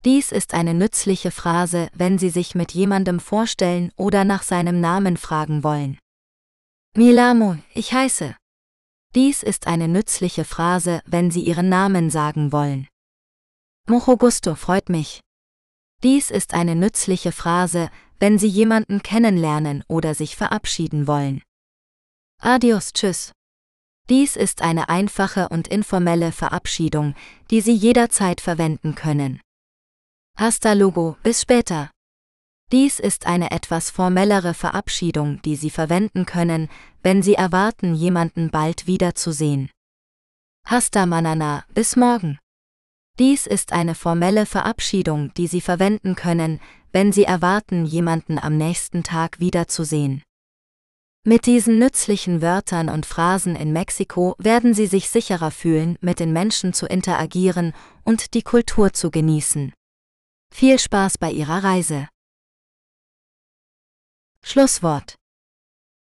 Dies 0.07 0.33
ist 0.33 0.55
eine 0.55 0.73
nützliche 0.73 1.31
Phrase, 1.33 1.91
wenn 1.93 2.17
Sie 2.17 2.31
sich 2.31 2.55
mit 2.55 2.73
jemandem 2.73 3.21
vorstellen 3.21 3.93
oder 3.97 4.25
nach 4.25 4.43
seinem 4.43 4.81
Namen 4.81 5.19
fragen 5.19 5.63
wollen. 5.63 5.99
Milamo, 6.97 7.59
ich 7.75 7.93
heiße. 7.93 8.35
Dies 9.15 9.43
ist 9.43 9.67
eine 9.67 9.87
nützliche 9.87 10.47
Phrase, 10.47 11.03
wenn 11.05 11.31
Sie 11.31 11.43
Ihren 11.43 11.69
Namen 11.69 12.09
sagen 12.09 12.53
wollen. 12.53 12.89
Mucho 13.87 14.17
gusto 14.17 14.55
freut 14.55 14.89
mich. 14.89 15.21
Dies 16.03 16.31
ist 16.31 16.55
eine 16.55 16.75
nützliche 16.75 17.33
Phrase, 17.33 17.91
wenn 18.19 18.39
Sie 18.39 18.49
jemanden 18.49 19.03
kennenlernen 19.03 19.85
oder 19.89 20.15
sich 20.15 20.37
verabschieden 20.37 21.07
wollen. 21.07 21.43
Adios, 22.45 22.93
tschüss. 22.93 23.31
Dies 24.09 24.35
ist 24.35 24.63
eine 24.63 24.89
einfache 24.89 25.49
und 25.49 25.69
informelle 25.69 26.33
Verabschiedung, 26.33 27.15
die 27.53 27.61
Sie 27.61 27.73
jederzeit 27.73 28.41
verwenden 28.41 28.97
können. 28.97 29.41
Hasta 30.37 30.73
luego, 30.73 31.17
bis 31.23 31.43
später. 31.43 31.93
Dies 32.73 32.99
ist 32.99 33.27
eine 33.27 33.53
etwas 33.53 33.91
formellere 33.91 34.55
Verabschiedung, 34.55 35.41
die 35.43 35.55
Sie 35.55 35.71
verwenden 35.71 36.27
können, 36.27 36.69
wenn 37.05 37.23
Sie 37.23 37.35
erwarten, 37.35 37.95
jemanden 37.95 38.51
bald 38.51 38.89
wiederzusehen. 38.89 39.71
Hasta 40.67 41.07
manana, 41.07 41.65
bis 41.75 41.95
morgen. 41.95 42.41
Dies 43.21 43.47
ist 43.47 43.73
eine 43.73 43.95
formelle 43.95 44.47
Verabschiedung, 44.47 45.33
die 45.35 45.47
Sie 45.47 45.61
verwenden 45.61 46.17
können, 46.17 46.61
wenn 46.91 47.13
Sie 47.13 47.23
erwarten, 47.23 47.87
jemanden 47.87 48.41
am 48.41 48.57
nächsten 48.57 49.05
Tag 49.05 49.39
wiederzusehen. 49.39 50.25
Mit 51.25 51.47
diesen 51.47 51.79
nützlichen 51.79 52.43
Wörtern 52.43 52.89
und 52.89 53.07
Phrasen 53.07 53.55
in 53.55 53.73
Mexiko 53.73 54.35
werden 54.39 54.75
Sie 54.75 54.89
sich 54.89 55.09
sicherer 55.09 55.53
fühlen, 55.53 55.97
mit 56.01 56.19
den 56.19 56.33
Menschen 56.33 56.73
zu 56.73 56.87
interagieren 56.87 57.75
und 58.03 58.35
die 58.35 58.43
Kultur 58.43 58.93
zu 58.93 59.13
genießen. 59.13 59.73
Viel 60.53 60.81
Spaß 60.81 61.19
bei 61.19 61.31
Ihrer 61.31 61.63
Reise. 61.63 62.09
Schlusswort. 64.43 65.15